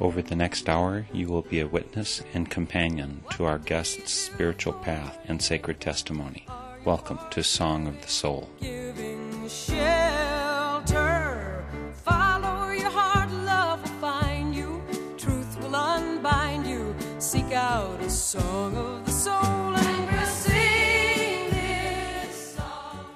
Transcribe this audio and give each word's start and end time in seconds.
Over 0.00 0.22
the 0.22 0.34
next 0.34 0.68
hour, 0.68 1.06
you 1.12 1.28
will 1.28 1.42
be 1.42 1.60
a 1.60 1.68
witness 1.68 2.20
and 2.34 2.50
companion 2.50 3.22
to 3.30 3.44
our 3.44 3.58
guest's 3.60 4.12
spiritual 4.12 4.72
path 4.72 5.16
and 5.28 5.40
sacred 5.40 5.80
testimony. 5.80 6.48
Welcome 6.84 7.20
to 7.30 7.44
Song 7.44 7.86
of 7.86 8.02
the 8.02 8.08
Soul. 8.08 8.50
Giving 8.60 9.48
shelter. 9.48 10.84
Follow 12.04 12.70
your 12.72 12.90
heart, 12.90 13.30
love 13.30 13.82
will 13.82 14.00
find 14.00 14.52
you. 14.52 14.82
Truth 15.16 15.60
will 15.60 15.76
unbind 15.76 16.66
you. 16.66 16.92
Seek 17.20 17.52
out 17.52 18.00
a 18.00 18.10
song 18.10 18.76
of 18.76 19.06
the 19.06 19.12
soul 19.12 19.32
and 19.36 20.10
we'll 20.10 20.26
sing 20.26 21.50
this 21.50 22.56
song. 22.56 23.06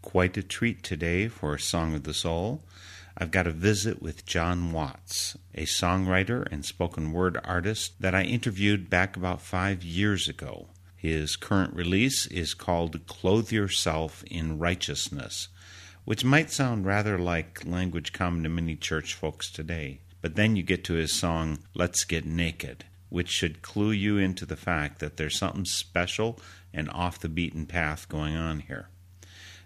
Quite 0.00 0.36
a 0.36 0.44
treat 0.44 0.84
today 0.84 1.26
for 1.26 1.58
Song 1.58 1.92
of 1.96 2.04
the 2.04 2.14
Soul. 2.14 2.62
I've 3.22 3.30
got 3.30 3.46
a 3.46 3.52
visit 3.52 4.00
with 4.00 4.24
Jon 4.24 4.72
Watts, 4.72 5.36
a 5.54 5.66
songwriter 5.66 6.50
and 6.50 6.64
spoken 6.64 7.12
word 7.12 7.38
artist 7.44 8.00
that 8.00 8.14
I 8.14 8.22
interviewed 8.22 8.88
back 8.88 9.14
about 9.14 9.42
five 9.42 9.84
years 9.84 10.26
ago. 10.26 10.68
His 10.96 11.36
current 11.36 11.74
release 11.74 12.24
is 12.24 12.54
called 12.54 13.06
Clothe 13.06 13.52
Yourself 13.52 14.24
in 14.30 14.58
Righteousness, 14.58 15.48
which 16.06 16.24
might 16.24 16.50
sound 16.50 16.86
rather 16.86 17.18
like 17.18 17.62
language 17.66 18.14
common 18.14 18.42
to 18.44 18.48
many 18.48 18.74
church 18.74 19.12
folks 19.12 19.50
today. 19.50 20.00
But 20.22 20.36
then 20.36 20.56
you 20.56 20.62
get 20.62 20.82
to 20.84 20.94
his 20.94 21.12
song 21.12 21.58
Let's 21.74 22.04
Get 22.04 22.24
Naked, 22.24 22.86
which 23.10 23.28
should 23.28 23.60
clue 23.60 23.90
you 23.90 24.16
into 24.16 24.46
the 24.46 24.56
fact 24.56 24.98
that 25.00 25.18
there's 25.18 25.38
something 25.38 25.66
special 25.66 26.40
and 26.72 26.88
off 26.88 27.18
the 27.18 27.28
beaten 27.28 27.66
path 27.66 28.08
going 28.08 28.34
on 28.34 28.60
here. 28.60 28.88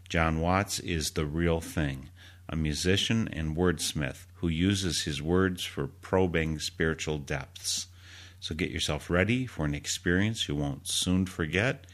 Jon 0.09 0.41
Watts 0.41 0.81
is 0.81 1.13
the 1.13 1.25
real 1.25 1.61
thing, 1.61 2.11
a 2.49 2.57
musician 2.57 3.29
and 3.33 3.57
wordsmith 3.57 4.27
who 4.37 4.49
uses 4.49 5.03
his 5.03 5.23
words 5.23 5.65
for 5.65 5.87
probing 5.87 6.59
spiritual 6.59 7.19
depths. 7.19 7.87
So 8.41 8.55
get 8.55 8.71
yourself 8.71 9.09
ready 9.09 9.47
for 9.47 9.65
an 9.65 9.75
experience 9.75 10.49
you 10.49 10.55
won't 10.55 10.87
soon 10.87 11.25
forget. 11.27 11.87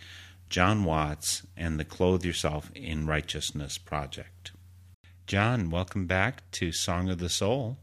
Jon 0.48 0.82
Watts 0.82 1.46
and 1.56 1.78
the 1.78 1.84
Clothe 1.84 2.24
Yourself 2.24 2.72
in 2.74 3.06
Righteousness 3.06 3.78
project. 3.78 4.50
Jon, 5.28 5.70
welcome 5.70 6.06
back 6.06 6.50
to 6.50 6.72
Song 6.72 7.08
of 7.08 7.18
the 7.18 7.28
Soul. 7.28 7.78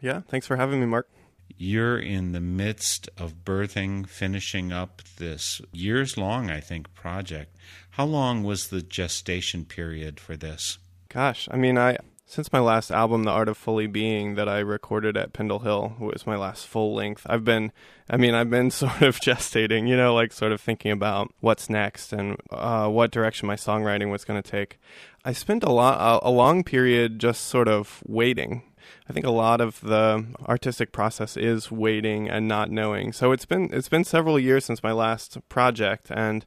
Yeah, 0.00 0.20
thanks 0.28 0.46
for 0.46 0.56
having 0.56 0.78
me, 0.78 0.86
Mark. 0.86 1.08
You're 1.56 1.98
in 1.98 2.30
the 2.30 2.40
midst 2.40 3.08
of 3.18 3.44
birthing, 3.44 4.08
finishing 4.08 4.72
up 4.72 5.02
this 5.18 5.60
years 5.72 6.16
long, 6.16 6.48
I 6.48 6.60
think, 6.60 6.94
project. 6.94 7.56
How 7.90 8.04
long 8.04 8.44
was 8.44 8.68
the 8.68 8.82
gestation 8.82 9.64
period 9.64 10.20
for 10.20 10.36
this? 10.36 10.78
Gosh, 11.08 11.48
I 11.50 11.56
mean, 11.56 11.76
I 11.76 11.98
since 12.32 12.50
my 12.50 12.60
last 12.60 12.90
album, 12.90 13.24
The 13.24 13.30
Art 13.30 13.50
of 13.50 13.58
Fully 13.58 13.86
Being, 13.86 14.36
that 14.36 14.48
I 14.48 14.60
recorded 14.60 15.18
at 15.18 15.34
Pendle 15.34 15.58
Hill, 15.58 15.96
was 16.00 16.26
my 16.26 16.34
last 16.34 16.66
full 16.66 16.94
length. 16.94 17.26
I've 17.28 17.44
been, 17.44 17.72
I 18.08 18.16
mean, 18.16 18.32
I've 18.32 18.48
been 18.48 18.70
sort 18.70 19.02
of 19.02 19.20
gestating, 19.20 19.86
you 19.86 19.98
know, 19.98 20.14
like 20.14 20.32
sort 20.32 20.50
of 20.50 20.58
thinking 20.58 20.92
about 20.92 21.30
what's 21.40 21.68
next 21.68 22.10
and 22.10 22.38
uh, 22.50 22.88
what 22.88 23.10
direction 23.10 23.48
my 23.48 23.56
songwriting 23.56 24.10
was 24.10 24.24
going 24.24 24.42
to 24.42 24.50
take. 24.50 24.80
I 25.26 25.34
spent 25.34 25.62
a 25.62 25.70
lot, 25.70 26.22
a, 26.22 26.28
a 26.28 26.30
long 26.30 26.64
period 26.64 27.18
just 27.18 27.48
sort 27.48 27.68
of 27.68 28.02
waiting. 28.06 28.62
I 29.10 29.12
think 29.12 29.26
a 29.26 29.30
lot 29.30 29.60
of 29.60 29.82
the 29.82 30.24
artistic 30.46 30.90
process 30.90 31.36
is 31.36 31.70
waiting 31.70 32.30
and 32.30 32.48
not 32.48 32.70
knowing. 32.70 33.12
So 33.12 33.32
it's 33.32 33.44
been 33.44 33.68
it's 33.74 33.90
been 33.90 34.04
several 34.04 34.38
years 34.38 34.64
since 34.64 34.82
my 34.82 34.92
last 34.92 35.36
project, 35.50 36.10
and 36.10 36.46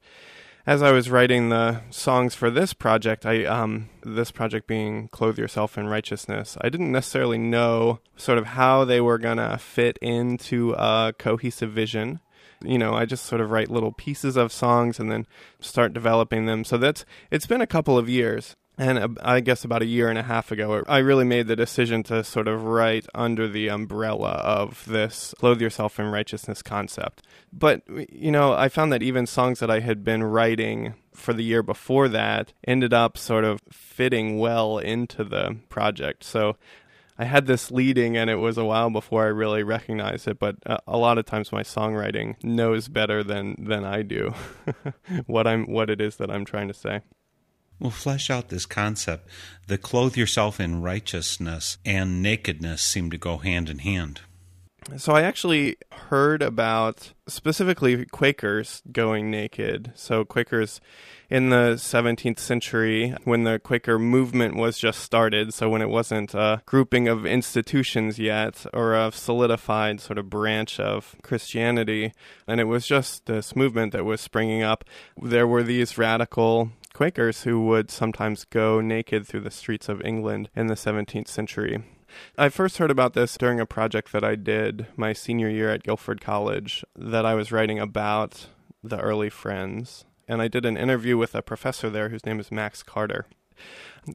as 0.68 0.82
I 0.82 0.92
was 0.92 1.10
writing 1.10 1.50
the 1.50 1.82
songs 1.92 2.34
for 2.34 2.50
this 2.50 2.74
project, 2.74 3.26
I 3.26 3.46
um, 3.46 3.90
this 4.04 4.32
project 4.32 4.68
being 4.68 5.08
"Clothe 5.10 5.38
Yourself 5.38 5.78
in 5.78 5.88
Righteousness," 5.88 6.58
I 6.62 6.70
didn't 6.70 6.92
necessarily 6.92 7.38
know 7.38 8.00
sort 8.16 8.38
of 8.38 8.48
how 8.48 8.84
they 8.84 9.00
were 9.00 9.18
gonna 9.18 9.58
fit 9.58 9.98
into 10.02 10.74
a 10.78 11.14
cohesive 11.18 11.72
vision. 11.72 12.20
You 12.64 12.80
know, 12.80 12.94
I 12.94 13.06
just 13.06 13.26
sort 13.26 13.42
of 13.42 13.52
write 13.52 13.70
little 13.70 13.92
pieces 13.92 14.38
of 14.38 14.52
songs 14.52 15.00
and 15.00 15.12
then 15.12 15.28
start 15.60 15.94
developing 15.94 16.46
them. 16.46 16.64
So 16.64 16.78
that's 16.78 17.06
it's 17.30 17.46
been 17.46 17.62
a 17.62 17.68
couple 17.68 17.98
of 17.98 18.10
years. 18.10 18.56
And 18.78 19.18
I 19.22 19.40
guess 19.40 19.64
about 19.64 19.82
a 19.82 19.86
year 19.86 20.10
and 20.10 20.20
a 20.20 20.24
half 20.24 20.52
ago, 20.52 20.84
I 20.88 20.98
really 20.98 21.24
made 21.24 21.48
the 21.48 21.56
decision 21.56 22.04
to 22.04 22.24
sort 22.24 22.48
of 22.48 22.66
write 22.66 23.06
under 23.16 23.48
the 23.48 23.70
umbrella 23.70 24.32
of 24.32 24.84
this 24.86 25.34
clothe 25.40 25.62
yourself 25.62 26.00
in 26.00 26.08
righteousness 26.08 26.62
concept. 26.62 27.26
But, 27.54 27.84
you 28.12 28.32
know, 28.32 28.52
I 28.54 28.68
found 28.68 28.92
that 28.92 29.04
even 29.04 29.28
songs 29.28 29.60
that 29.60 29.72
I 29.72 29.80
had 29.80 30.04
been 30.04 30.24
writing 30.24 30.96
for 31.14 31.34
the 31.34 31.44
year 31.44 31.64
before 31.64 32.10
that 32.10 32.52
ended 32.68 32.94
up 32.94 33.18
sort 33.18 33.46
of 33.46 33.62
fitting 33.72 34.40
well 34.40 34.78
into 34.78 35.24
the 35.24 35.58
project. 35.70 36.26
So 36.26 36.58
I 37.18 37.24
had 37.24 37.46
this 37.46 37.72
leading, 37.72 38.18
and 38.18 38.30
it 38.30 38.36
was 38.36 38.58
a 38.58 38.66
while 38.66 38.90
before 38.90 39.24
I 39.24 39.28
really 39.28 39.64
recognized 39.64 40.28
it. 40.28 40.38
But 40.38 40.58
uh, 40.66 40.78
a 40.86 40.98
lot 40.98 41.18
of 41.18 41.26
times, 41.26 41.52
my 41.52 41.64
songwriting 41.64 42.36
knows 42.44 42.90
better 42.90 43.24
than 43.24 43.56
than 43.58 43.86
I 43.86 44.02
do 44.02 44.34
what 45.26 45.48
I'm 45.48 45.66
what 45.66 45.90
it 45.90 46.02
is 46.02 46.18
that 46.18 46.30
I'm 46.30 46.44
trying 46.44 46.68
to 46.68 46.74
say. 46.74 47.02
Well, 47.80 47.92
flesh 47.92 48.30
out 48.30 48.50
this 48.50 48.66
concept. 48.66 49.28
The 49.68 49.78
clothe 49.78 50.16
yourself 50.16 50.60
in 50.60 50.82
righteousness 50.82 51.78
and 51.86 52.22
nakedness 52.22 52.82
seem 52.82 53.12
to 53.12 53.18
go 53.18 53.38
hand 53.38 53.70
in 53.70 53.80
hand. 53.80 54.22
So 54.98 55.14
I 55.14 55.24
actually 55.24 55.78
heard 55.92 56.44
about 56.44 57.14
specifically 57.28 58.06
Quakers 58.06 58.84
going 58.92 59.32
naked. 59.32 59.92
So 59.96 60.24
Quakers 60.24 60.80
in 61.28 61.50
the 61.50 61.74
17th 61.76 62.38
century 62.38 63.16
when 63.24 63.44
the 63.44 63.58
Quaker 63.58 63.98
movement 63.98 64.56
was 64.56 64.78
just 64.78 65.00
started, 65.00 65.54
so 65.56 65.70
when 65.70 65.82
it 65.82 65.90
wasn't 65.90 66.36
a 66.36 66.62
grouping 66.68 67.08
of 67.08 67.26
institutions 67.26 68.20
yet 68.20 68.66
or 68.74 68.94
a 68.94 69.12
solidified 69.12 70.02
sort 70.02 70.20
of 70.20 70.30
branch 70.30 70.80
of 70.80 71.16
Christianity, 71.24 72.14
and 72.48 72.62
it 72.62 72.66
was 72.66 72.86
just 72.86 73.26
this 73.26 73.56
movement 73.56 73.92
that 73.94 74.06
was 74.06 74.22
springing 74.22 74.62
up, 74.62 74.86
there 75.20 75.48
were 75.48 75.64
these 75.64 75.98
radical 75.98 76.70
Quakers 76.96 77.44
who 77.44 77.60
would 77.66 77.92
sometimes 77.92 78.46
go 78.46 78.80
naked 78.80 79.28
through 79.28 79.42
the 79.42 79.52
streets 79.52 79.90
of 79.90 80.02
England 80.06 80.48
in 80.56 80.68
the 80.68 80.76
17th 80.76 81.28
century. 81.28 81.84
I 82.38 82.48
first 82.48 82.78
heard 82.78 82.90
about 82.90 83.12
this 83.12 83.38
during 83.38 83.60
a 83.60 83.66
project 83.66 84.14
that 84.14 84.24
I 84.24 84.36
did 84.36 84.88
my 84.96 85.12
senior 85.12 85.50
year 85.50 85.70
at 85.72 85.84
Guilford 85.84 86.22
College 86.22 86.86
that 86.96 87.26
I 87.26 87.34
was 87.34 87.52
writing 87.52 87.80
about 87.80 88.48
the 88.82 88.98
early 88.98 89.30
Friends. 89.30 90.06
And 90.26 90.42
I 90.42 90.48
did 90.48 90.66
an 90.66 90.78
interview 90.78 91.18
with 91.18 91.36
a 91.36 91.42
professor 91.42 91.90
there 91.90 92.08
whose 92.08 92.26
name 92.26 92.40
is 92.40 92.50
Max 92.50 92.82
Carter. 92.82 93.26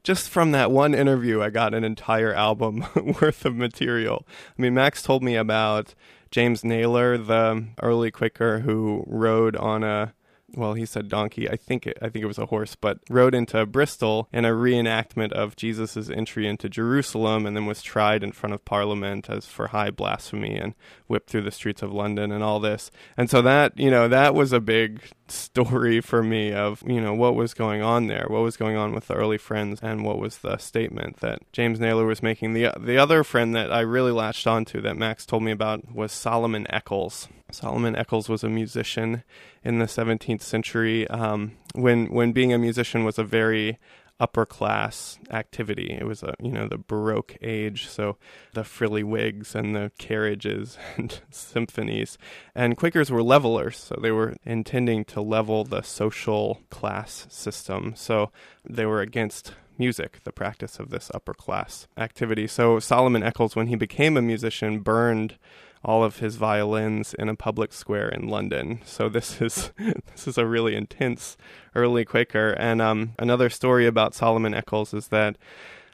Just 0.01 0.31
from 0.31 0.51
that 0.53 0.71
one 0.71 0.95
interview, 0.95 1.39
I 1.39 1.51
got 1.51 1.75
an 1.75 1.83
entire 1.83 2.33
album 2.33 2.83
worth 3.21 3.45
of 3.45 3.55
material. 3.55 4.25
I 4.57 4.59
mean, 4.59 4.73
Max 4.73 5.03
told 5.03 5.21
me 5.21 5.35
about 5.35 5.93
James 6.31 6.63
Nayler, 6.63 7.27
the 7.27 7.67
early 7.83 8.09
Quaker 8.09 8.61
who 8.61 9.03
rode 9.05 9.55
on 9.55 9.83
a 9.83 10.15
well, 10.55 10.73
he 10.73 10.85
said 10.85 11.09
donkey. 11.09 11.49
I 11.49 11.55
think 11.55 11.87
it, 11.87 11.97
I 12.01 12.09
think 12.09 12.23
it 12.23 12.27
was 12.27 12.37
a 12.37 12.47
horse, 12.47 12.75
but 12.75 12.99
rode 13.09 13.35
into 13.35 13.65
Bristol 13.65 14.27
in 14.31 14.45
a 14.45 14.49
reenactment 14.49 15.31
of 15.31 15.55
Jesus' 15.55 16.09
entry 16.09 16.47
into 16.47 16.69
Jerusalem, 16.69 17.45
and 17.45 17.55
then 17.55 17.65
was 17.65 17.81
tried 17.81 18.23
in 18.23 18.31
front 18.31 18.53
of 18.53 18.65
Parliament 18.65 19.29
as 19.29 19.45
for 19.45 19.67
high 19.67 19.91
blasphemy 19.91 20.55
and 20.57 20.73
whipped 21.07 21.29
through 21.29 21.43
the 21.43 21.51
streets 21.51 21.81
of 21.81 21.91
London 21.91 22.31
and 22.31 22.43
all 22.43 22.59
this. 22.59 22.91
And 23.17 23.29
so 23.29 23.41
that 23.41 23.77
you 23.77 23.89
know 23.89 24.07
that 24.07 24.35
was 24.35 24.53
a 24.53 24.59
big 24.59 25.01
story 25.31 26.01
for 26.01 26.23
me 26.23 26.53
of 26.53 26.83
you 26.85 27.01
know 27.01 27.13
what 27.13 27.35
was 27.35 27.53
going 27.53 27.81
on 27.81 28.07
there, 28.07 28.25
what 28.27 28.41
was 28.41 28.57
going 28.57 28.77
on 28.77 28.93
with 28.93 29.07
the 29.07 29.15
early 29.15 29.37
friends, 29.37 29.79
and 29.81 30.03
what 30.03 30.19
was 30.19 30.39
the 30.39 30.57
statement 30.57 31.17
that 31.17 31.39
James 31.51 31.79
Nayler 31.79 32.05
was 32.05 32.21
making. 32.21 32.53
The 32.53 32.71
the 32.79 32.97
other 32.97 33.23
friend 33.23 33.55
that 33.55 33.71
I 33.71 33.81
really 33.81 34.11
latched 34.11 34.47
onto 34.47 34.81
that 34.81 34.97
Max 34.97 35.25
told 35.25 35.43
me 35.43 35.51
about 35.51 35.93
was 35.93 36.11
Solomon 36.11 36.67
Eccles. 36.69 37.27
Solomon 37.51 37.95
Eccles 37.95 38.29
was 38.29 38.43
a 38.43 38.49
musician 38.49 39.23
in 39.63 39.79
the 39.79 39.85
17th 39.85 40.41
century 40.41 41.07
um, 41.07 41.57
when 41.73 42.07
when 42.07 42.31
being 42.31 42.53
a 42.53 42.57
musician 42.57 43.03
was 43.03 43.17
a 43.17 43.23
very 43.23 43.77
upper 44.21 44.45
class 44.45 45.17
activity. 45.31 45.97
It 45.99 46.05
was 46.05 46.21
a 46.21 46.35
you 46.39 46.51
know 46.51 46.67
the 46.67 46.77
Baroque 46.77 47.35
age, 47.41 47.87
so 47.87 48.17
the 48.53 48.63
frilly 48.63 49.03
wigs 49.03 49.55
and 49.55 49.75
the 49.75 49.91
carriages 49.97 50.77
and 50.95 51.19
symphonies. 51.31 52.17
And 52.55 52.77
Quakers 52.77 53.11
were 53.11 53.23
levelers, 53.23 53.77
so 53.77 53.97
they 54.01 54.11
were 54.11 54.35
intending 54.45 55.03
to 55.05 55.21
level 55.21 55.65
the 55.65 55.81
social 55.81 56.61
class 56.69 57.25
system. 57.29 57.93
So 57.97 58.31
they 58.63 58.85
were 58.85 59.01
against 59.01 59.53
music, 59.77 60.19
the 60.23 60.31
practice 60.31 60.79
of 60.79 60.91
this 60.91 61.09
upper 61.13 61.33
class 61.33 61.87
activity. 61.97 62.45
So 62.45 62.77
Solomon 62.77 63.23
Eccles, 63.23 63.55
when 63.55 63.67
he 63.67 63.75
became 63.75 64.15
a 64.15 64.21
musician, 64.21 64.79
burned 64.79 65.37
all 65.83 66.03
of 66.03 66.19
his 66.19 66.35
violins 66.35 67.13
in 67.15 67.29
a 67.29 67.35
public 67.35 67.73
square 67.73 68.09
in 68.09 68.27
London. 68.27 68.81
So 68.85 69.09
this 69.09 69.41
is 69.41 69.71
this 69.77 70.27
is 70.27 70.37
a 70.37 70.45
really 70.45 70.75
intense 70.75 71.37
early 71.75 72.05
Quaker. 72.05 72.51
And 72.51 72.81
um, 72.81 73.13
another 73.19 73.49
story 73.49 73.85
about 73.85 74.13
Solomon 74.13 74.53
Eccles 74.53 74.93
is 74.93 75.07
that 75.09 75.37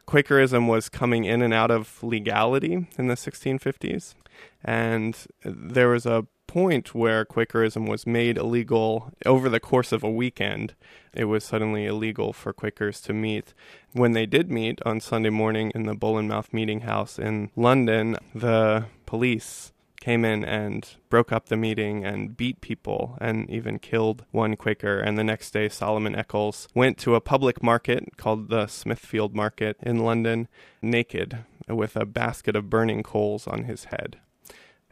Quakerism 0.07 0.67
was 0.67 0.87
coming 0.87 1.25
in 1.25 1.41
and 1.41 1.53
out 1.53 1.69
of 1.69 2.01
legality 2.01 2.87
in 2.97 3.07
the 3.07 3.15
1650s, 3.15 4.15
and 4.63 5.27
there 5.43 5.89
was 5.89 6.05
a 6.05 6.25
point 6.47 6.95
where 6.95 7.25
Quakerism 7.25 7.85
was 7.87 8.07
made 8.07 8.37
illegal 8.37 9.11
over 9.25 9.49
the 9.49 9.59
course 9.59 9.91
of 9.91 10.03
a 10.03 10.09
weekend. 10.09 10.75
It 11.13 11.25
was 11.25 11.43
suddenly 11.43 11.85
illegal 11.85 12.31
for 12.31 12.53
Quakers 12.53 13.01
to 13.01 13.13
meet. 13.13 13.53
When 13.91 14.13
they 14.13 14.25
did 14.25 14.49
meet 14.49 14.79
on 14.85 15.01
Sunday 15.01 15.29
morning 15.29 15.73
in 15.75 15.83
the 15.83 15.93
Bull 15.93 16.17
and 16.17 16.29
Mouth 16.29 16.53
Meeting 16.53 16.81
House 16.81 17.19
in 17.19 17.51
London, 17.57 18.15
the 18.33 18.85
police 19.05 19.73
came 20.07 20.23
in 20.23 20.45
and 20.45 20.95
broke 21.09 21.33
up 21.33 21.47
the 21.47 21.57
meeting 21.57 22.05
and 22.05 22.37
beat 22.37 22.61
people 22.61 23.17
and 23.19 23.49
even 23.49 23.77
killed 23.77 24.23
one 24.31 24.55
Quaker. 24.55 24.99
And 24.99 25.17
the 25.17 25.23
next 25.23 25.51
day, 25.51 25.67
Solomon 25.67 26.15
Eccles 26.15 26.69
went 26.73 26.97
to 26.99 27.15
a 27.15 27.19
public 27.19 27.61
market 27.61 28.15
called 28.15 28.47
the 28.47 28.67
Smithfield 28.67 29.35
Market 29.35 29.75
in 29.81 30.05
London, 30.05 30.47
naked, 30.81 31.39
with 31.67 31.97
a 31.97 32.05
basket 32.05 32.55
of 32.55 32.69
burning 32.69 33.03
coals 33.03 33.47
on 33.47 33.65
his 33.65 33.85
head 33.85 34.21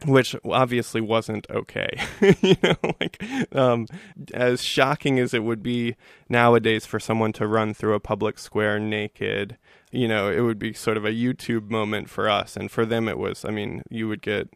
which 0.04 0.36
obviously 0.44 1.00
wasn't 1.00 1.46
okay. 1.48 1.88
you 2.42 2.56
know, 2.62 2.76
like 3.00 3.24
um, 3.52 3.86
as 4.34 4.62
shocking 4.62 5.18
as 5.18 5.32
it 5.32 5.42
would 5.42 5.62
be 5.62 5.96
nowadays 6.28 6.84
for 6.84 7.00
someone 7.00 7.32
to 7.32 7.46
run 7.46 7.72
through 7.72 7.94
a 7.94 8.00
public 8.00 8.38
square 8.38 8.78
naked, 8.78 9.56
you 9.90 10.06
know, 10.06 10.30
it 10.30 10.40
would 10.40 10.58
be 10.58 10.74
sort 10.74 10.98
of 10.98 11.06
a 11.06 11.12
YouTube 11.12 11.70
moment 11.70 12.10
for 12.10 12.28
us, 12.28 12.58
and 12.58 12.70
for 12.70 12.84
them 12.84 13.08
it 13.08 13.16
was. 13.16 13.42
I 13.42 13.50
mean, 13.50 13.82
you 13.88 14.06
would 14.06 14.20
get 14.20 14.50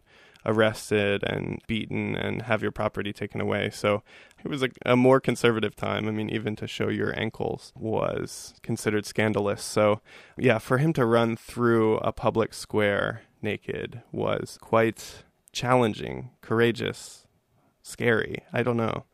arrested 0.46 1.22
and 1.24 1.60
beaten 1.66 2.16
and 2.16 2.42
have 2.42 2.62
your 2.62 2.72
property 2.72 3.12
taken 3.12 3.40
away. 3.40 3.70
So 3.70 4.02
it 4.42 4.48
was 4.48 4.62
a, 4.62 4.68
a, 4.86 4.96
more 4.96 5.20
conservative 5.20 5.76
time. 5.76 6.08
I 6.08 6.10
mean, 6.10 6.30
even 6.30 6.56
to 6.56 6.66
show 6.66 6.88
your 6.88 7.18
ankles 7.18 7.72
was 7.76 8.54
considered 8.62 9.06
scandalous. 9.06 9.62
So, 9.62 10.00
yeah, 10.36 10.58
for 10.58 10.78
him 10.78 10.92
to 10.94 11.04
run 11.04 11.36
through 11.36 11.98
a 11.98 12.12
public 12.12 12.54
square 12.54 13.22
naked 13.42 14.02
was 14.12 14.58
quite 14.60 15.24
challenging, 15.52 16.30
courageous, 16.40 17.26
scary. 17.82 18.44
I 18.52 18.62
don't 18.62 18.76
know. 18.76 19.04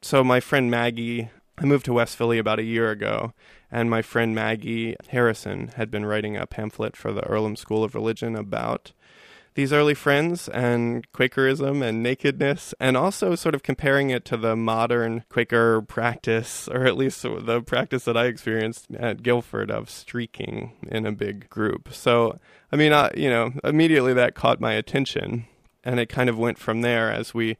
So 0.00 0.24
my 0.24 0.40
friend 0.40 0.70
Maggie, 0.70 1.30
I 1.58 1.64
moved 1.64 1.84
to 1.86 1.92
West 1.92 2.16
Philly 2.16 2.38
about 2.38 2.58
a 2.58 2.64
year 2.64 2.90
ago, 2.90 3.32
and 3.70 3.88
my 3.88 4.02
friend 4.02 4.34
Maggie 4.34 4.96
Harrison 5.08 5.68
had 5.76 5.90
been 5.90 6.04
writing 6.06 6.36
a 6.36 6.46
pamphlet 6.46 6.96
for 6.96 7.12
the 7.12 7.22
Earlham 7.22 7.56
School 7.56 7.84
of 7.84 7.94
Religion 7.94 8.34
about 8.34 8.92
these 9.54 9.72
early 9.72 9.94
friends 9.94 10.48
and 10.48 11.10
Quakerism 11.12 11.82
and 11.82 12.02
nakedness, 12.02 12.74
and 12.80 12.96
also 12.96 13.34
sort 13.34 13.54
of 13.54 13.62
comparing 13.62 14.10
it 14.10 14.24
to 14.26 14.36
the 14.36 14.56
modern 14.56 15.24
Quaker 15.28 15.82
practice, 15.82 16.68
or 16.68 16.86
at 16.86 16.96
least 16.96 17.22
the 17.22 17.62
practice 17.62 18.04
that 18.04 18.16
I 18.16 18.26
experienced 18.26 18.86
at 18.94 19.22
Guilford 19.22 19.70
of 19.70 19.90
streaking 19.90 20.72
in 20.88 21.06
a 21.06 21.12
big 21.12 21.50
group. 21.50 21.92
So, 21.92 22.38
I 22.70 22.76
mean, 22.76 22.92
I, 22.92 23.10
you 23.14 23.28
know, 23.28 23.52
immediately 23.62 24.14
that 24.14 24.34
caught 24.34 24.60
my 24.60 24.72
attention 24.72 25.46
and 25.84 26.00
it 26.00 26.08
kind 26.08 26.28
of 26.28 26.38
went 26.38 26.58
from 26.58 26.82
there 26.82 27.10
as 27.10 27.34
we 27.34 27.56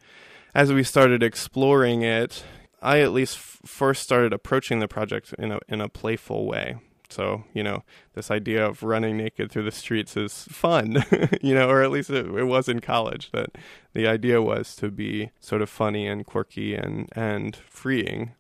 as 0.55 0.73
we 0.73 0.83
started 0.83 1.23
exploring 1.23 2.03
it. 2.03 2.45
I 2.81 3.01
at 3.01 3.13
least 3.13 3.37
f- 3.37 3.61
first 3.65 4.03
started 4.03 4.33
approaching 4.33 4.81
the 4.81 4.89
project 4.89 5.35
in 5.39 5.53
a 5.53 5.61
in 5.69 5.81
a 5.81 5.89
playful 5.89 6.47
way. 6.47 6.77
So 7.13 7.45
you 7.55 7.63
know, 7.63 7.85
this 8.15 8.31
idea 8.31 8.67
of 8.67 8.83
running 8.83 9.17
naked 9.17 9.51
through 9.51 9.65
the 9.65 9.71
streets 9.71 10.17
is 10.17 10.45
fun, 10.51 11.05
you 11.43 11.55
know, 11.55 11.69
or 11.69 11.83
at 11.83 11.91
least 11.91 12.11
it, 12.11 12.27
it 12.27 12.45
was 12.45 12.69
in 12.69 12.81
college. 12.81 13.31
That 13.33 13.51
the 13.93 14.07
idea 14.07 14.41
was 14.43 14.75
to 14.77 14.91
be 14.91 15.31
sort 15.41 15.63
of 15.63 15.71
funny 15.71 16.07
and 16.07 16.27
quirky 16.27 16.75
and 16.75 17.09
and 17.15 17.57
freeing 17.57 18.33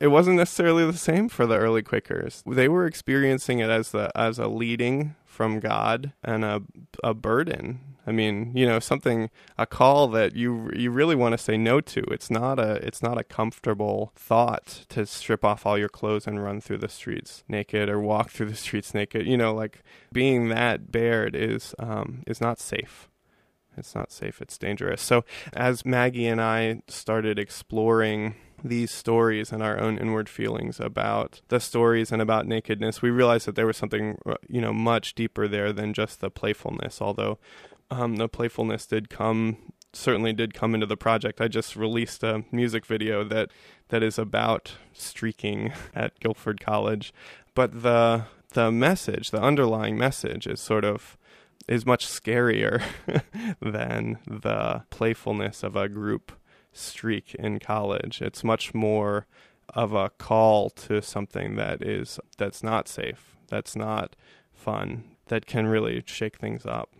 it 0.00 0.08
wasn't 0.08 0.38
necessarily 0.38 0.86
the 0.86 0.96
same 0.96 1.28
for 1.28 1.46
the 1.46 1.58
early 1.58 1.82
Quakers. 1.82 2.42
They 2.46 2.68
were 2.68 2.86
experiencing 2.86 3.58
it 3.58 3.68
as 3.68 3.90
the 3.90 4.10
as 4.16 4.38
a 4.38 4.48
leading 4.48 5.14
from 5.40 5.58
God 5.58 6.12
and 6.22 6.44
a 6.44 6.60
a 7.02 7.14
burden. 7.14 7.80
I 8.06 8.12
mean, 8.12 8.52
you 8.54 8.66
know, 8.66 8.78
something 8.78 9.30
a 9.56 9.64
call 9.64 10.06
that 10.08 10.36
you 10.36 10.70
you 10.76 10.90
really 10.90 11.14
want 11.14 11.32
to 11.32 11.38
say 11.38 11.56
no 11.56 11.80
to. 11.80 12.00
It's 12.10 12.30
not 12.30 12.58
a 12.58 12.72
it's 12.86 13.02
not 13.02 13.16
a 13.16 13.24
comfortable 13.24 14.12
thought 14.14 14.84
to 14.90 15.06
strip 15.06 15.42
off 15.42 15.64
all 15.64 15.78
your 15.78 15.88
clothes 15.88 16.26
and 16.26 16.44
run 16.44 16.60
through 16.60 16.76
the 16.76 16.90
streets 16.90 17.42
naked 17.48 17.88
or 17.88 17.98
walk 17.98 18.28
through 18.28 18.50
the 18.50 18.54
streets 18.54 18.92
naked. 18.92 19.26
You 19.26 19.38
know, 19.38 19.54
like 19.54 19.82
being 20.12 20.50
that 20.50 20.92
bared 20.92 21.34
is 21.34 21.74
um, 21.78 22.22
is 22.26 22.42
not 22.42 22.60
safe. 22.60 23.08
It's 23.78 23.94
not 23.94 24.12
safe. 24.12 24.42
It's 24.42 24.58
dangerous. 24.58 25.00
So 25.00 25.24
as 25.54 25.86
Maggie 25.86 26.26
and 26.26 26.38
I 26.42 26.82
started 26.86 27.38
exploring 27.38 28.34
these 28.62 28.90
stories 28.90 29.52
and 29.52 29.62
our 29.62 29.78
own 29.78 29.98
inward 29.98 30.28
feelings 30.28 30.80
about 30.80 31.40
the 31.48 31.60
stories 31.60 32.12
and 32.12 32.20
about 32.20 32.46
nakedness, 32.46 33.02
we 33.02 33.10
realized 33.10 33.46
that 33.46 33.54
there 33.54 33.66
was 33.66 33.76
something, 33.76 34.18
uh, 34.26 34.34
you 34.48 34.60
know, 34.60 34.72
much 34.72 35.14
deeper 35.14 35.48
there 35.48 35.72
than 35.72 35.92
just 35.92 36.20
the 36.20 36.30
playfulness. 36.30 37.00
Although 37.00 37.38
um, 37.90 38.16
the 38.16 38.28
playfulness 38.28 38.86
did 38.86 39.10
come, 39.10 39.72
certainly 39.92 40.32
did 40.32 40.54
come 40.54 40.74
into 40.74 40.86
the 40.86 40.96
project. 40.96 41.40
I 41.40 41.48
just 41.48 41.76
released 41.76 42.22
a 42.22 42.44
music 42.52 42.86
video 42.86 43.24
that 43.24 43.50
that 43.88 44.02
is 44.02 44.18
about 44.18 44.74
streaking 44.92 45.72
at 45.94 46.18
Guilford 46.20 46.60
College, 46.60 47.12
but 47.54 47.82
the 47.82 48.24
the 48.52 48.72
message, 48.72 49.30
the 49.30 49.40
underlying 49.40 49.96
message, 49.96 50.46
is 50.46 50.60
sort 50.60 50.84
of 50.84 51.16
is 51.68 51.86
much 51.86 52.06
scarier 52.06 52.82
than 53.60 54.18
the 54.26 54.82
playfulness 54.90 55.62
of 55.62 55.76
a 55.76 55.88
group 55.88 56.32
streak 56.72 57.34
in 57.34 57.58
college. 57.58 58.22
It's 58.22 58.44
much 58.44 58.74
more 58.74 59.26
of 59.74 59.92
a 59.92 60.10
call 60.10 60.70
to 60.70 61.00
something 61.00 61.56
that 61.56 61.82
is 61.82 62.18
that's 62.38 62.62
not 62.62 62.88
safe, 62.88 63.36
that's 63.48 63.76
not 63.76 64.16
fun, 64.52 65.04
that 65.26 65.46
can 65.46 65.66
really 65.66 66.02
shake 66.06 66.38
things 66.38 66.66
up. 66.66 66.90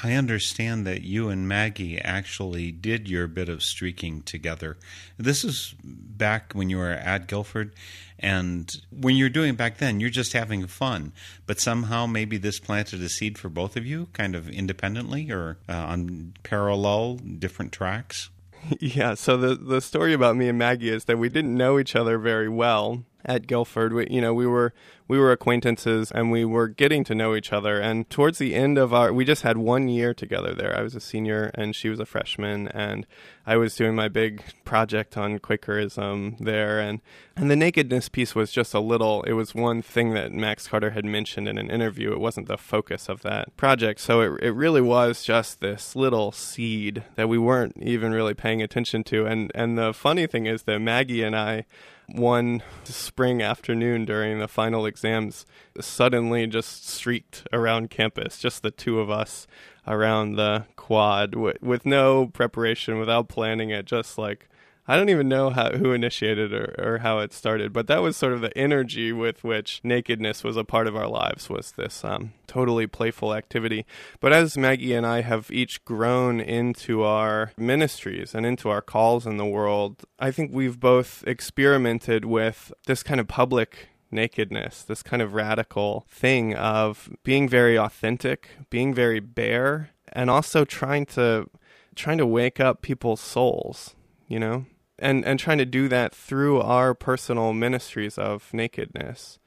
I 0.00 0.12
understand 0.12 0.86
that 0.86 1.02
you 1.02 1.28
and 1.28 1.48
Maggie 1.48 1.98
actually 2.00 2.70
did 2.70 3.08
your 3.08 3.26
bit 3.26 3.48
of 3.48 3.64
streaking 3.64 4.22
together. 4.22 4.78
This 5.16 5.42
is 5.42 5.74
back 5.82 6.52
when 6.52 6.70
you 6.70 6.78
were 6.78 6.90
at 6.90 7.26
Guilford, 7.26 7.74
and 8.16 8.72
when 8.92 9.16
you're 9.16 9.28
doing 9.28 9.50
it 9.50 9.56
back 9.56 9.78
then, 9.78 9.98
you're 9.98 10.08
just 10.08 10.34
having 10.34 10.64
fun. 10.68 11.12
But 11.46 11.58
somehow, 11.58 12.06
maybe 12.06 12.36
this 12.36 12.60
planted 12.60 13.02
a 13.02 13.08
seed 13.08 13.38
for 13.38 13.48
both 13.48 13.76
of 13.76 13.86
you, 13.86 14.06
kind 14.12 14.36
of 14.36 14.48
independently 14.48 15.32
or 15.32 15.58
uh, 15.68 15.72
on 15.72 16.34
parallel, 16.44 17.16
different 17.16 17.72
tracks. 17.72 18.30
Yeah, 18.80 19.14
so 19.14 19.36
the 19.36 19.54
the 19.54 19.80
story 19.80 20.12
about 20.12 20.36
me 20.36 20.48
and 20.48 20.58
Maggie 20.58 20.90
is 20.90 21.04
that 21.04 21.18
we 21.18 21.28
didn't 21.28 21.56
know 21.56 21.78
each 21.78 21.96
other 21.96 22.18
very 22.18 22.48
well 22.48 23.04
at 23.28 23.46
Guilford. 23.46 23.92
We, 23.92 24.08
you 24.10 24.20
know, 24.20 24.32
we 24.32 24.46
were 24.46 24.72
we 25.06 25.18
were 25.18 25.32
acquaintances 25.32 26.10
and 26.10 26.30
we 26.30 26.44
were 26.44 26.68
getting 26.68 27.04
to 27.04 27.14
know 27.14 27.34
each 27.34 27.52
other. 27.52 27.78
And 27.80 28.08
towards 28.10 28.38
the 28.38 28.54
end 28.54 28.76
of 28.76 28.92
our, 28.92 29.12
we 29.12 29.24
just 29.24 29.42
had 29.42 29.56
one 29.56 29.88
year 29.88 30.12
together 30.12 30.54
there. 30.54 30.76
I 30.76 30.82
was 30.82 30.94
a 30.94 31.00
senior 31.00 31.50
and 31.54 31.76
she 31.76 31.88
was 31.88 32.00
a 32.00 32.06
freshman, 32.06 32.68
and 32.68 33.06
I 33.46 33.56
was 33.56 33.76
doing 33.76 33.94
my 33.94 34.08
big 34.08 34.42
project 34.64 35.16
on 35.16 35.38
Quakerism 35.38 36.36
there. 36.40 36.80
And 36.80 37.00
and 37.36 37.50
the 37.50 37.56
nakedness 37.56 38.08
piece 38.08 38.34
was 38.34 38.50
just 38.50 38.72
a 38.74 38.80
little. 38.80 39.22
It 39.24 39.34
was 39.34 39.54
one 39.54 39.82
thing 39.82 40.14
that 40.14 40.32
Max 40.32 40.66
Carter 40.66 40.90
had 40.90 41.04
mentioned 41.04 41.48
in 41.48 41.58
an 41.58 41.70
interview. 41.70 42.12
It 42.12 42.20
wasn't 42.20 42.48
the 42.48 42.58
focus 42.58 43.08
of 43.08 43.22
that 43.22 43.54
project. 43.58 44.00
So 44.00 44.22
it 44.22 44.42
it 44.42 44.52
really 44.52 44.82
was 44.82 45.22
just 45.22 45.60
this 45.60 45.94
little 45.94 46.32
seed 46.32 47.04
that 47.16 47.28
we 47.28 47.38
weren't 47.38 47.76
even 47.76 48.12
really 48.12 48.34
paying 48.34 48.62
attention 48.62 49.04
to. 49.04 49.26
And 49.26 49.52
and 49.54 49.76
the 49.76 49.92
funny 49.92 50.26
thing 50.26 50.46
is 50.46 50.62
that 50.62 50.80
Maggie 50.80 51.22
and 51.22 51.36
I 51.36 51.66
one 52.08 52.62
spring 52.84 53.42
afternoon 53.42 54.04
during 54.04 54.38
the 54.38 54.48
final 54.48 54.86
exams 54.86 55.44
suddenly 55.80 56.46
just 56.46 56.88
streaked 56.88 57.46
around 57.52 57.90
campus, 57.90 58.38
just 58.38 58.62
the 58.62 58.70
two 58.70 58.98
of 58.98 59.10
us 59.10 59.46
around 59.86 60.36
the 60.36 60.64
quad 60.76 61.34
with, 61.34 61.62
with 61.62 61.84
no 61.84 62.26
preparation, 62.26 62.98
without 62.98 63.28
planning 63.28 63.70
it, 63.70 63.84
just 63.84 64.16
like 64.16 64.48
I 64.90 64.96
don't 64.96 65.10
even 65.10 65.28
know 65.28 65.50
how, 65.50 65.72
who 65.72 65.92
initiated 65.92 66.54
or, 66.54 66.74
or 66.78 66.98
how 66.98 67.18
it 67.18 67.34
started, 67.34 67.74
but 67.74 67.88
that 67.88 68.00
was 68.00 68.16
sort 68.16 68.32
of 68.32 68.40
the 68.40 68.56
energy 68.56 69.12
with 69.12 69.44
which 69.44 69.82
nakedness 69.84 70.42
was 70.42 70.56
a 70.56 70.64
part 70.64 70.86
of 70.86 70.96
our 70.96 71.06
lives. 71.06 71.50
Was 71.50 71.72
this 71.72 72.02
um, 72.06 72.32
totally 72.46 72.86
playful 72.86 73.34
activity? 73.34 73.84
But 74.18 74.32
as 74.32 74.56
Maggie 74.56 74.94
and 74.94 75.06
I 75.06 75.20
have 75.20 75.50
each 75.50 75.84
grown 75.84 76.40
into 76.40 77.02
our 77.02 77.52
ministries 77.58 78.34
and 78.34 78.46
into 78.46 78.70
our 78.70 78.80
calls 78.80 79.26
in 79.26 79.36
the 79.36 79.44
world, 79.44 80.04
I 80.18 80.30
think 80.30 80.52
we've 80.54 80.80
both 80.80 81.22
experimented 81.26 82.24
with 82.24 82.72
this 82.86 83.02
kind 83.02 83.20
of 83.20 83.28
public 83.28 83.90
nakedness, 84.10 84.84
this 84.84 85.02
kind 85.02 85.20
of 85.20 85.34
radical 85.34 86.06
thing 86.08 86.54
of 86.54 87.10
being 87.24 87.46
very 87.46 87.78
authentic, 87.78 88.48
being 88.70 88.94
very 88.94 89.20
bare, 89.20 89.90
and 90.14 90.30
also 90.30 90.64
trying 90.64 91.04
to 91.04 91.50
trying 91.94 92.16
to 92.16 92.26
wake 92.26 92.58
up 92.58 92.80
people's 92.80 93.20
souls, 93.20 93.94
you 94.28 94.38
know? 94.38 94.64
And 94.98 95.24
and 95.24 95.38
trying 95.38 95.58
to 95.58 95.66
do 95.66 95.88
that 95.88 96.14
through 96.14 96.60
our 96.60 96.94
personal 96.94 97.52
ministries 97.52 98.18
of 98.18 98.52
nakedness. 98.52 99.38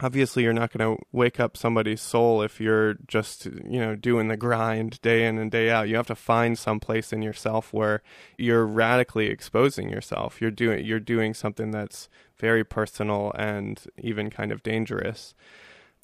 Obviously 0.00 0.42
you're 0.42 0.52
not 0.52 0.72
going 0.72 0.96
to 0.96 1.00
wake 1.12 1.38
up 1.38 1.56
somebody's 1.56 2.00
soul 2.00 2.42
if 2.42 2.60
you're 2.60 2.94
just 3.06 3.46
you 3.46 3.78
know 3.78 3.94
doing 3.94 4.28
the 4.28 4.36
grind 4.36 5.00
day 5.02 5.26
in 5.26 5.38
and 5.38 5.50
day 5.50 5.70
out. 5.70 5.88
You 5.88 5.96
have 5.96 6.06
to 6.08 6.16
find 6.16 6.58
some 6.58 6.80
place 6.80 7.12
in 7.12 7.22
yourself 7.22 7.72
where 7.72 8.02
you're 8.36 8.66
radically 8.66 9.26
exposing 9.26 9.90
yourself. 9.90 10.40
You're 10.40 10.50
doing 10.50 10.84
you're 10.84 11.00
doing 11.00 11.34
something 11.34 11.70
that's 11.70 12.08
very 12.38 12.64
personal 12.64 13.32
and 13.36 13.80
even 13.98 14.30
kind 14.30 14.50
of 14.50 14.62
dangerous 14.62 15.34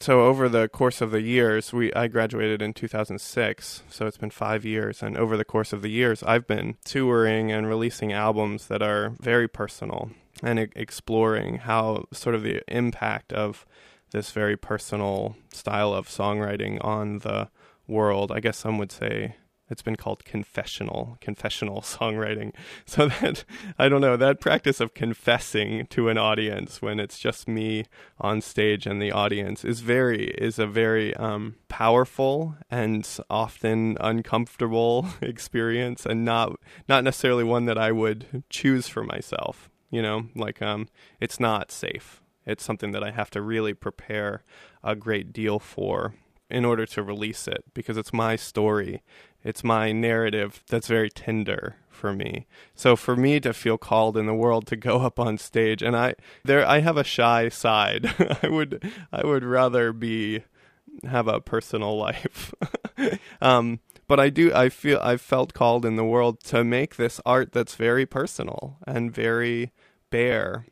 so 0.00 0.22
over 0.22 0.48
the 0.48 0.68
course 0.68 1.00
of 1.00 1.10
the 1.10 1.20
years 1.20 1.72
we 1.72 1.92
i 1.94 2.08
graduated 2.08 2.62
in 2.62 2.72
2006 2.72 3.82
so 3.88 4.06
it's 4.06 4.16
been 4.16 4.30
5 4.30 4.64
years 4.64 5.02
and 5.02 5.16
over 5.16 5.36
the 5.36 5.44
course 5.44 5.72
of 5.72 5.82
the 5.82 5.90
years 5.90 6.22
i've 6.22 6.46
been 6.46 6.76
touring 6.84 7.52
and 7.52 7.68
releasing 7.68 8.12
albums 8.12 8.66
that 8.66 8.82
are 8.82 9.12
very 9.20 9.48
personal 9.48 10.10
and 10.42 10.58
exploring 10.74 11.58
how 11.58 12.04
sort 12.12 12.34
of 12.34 12.42
the 12.42 12.62
impact 12.68 13.32
of 13.32 13.66
this 14.12 14.30
very 14.30 14.56
personal 14.56 15.36
style 15.52 15.92
of 15.92 16.08
songwriting 16.08 16.82
on 16.84 17.18
the 17.18 17.48
world. 17.86 18.32
I 18.32 18.40
guess 18.40 18.58
some 18.58 18.78
would 18.78 18.92
say 18.92 19.36
it's 19.70 19.82
been 19.82 19.96
called 19.96 20.24
confessional 20.24 21.16
confessional 21.20 21.80
songwriting. 21.80 22.52
So 22.84 23.08
that 23.08 23.44
i 23.78 23.88
don't 23.88 24.00
know 24.00 24.16
that 24.16 24.40
practice 24.40 24.80
of 24.80 24.94
confessing 24.94 25.86
to 25.86 26.08
an 26.08 26.18
audience 26.18 26.82
when 26.82 27.00
it's 27.00 27.18
just 27.18 27.48
me 27.48 27.84
on 28.20 28.40
stage 28.40 28.86
and 28.86 29.00
the 29.00 29.12
audience 29.12 29.64
is 29.64 29.80
very 29.80 30.28
is 30.30 30.58
a 30.58 30.66
very 30.66 31.14
um, 31.16 31.56
powerful 31.68 32.56
and 32.70 33.08
often 33.28 33.96
uncomfortable 34.00 35.06
experience 35.22 36.04
and 36.04 36.24
not 36.24 36.58
not 36.88 37.04
necessarily 37.04 37.44
one 37.44 37.64
that 37.66 37.78
i 37.78 37.92
would 37.92 38.42
choose 38.50 38.88
for 38.88 39.02
myself 39.02 39.70
you 39.90 40.00
know? 40.00 40.28
Like 40.34 40.62
um 40.62 40.88
it's 41.20 41.38
not 41.38 41.70
safe. 41.70 42.22
It's 42.46 42.64
something 42.64 42.92
that 42.92 43.04
i 43.04 43.10
have 43.10 43.30
to 43.30 43.42
really 43.42 43.74
prepare 43.74 44.42
a 44.82 44.96
great 44.96 45.32
deal 45.32 45.58
for 45.58 46.14
in 46.50 46.64
order 46.64 46.86
to 46.86 47.02
release 47.02 47.46
it 47.48 47.64
because 47.74 47.96
it's 47.96 48.12
my 48.12 48.36
story. 48.36 49.02
It's 49.42 49.64
my 49.64 49.92
narrative 49.92 50.62
that's 50.68 50.88
very 50.88 51.10
tender 51.10 51.76
for 51.90 52.12
me. 52.12 52.46
So 52.74 52.96
for 52.96 53.16
me 53.16 53.40
to 53.40 53.52
feel 53.52 53.78
called 53.78 54.16
in 54.16 54.26
the 54.26 54.34
world 54.34 54.66
to 54.68 54.76
go 54.76 55.00
up 55.00 55.18
on 55.18 55.38
stage 55.38 55.82
and 55.82 55.96
i 55.96 56.14
there 56.44 56.66
i 56.66 56.80
have 56.80 56.96
a 56.96 57.04
shy 57.04 57.48
side. 57.48 58.14
I 58.42 58.48
would 58.48 58.90
i 59.12 59.24
would 59.24 59.44
rather 59.44 59.92
be 59.92 60.44
have 61.04 61.28
a 61.28 61.40
personal 61.40 61.96
life. 62.06 62.54
Um 63.40 63.80
but 64.08 64.18
I 64.18 64.28
do 64.28 64.52
I 64.52 64.70
feel 64.70 64.98
I've 65.02 65.20
felt 65.20 65.54
called 65.54 65.84
in 65.86 65.96
the 65.96 66.04
world 66.04 66.40
to 66.44 66.64
make 66.64 66.96
this 66.96 67.20
art 67.24 67.52
that's 67.52 67.76
very 67.76 68.06
personal 68.06 68.78
and 68.86 69.14
very 69.14 69.72
bare. 70.10 70.66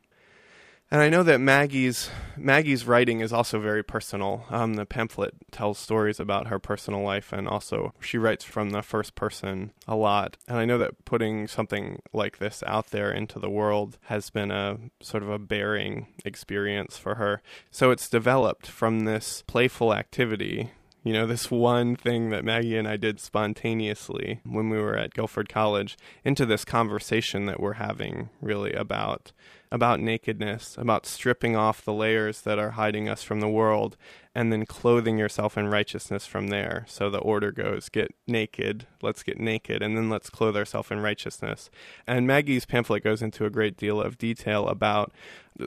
And 0.91 1.03
I 1.03 1.11
know 1.11 1.23
that 1.23 1.39
Maggie's 1.41 2.11
Maggie's 2.37 2.87
writing 2.87 3.21
is 3.21 3.33
also 3.33 3.61
very 3.61 3.83
personal. 3.83 4.47
Um, 4.49 4.75
the 4.75 4.87
pamphlet 4.87 5.35
tells 5.51 5.79
stories 5.79 6.19
about 6.19 6.47
her 6.47 6.59
personal 6.59 7.03
life, 7.03 7.31
and 7.33 7.47
also 7.47 7.93
she 8.01 8.17
writes 8.17 8.45
from 8.45 8.71
the 8.71 8.81
first 8.81 9.15
person 9.15 9.73
a 9.87 9.97
lot. 9.97 10.39
And 10.47 10.57
I 10.57 10.65
know 10.65 10.79
that 10.79 11.05
putting 11.05 11.47
something 11.47 12.01
like 12.13 12.39
this 12.39 12.63
out 12.67 12.87
there 12.87 13.13
into 13.13 13.39
the 13.39 13.51
world 13.51 13.99
has 14.05 14.31
been 14.31 14.51
a 14.51 14.79
sort 15.03 15.23
of 15.23 15.29
a 15.29 15.39
bearing 15.39 16.07
experience 16.25 16.97
for 16.97 17.17
her. 17.17 17.43
So 17.71 17.91
it's 17.91 18.09
developed 18.09 18.67
from 18.67 19.01
this 19.01 19.43
playful 19.47 19.93
activity 19.93 20.71
you 21.05 21.13
know, 21.13 21.27
this 21.27 21.51
one 21.51 21.97
thing 21.97 22.31
that 22.31 22.45
Maggie 22.45 22.77
and 22.77 22.87
I 22.87 22.97
did 22.97 23.21
spontaneously 23.21 24.41
when 24.45 24.69
we 24.69 24.79
were 24.79 24.97
at 24.97 25.15
Guilford 25.15 25.49
College 25.49 25.97
into 26.25 26.45
this 26.45 26.67
conversation 26.67 27.47
that 27.47 27.61
we're 27.61 27.75
having 27.75 28.29
really 28.43 28.73
about 28.73 29.33
about 29.71 30.01
nakedness, 30.01 30.77
about 30.79 31.07
stripping 31.07 31.57
off 31.57 31.85
the 31.85 31.93
layers 31.93 32.41
that 32.43 32.59
are 32.59 32.71
hiding 32.71 33.09
us 33.09 33.23
from 33.23 33.41
the 33.41 33.49
world, 33.49 33.97
and 34.35 34.53
then 34.53 34.65
clothing 34.65 35.19
yourself 35.19 35.59
in 35.59 35.69
righteousness 35.69 36.27
from 36.27 36.49
there. 36.49 36.85
So 36.89 37.11
the 37.11 37.19
order 37.19 37.53
goes 37.53 37.89
get 37.89 38.15
naked, 38.27 38.87
let's 39.03 39.23
get 39.23 39.39
naked, 39.39 39.83
and 39.83 39.97
then 39.97 40.09
let's 40.09 40.31
clothe 40.31 40.57
ourselves 40.57 40.91
in 40.91 41.01
righteousness. 41.01 41.71
And 42.07 42.27
Maggie's 42.27 42.65
pamphlet 42.65 43.05
goes 43.05 43.23
into 43.23 43.45
a 43.45 43.51
great 43.51 43.77
deal 43.77 44.01
of 44.01 44.17
detail 44.17 44.69
about 44.69 45.13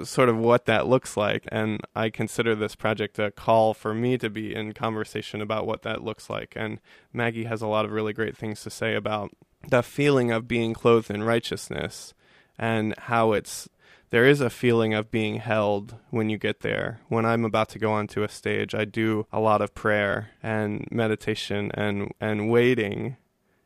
sort 0.03 0.29
of 0.29 0.37
what 0.37 0.65
that 0.65 0.87
looks 0.87 1.17
like. 1.17 1.43
And 1.51 1.81
I 1.95 2.09
consider 2.09 2.55
this 2.55 2.75
project 2.75 3.19
a 3.19 3.29
call 3.29 3.73
for 3.73 3.93
me 3.93 4.17
to 4.17 4.29
be 4.29 4.55
in 4.55 4.73
conversation 4.73 5.41
about 5.41 5.67
what 5.67 5.81
that 5.83 6.03
looks 6.03 6.29
like. 6.29 6.53
And 6.55 6.79
Maggie 7.13 7.43
has 7.45 7.61
a 7.61 7.67
lot 7.67 7.85
of 7.85 7.91
really 7.91 8.13
great 8.13 8.37
things 8.37 8.61
to 8.63 8.69
say 8.69 8.95
about 8.95 9.31
the 9.67 9.83
feeling 9.83 10.31
of 10.31 10.47
being 10.47 10.73
clothed 10.73 11.11
in 11.11 11.23
righteousness 11.23 12.13
and 12.57 12.93
how 12.97 13.33
it's 13.33 13.69
there 14.11 14.27
is 14.27 14.41
a 14.41 14.49
feeling 14.49 14.93
of 14.93 15.09
being 15.09 15.37
held 15.37 15.95
when 16.09 16.29
you 16.29 16.37
get 16.37 16.59
there. 16.59 16.99
When 17.07 17.25
I'm 17.25 17.43
about 17.43 17.69
to 17.69 17.79
go 17.79 17.91
onto 17.93 18.23
a 18.23 18.29
stage, 18.29 18.75
I 18.75 18.85
do 18.85 19.25
a 19.31 19.39
lot 19.39 19.61
of 19.61 19.73
prayer 19.73 20.31
and 20.43 20.87
meditation 20.91 21.71
and 21.73 22.11
and 22.19 22.49
waiting 22.49 23.17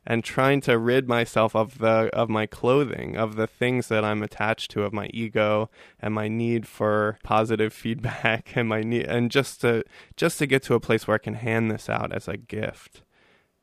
and 0.08 0.24
trying 0.24 0.62
to 0.62 0.78
rid 0.78 1.08
myself 1.08 1.56
of 1.56 1.80
the 1.80 2.10
of 2.14 2.30
my 2.30 2.46
clothing, 2.46 3.18
of 3.18 3.36
the 3.36 3.48
things 3.48 3.88
that 3.88 4.06
I'm 4.06 4.22
attached 4.22 4.70
to, 4.72 4.84
of 4.84 4.94
my 4.94 5.08
ego 5.08 5.70
and 6.00 6.14
my 6.14 6.28
need 6.28 6.68
for 6.68 7.18
positive 7.24 7.74
feedback 7.84 8.56
and 8.56 8.70
my 8.70 8.82
need 8.82 9.08
and 9.08 9.32
just 9.32 9.62
to 9.62 9.84
just 10.16 10.38
to 10.40 10.46
get 10.46 10.62
to 10.64 10.75
a 10.75 10.80
place 10.80 11.08
where 11.08 11.16
I 11.16 11.20
can 11.20 11.34
hand 11.34 11.72
this 11.72 11.90
out 11.90 12.14
as 12.14 12.28
a 12.28 12.38
gift. 12.38 13.02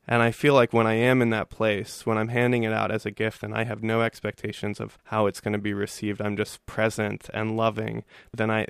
And 0.06 0.20
I 0.20 0.32
feel 0.32 0.54
like 0.54 0.72
when 0.72 0.86
I 0.86 0.94
am 0.94 1.22
in 1.22 1.30
that 1.30 1.48
place, 1.48 2.04
when 2.04 2.18
I'm 2.18 2.28
handing 2.28 2.64
it 2.64 2.72
out 2.72 2.90
as 2.90 3.06
a 3.06 3.10
gift 3.10 3.42
and 3.42 3.54
I 3.54 3.64
have 3.64 3.82
no 3.82 4.02
expectations 4.02 4.80
of 4.80 4.98
how 5.04 5.26
it's 5.26 5.40
going 5.40 5.52
to 5.52 5.58
be 5.58 5.74
received, 5.74 6.20
I'm 6.20 6.36
just 6.36 6.64
present 6.66 7.30
and 7.32 7.56
loving, 7.56 8.04
then 8.32 8.50
I 8.50 8.66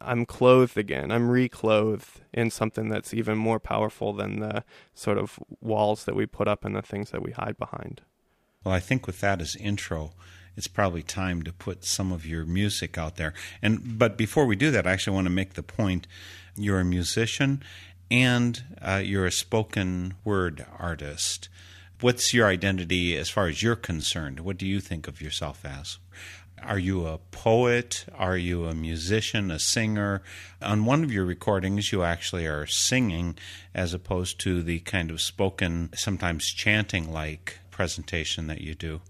I'm 0.00 0.24
clothed 0.24 0.78
again. 0.78 1.10
I'm 1.10 1.28
reclothed 1.28 2.20
in 2.32 2.50
something 2.50 2.88
that's 2.88 3.12
even 3.12 3.36
more 3.36 3.60
powerful 3.60 4.12
than 4.12 4.40
the 4.40 4.64
sort 4.94 5.18
of 5.18 5.38
walls 5.60 6.04
that 6.04 6.14
we 6.14 6.26
put 6.26 6.48
up 6.48 6.64
and 6.64 6.74
the 6.74 6.82
things 6.82 7.10
that 7.10 7.22
we 7.22 7.32
hide 7.32 7.58
behind. 7.58 8.00
Well, 8.64 8.74
I 8.74 8.80
think 8.80 9.06
with 9.06 9.20
that 9.20 9.42
as 9.42 9.56
intro, 9.56 10.12
it's 10.56 10.68
probably 10.68 11.02
time 11.02 11.42
to 11.42 11.52
put 11.52 11.84
some 11.84 12.12
of 12.12 12.24
your 12.24 12.46
music 12.46 12.96
out 12.96 13.16
there. 13.16 13.34
And 13.60 13.98
but 13.98 14.16
before 14.16 14.46
we 14.46 14.56
do 14.56 14.70
that, 14.70 14.86
I 14.86 14.92
actually 14.92 15.14
want 15.14 15.26
to 15.26 15.30
make 15.30 15.54
the 15.54 15.62
point: 15.62 16.06
you're 16.56 16.80
a 16.80 16.84
musician 16.84 17.62
and 18.10 18.62
uh, 18.80 19.02
you're 19.04 19.26
a 19.26 19.32
spoken 19.32 20.14
word 20.24 20.66
artist. 20.78 21.48
What's 22.00 22.34
your 22.34 22.46
identity 22.46 23.16
as 23.16 23.30
far 23.30 23.46
as 23.48 23.62
you're 23.62 23.76
concerned? 23.76 24.40
What 24.40 24.58
do 24.58 24.66
you 24.66 24.80
think 24.80 25.08
of 25.08 25.22
yourself 25.22 25.64
as? 25.64 25.98
Are 26.62 26.78
you 26.78 27.06
a 27.06 27.18
poet? 27.30 28.06
Are 28.14 28.36
you 28.36 28.66
a 28.66 28.74
musician, 28.74 29.50
a 29.50 29.58
singer? 29.58 30.22
On 30.62 30.84
one 30.84 31.04
of 31.04 31.12
your 31.12 31.24
recordings, 31.24 31.92
you 31.92 32.02
actually 32.02 32.46
are 32.46 32.66
singing 32.66 33.36
as 33.74 33.92
opposed 33.92 34.40
to 34.40 34.62
the 34.62 34.80
kind 34.80 35.10
of 35.10 35.20
spoken, 35.20 35.90
sometimes 35.94 36.46
chanting 36.50 37.12
like 37.12 37.58
presentation 37.70 38.46
that 38.46 38.60
you 38.60 38.74
do. 38.74 39.02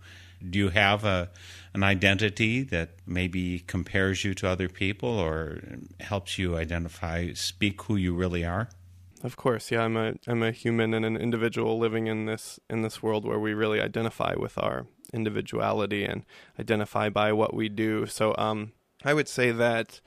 Do 0.49 0.59
you 0.59 0.69
have 0.71 1.05
a 1.05 1.31
an 1.75 1.83
identity 1.83 2.63
that 2.63 2.91
maybe 3.07 3.61
compares 3.61 4.25
you 4.25 4.35
to 4.35 4.49
other 4.49 4.69
people 4.69 5.09
or 5.09 5.61
helps 6.01 6.39
you 6.39 6.57
identify, 6.57 7.33
speak 7.33 7.83
who 7.83 7.97
you 7.97 8.15
really 8.15 8.45
are? 8.45 8.69
Of 9.25 9.37
course, 9.37 9.71
yeah. 9.71 9.83
I'm 9.83 9.97
a 9.97 10.14
I'm 10.26 10.43
a 10.43 10.52
human 10.52 10.93
and 10.93 11.04
an 11.04 11.16
individual 11.16 11.78
living 11.78 12.07
in 12.09 12.26
this 12.26 12.61
in 12.69 12.83
this 12.83 13.02
world 13.02 13.25
where 13.25 13.38
we 13.38 13.54
really 13.54 13.81
identify 13.81 14.35
with 14.37 14.59
our 14.59 14.87
individuality 15.14 16.04
and 16.04 16.25
identify 16.61 17.09
by 17.09 17.33
what 17.33 17.54
we 17.54 17.71
do. 17.71 18.04
So, 18.04 18.35
um, 18.37 18.73
I 19.02 19.14
would 19.14 19.28
say 19.28 19.50
that 19.50 20.02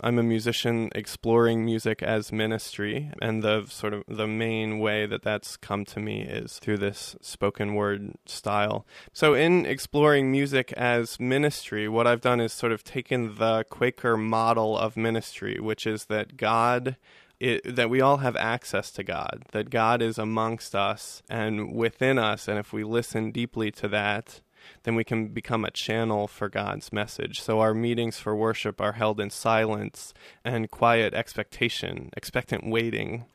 I'm 0.00 0.18
a 0.18 0.22
musician 0.22 0.90
exploring 0.94 1.64
music 1.64 2.02
as 2.02 2.30
ministry, 2.30 3.10
and 3.22 3.42
the 3.42 3.64
sort 3.66 3.94
of 3.94 4.04
the 4.06 4.26
main 4.26 4.78
way 4.78 5.06
that 5.06 5.22
that's 5.22 5.56
come 5.56 5.86
to 5.86 5.98
me 5.98 6.20
is 6.22 6.58
through 6.58 6.78
this 6.78 7.16
spoken 7.22 7.74
word 7.74 8.16
style. 8.26 8.86
So, 9.14 9.32
in 9.32 9.64
exploring 9.64 10.30
music 10.30 10.72
as 10.74 11.18
ministry, 11.18 11.88
what 11.88 12.06
I've 12.06 12.20
done 12.20 12.38
is 12.38 12.52
sort 12.52 12.72
of 12.72 12.84
taken 12.84 13.36
the 13.36 13.64
Quaker 13.70 14.18
model 14.18 14.76
of 14.76 14.94
ministry, 14.94 15.58
which 15.58 15.86
is 15.86 16.04
that 16.04 16.36
God 16.36 16.96
it, 17.40 17.76
that 17.76 17.90
we 17.90 18.00
all 18.00 18.18
have 18.18 18.36
access 18.36 18.90
to 18.92 19.04
God, 19.04 19.44
that 19.52 19.70
God 19.70 20.02
is 20.02 20.18
amongst 20.18 20.74
us 20.74 21.22
and 21.28 21.72
within 21.72 22.18
us. 22.18 22.48
And 22.48 22.58
if 22.58 22.72
we 22.72 22.84
listen 22.84 23.30
deeply 23.30 23.70
to 23.72 23.88
that, 23.88 24.40
then 24.82 24.94
we 24.94 25.04
can 25.04 25.28
become 25.28 25.64
a 25.64 25.70
channel 25.70 26.26
for 26.26 26.48
God's 26.48 26.92
message. 26.92 27.40
So 27.40 27.60
our 27.60 27.74
meetings 27.74 28.18
for 28.18 28.34
worship 28.34 28.80
are 28.80 28.92
held 28.92 29.20
in 29.20 29.30
silence 29.30 30.12
and 30.44 30.70
quiet 30.70 31.14
expectation, 31.14 32.10
expectant 32.16 32.68
waiting. 32.68 33.26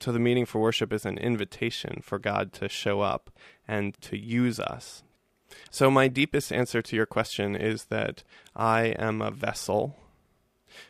So 0.00 0.10
the 0.10 0.18
meeting 0.18 0.46
for 0.46 0.60
worship 0.60 0.92
is 0.92 1.06
an 1.06 1.18
invitation 1.18 2.00
for 2.02 2.18
God 2.18 2.52
to 2.54 2.68
show 2.68 3.00
up 3.00 3.30
and 3.68 3.94
to 4.02 4.18
use 4.18 4.58
us. 4.58 5.04
So 5.70 5.90
my 5.90 6.08
deepest 6.08 6.52
answer 6.52 6.82
to 6.82 6.96
your 6.96 7.06
question 7.06 7.54
is 7.54 7.84
that 7.84 8.24
I 8.56 8.86
am 8.98 9.22
a 9.22 9.30
vessel 9.30 9.96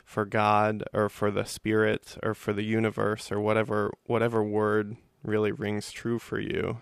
for 0.05 0.25
God 0.25 0.85
or 0.93 1.09
for 1.09 1.31
the 1.31 1.45
spirit 1.45 2.17
or 2.23 2.35
for 2.35 2.53
the 2.53 2.65
universe 2.65 3.31
or 3.33 3.41
whatever 3.41 3.93
whatever 4.05 4.43
word 4.43 4.97
really 5.23 5.53
rings 5.53 5.91
true 5.93 6.19
for 6.19 6.39
you. 6.39 6.81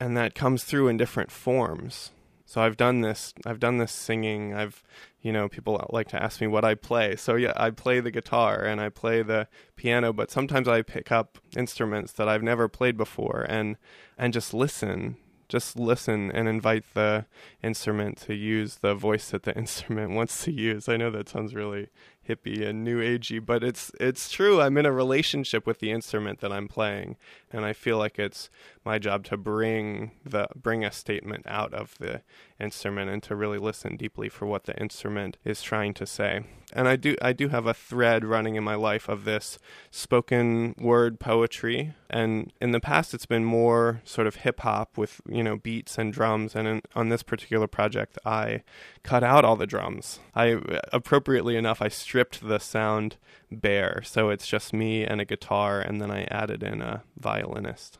And 0.00 0.16
that 0.16 0.34
comes 0.34 0.64
through 0.64 0.88
in 0.88 0.96
different 0.96 1.30
forms. 1.30 2.10
So 2.46 2.60
I've 2.60 2.76
done 2.76 3.00
this. 3.00 3.32
I've 3.46 3.58
done 3.58 3.78
this 3.78 3.92
singing. 3.92 4.54
I've, 4.54 4.82
you 5.20 5.32
know, 5.32 5.48
people 5.48 5.84
like 5.90 6.08
to 6.08 6.22
ask 6.22 6.40
me 6.40 6.46
what 6.46 6.64
I 6.64 6.74
play. 6.74 7.16
So 7.16 7.36
yeah, 7.36 7.52
I 7.56 7.70
play 7.70 8.00
the 8.00 8.10
guitar 8.10 8.62
and 8.62 8.80
I 8.80 8.90
play 8.90 9.22
the 9.22 9.48
piano, 9.76 10.12
but 10.12 10.30
sometimes 10.30 10.68
I 10.68 10.82
pick 10.82 11.10
up 11.10 11.38
instruments 11.56 12.12
that 12.12 12.28
I've 12.28 12.42
never 12.42 12.68
played 12.68 12.96
before 12.96 13.46
and 13.48 13.76
and 14.18 14.32
just 14.32 14.52
listen 14.52 15.16
just 15.48 15.78
listen 15.78 16.30
and 16.30 16.48
invite 16.48 16.84
the 16.94 17.26
instrument 17.62 18.18
to 18.18 18.34
use 18.34 18.76
the 18.76 18.94
voice 18.94 19.30
that 19.30 19.42
the 19.44 19.56
instrument 19.56 20.12
wants 20.12 20.44
to 20.44 20.52
use. 20.52 20.88
I 20.88 20.96
know 20.96 21.10
that 21.10 21.28
sounds 21.28 21.54
really 21.54 21.88
hippie 22.28 22.66
and 22.66 22.84
new 22.84 23.00
agey, 23.00 23.44
but 23.44 23.62
it's 23.62 23.90
it's 24.00 24.30
true. 24.30 24.60
I'm 24.60 24.76
in 24.76 24.86
a 24.86 24.92
relationship 24.92 25.66
with 25.66 25.80
the 25.80 25.90
instrument 25.90 26.40
that 26.40 26.52
I'm 26.52 26.68
playing, 26.68 27.16
and 27.52 27.64
I 27.64 27.72
feel 27.72 27.98
like 27.98 28.18
it's 28.18 28.50
my 28.84 28.98
job 28.98 29.24
to 29.24 29.36
bring 29.36 30.12
the 30.24 30.48
bring 30.54 30.84
a 30.84 30.92
statement 30.92 31.46
out 31.46 31.72
of 31.72 31.96
the 31.98 32.22
instrument 32.60 33.10
and 33.10 33.22
to 33.22 33.34
really 33.34 33.58
listen 33.58 33.96
deeply 33.96 34.28
for 34.28 34.46
what 34.46 34.64
the 34.64 34.76
instrument 34.78 35.36
is 35.44 35.62
trying 35.62 35.94
to 35.94 36.06
say. 36.06 36.44
And 36.72 36.88
I 36.88 36.96
do 36.96 37.16
I 37.22 37.32
do 37.32 37.48
have 37.48 37.66
a 37.66 37.74
thread 37.74 38.24
running 38.24 38.56
in 38.56 38.64
my 38.64 38.74
life 38.74 39.08
of 39.08 39.24
this 39.24 39.58
spoken 39.90 40.74
word 40.78 41.20
poetry, 41.20 41.94
and 42.10 42.52
in 42.60 42.72
the 42.72 42.80
past 42.80 43.14
it's 43.14 43.26
been 43.26 43.44
more 43.44 44.02
sort 44.04 44.26
of 44.26 44.36
hip 44.36 44.60
hop 44.60 44.98
with 44.98 45.20
you 45.28 45.42
know 45.42 45.56
beats 45.56 45.98
and 45.98 46.12
drums. 46.12 46.54
And 46.54 46.66
in, 46.66 46.82
on 46.94 47.08
this 47.08 47.22
particular 47.22 47.66
project, 47.66 48.18
I 48.24 48.62
cut 49.02 49.22
out 49.22 49.44
all 49.44 49.56
the 49.56 49.66
drums. 49.66 50.18
I 50.34 50.60
appropriately 50.92 51.56
enough 51.56 51.80
I 51.80 51.88
stripped 52.14 52.46
the 52.46 52.60
sound 52.60 53.16
bare, 53.50 54.00
so 54.04 54.28
it's 54.28 54.46
just 54.46 54.72
me 54.72 55.02
and 55.02 55.20
a 55.20 55.24
guitar, 55.24 55.80
and 55.80 56.00
then 56.00 56.12
I 56.12 56.28
added 56.30 56.62
in 56.62 56.80
a 56.80 57.02
violinist. 57.18 57.98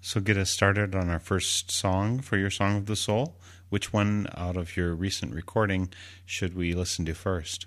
So, 0.00 0.20
get 0.20 0.36
us 0.36 0.50
started 0.50 0.94
on 0.94 1.10
our 1.10 1.18
first 1.18 1.72
song 1.72 2.20
for 2.20 2.36
your 2.36 2.48
Song 2.48 2.76
of 2.76 2.86
the 2.86 2.94
Soul. 2.94 3.34
Which 3.68 3.92
one 3.92 4.28
out 4.36 4.56
of 4.56 4.76
your 4.76 4.94
recent 4.94 5.34
recording 5.34 5.88
should 6.24 6.54
we 6.54 6.74
listen 6.74 7.04
to 7.06 7.14
first? 7.14 7.66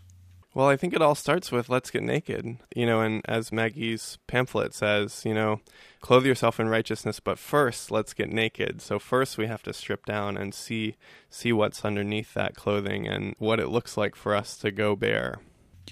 Well, 0.53 0.69
I 0.69 0.77
think 0.77 0.93
it 0.93 1.01
all 1.01 1.15
starts 1.15 1.51
with 1.51 1.67
let's 1.67 1.91
get 1.91 2.03
naked. 2.03 2.59
You 2.73 2.85
know, 2.85 3.01
and 3.01 3.21
as 3.25 3.51
Maggie's 3.51 4.19
pamphlet 4.25 4.73
says, 4.73 5.25
you 5.25 5.33
know, 5.33 5.59
clothe 5.99 6.25
yourself 6.25 6.61
in 6.61 6.69
righteousness, 6.69 7.19
but 7.19 7.37
first 7.37 7.91
let's 7.91 8.13
get 8.13 8.31
naked. 8.31 8.81
So 8.81 8.99
first 8.99 9.37
we 9.37 9.47
have 9.47 9.63
to 9.63 9.73
strip 9.73 10.05
down 10.05 10.37
and 10.37 10.53
see 10.53 10.95
see 11.29 11.51
what's 11.51 11.83
underneath 11.83 12.33
that 12.35 12.55
clothing 12.55 13.05
and 13.05 13.35
what 13.37 13.59
it 13.59 13.67
looks 13.67 13.97
like 13.97 14.15
for 14.15 14.33
us 14.33 14.55
to 14.59 14.71
go 14.71 14.95
bare. 14.95 15.39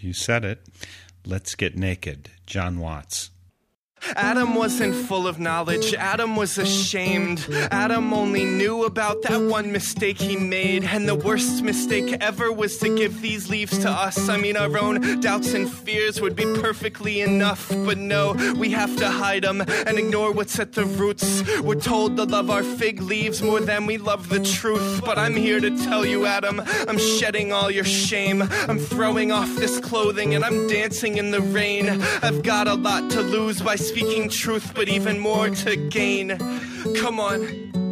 You 0.01 0.13
said 0.13 0.46
it. 0.46 0.66
Let's 1.25 1.56
get 1.56 1.75
naked. 1.75 2.30
Jon 2.46 2.80
Watts. 2.80 3.32
Adam 4.16 4.56
wasn't 4.56 4.96
full 4.96 5.27
of 5.27 5.39
knowledge. 5.39 5.94
Adam 5.94 6.36
was 6.36 6.58
ashamed. 6.58 7.46
Adam 7.72 8.13
only 8.13 8.46
knew 8.46 8.86
about 8.86 9.22
that 9.24 9.42
one 9.42 9.72
mistake 9.72 10.18
he 10.18 10.38
made. 10.38 10.84
And 10.84 11.08
the 11.08 11.16
worst 11.16 11.62
mistake 11.63 12.18
ever 12.22 12.51
was 12.51 12.77
to 12.77 12.96
give 12.96 13.22
these 13.22 13.50
leaves 13.50 13.77
to 13.80 13.89
us. 13.89 14.30
I 14.30 14.38
mean, 14.38 14.56
our 14.56 14.77
own 14.77 15.20
doubts 15.20 15.54
and 15.54 15.72
fears 15.72 16.22
would 16.22 16.36
be 16.36 16.46
perfectly 16.46 17.22
enough. 17.22 17.70
But 17.70 17.98
no, 17.98 18.34
we 18.58 18.72
have 18.72 18.96
to 18.98 19.10
hide 19.10 19.44
them 19.44 19.62
and 19.62 19.98
ignore 19.98 20.32
what's 20.32 20.60
at 20.60 20.74
the 20.74 20.86
roots. 20.86 21.44
We're 21.62 21.75
told 21.75 22.18
to 22.18 22.24
love 22.24 22.50
our 22.50 22.63
fig 22.63 23.01
leaves 23.01 23.42
more 23.42 23.60
than 23.60 23.86
we 23.86 23.98
love 23.98 24.30
the 24.30 24.39
truth. 24.39 25.01
But 25.04 25.18
I'm 25.18 25.36
here 25.36 25.60
to 25.60 25.75
tell 25.84 26.06
you, 26.06 26.25
Adam, 26.25 26.62
I'm 26.88 26.98
shedding 26.98 27.51
all 27.51 27.70
your 27.70 27.84
shame. 27.84 28.42
I'm 28.42 28.80
throwing 28.80 29.32
off 29.32 29.54
this 29.56 29.80
clothing 29.80 30.36
and 30.36 30.46
I'm 30.46 30.68
dancing 30.68 31.18
in 31.18 31.32
the 31.32 31.42
rain. 31.42 31.89
I've 31.89 32.44
got 32.44 32.68
a 32.68 32.75
lot 32.75 33.10
to 33.12 33.22
lose 33.22 33.62
by 33.62 33.76
speaking 33.88 34.30
truth, 34.30 34.73
but 34.76 34.89
even 34.89 35.17
more 35.19 35.50
to 35.50 35.76
gain. 35.76 36.38
Come 36.97 37.19
on. 37.19 37.87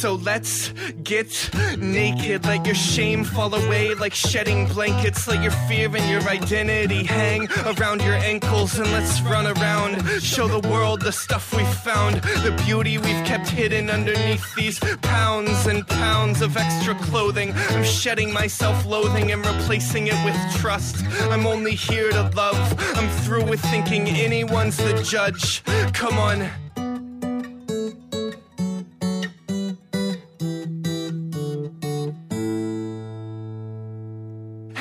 So 0.00 0.14
let's 0.14 0.72
get 1.02 1.50
naked. 1.76 2.46
Let 2.46 2.64
your 2.64 2.74
shame 2.74 3.22
fall 3.22 3.54
away 3.54 3.92
like 3.92 4.14
shedding 4.14 4.66
blankets. 4.66 5.28
Let 5.28 5.42
your 5.42 5.52
fear 5.68 5.94
and 5.94 6.08
your 6.08 6.22
identity 6.22 7.04
hang 7.04 7.48
around 7.66 8.00
your 8.00 8.14
ankles. 8.14 8.78
And 8.78 8.90
let's 8.92 9.20
run 9.20 9.46
around. 9.46 10.00
Show 10.22 10.48
the 10.48 10.66
world 10.70 11.02
the 11.02 11.12
stuff 11.12 11.54
we 11.54 11.64
found. 11.84 12.16
The 12.16 12.58
beauty 12.64 12.96
we've 12.96 13.24
kept 13.26 13.50
hidden 13.50 13.90
underneath 13.90 14.54
these 14.54 14.78
pounds 15.02 15.66
and 15.66 15.86
pounds 15.86 16.40
of 16.40 16.56
extra 16.56 16.94
clothing. 16.94 17.52
I'm 17.68 17.84
shedding 17.84 18.32
my 18.32 18.46
self 18.46 18.86
loathing 18.86 19.32
and 19.32 19.44
replacing 19.44 20.06
it 20.06 20.24
with 20.24 20.36
trust. 20.56 21.04
I'm 21.30 21.46
only 21.46 21.74
here 21.74 22.10
to 22.10 22.22
love. 22.34 22.56
I'm 22.96 23.10
through 23.22 23.44
with 23.44 23.60
thinking 23.60 24.08
anyone's 24.08 24.78
the 24.78 25.02
judge. 25.02 25.62
Come 25.92 26.16
on. 26.16 26.48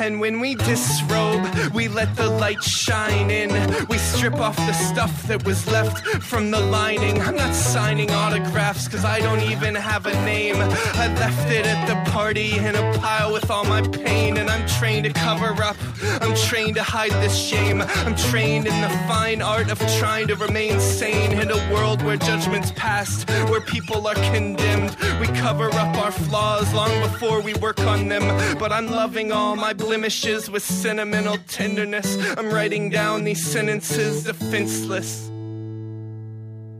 And 0.09 0.19
when 0.19 0.39
we 0.39 0.55
disrobe, 0.55 1.45
we 1.71 1.87
let 1.87 2.15
the 2.15 2.27
light 2.27 2.63
shine 2.63 3.29
in. 3.29 3.51
We 3.89 3.99
strip 3.99 4.33
off 4.37 4.55
the 4.55 4.73
stuff 4.73 5.27
that 5.27 5.45
was 5.45 5.67
left 5.67 5.99
from 6.23 6.49
the 6.49 6.59
lining. 6.59 7.21
I'm 7.21 7.35
not 7.35 7.53
signing 7.53 8.09
autographs 8.09 8.85
because 8.85 9.05
I 9.05 9.19
don't 9.19 9.41
even 9.41 9.75
have 9.75 10.07
a 10.07 10.13
name. 10.25 10.55
I 10.55 11.13
left 11.19 11.51
it 11.51 11.67
at 11.67 11.85
the 11.85 12.09
party 12.09 12.57
in 12.57 12.75
a 12.75 12.97
pile 12.97 13.31
with 13.31 13.51
all 13.51 13.65
my 13.65 13.83
pain. 13.83 14.37
And 14.37 14.49
I'm 14.49 14.67
trained 14.79 15.05
to 15.05 15.13
cover 15.13 15.53
up, 15.61 15.77
I'm 16.21 16.33
trained 16.35 16.73
to 16.77 16.83
hide 16.83 17.11
this 17.23 17.37
shame. 17.37 17.79
I'm 17.79 18.15
trained 18.15 18.65
in 18.65 18.81
the 18.81 18.89
fine 19.07 19.43
art 19.43 19.69
of 19.69 19.77
trying 19.99 20.27
to 20.29 20.35
remain 20.35 20.79
sane 20.79 21.33
in 21.33 21.51
a 21.51 21.71
world 21.71 22.01
where 22.01 22.17
judgment's 22.17 22.71
passed, 22.71 23.29
where 23.49 23.61
people 23.61 24.07
are 24.07 24.15
condemned. 24.15 24.95
We 25.21 25.27
cover 25.27 25.69
up 25.73 25.95
our 25.97 26.11
flaws 26.11 26.73
long 26.73 26.99
before 27.01 27.41
we 27.41 27.53
work 27.55 27.79
on 27.81 28.07
them. 28.07 28.57
But 28.57 28.71
I'm 28.71 28.87
loving 28.87 29.31
all 29.31 29.55
my 29.55 29.73
blemishes 29.99 30.49
with 30.49 30.63
sentimental 30.63 31.37
tenderness. 31.49 32.17
I'm 32.37 32.49
writing 32.51 32.89
down 32.89 33.25
these 33.25 33.45
sentences 33.45 34.23
defenseless. 34.23 35.29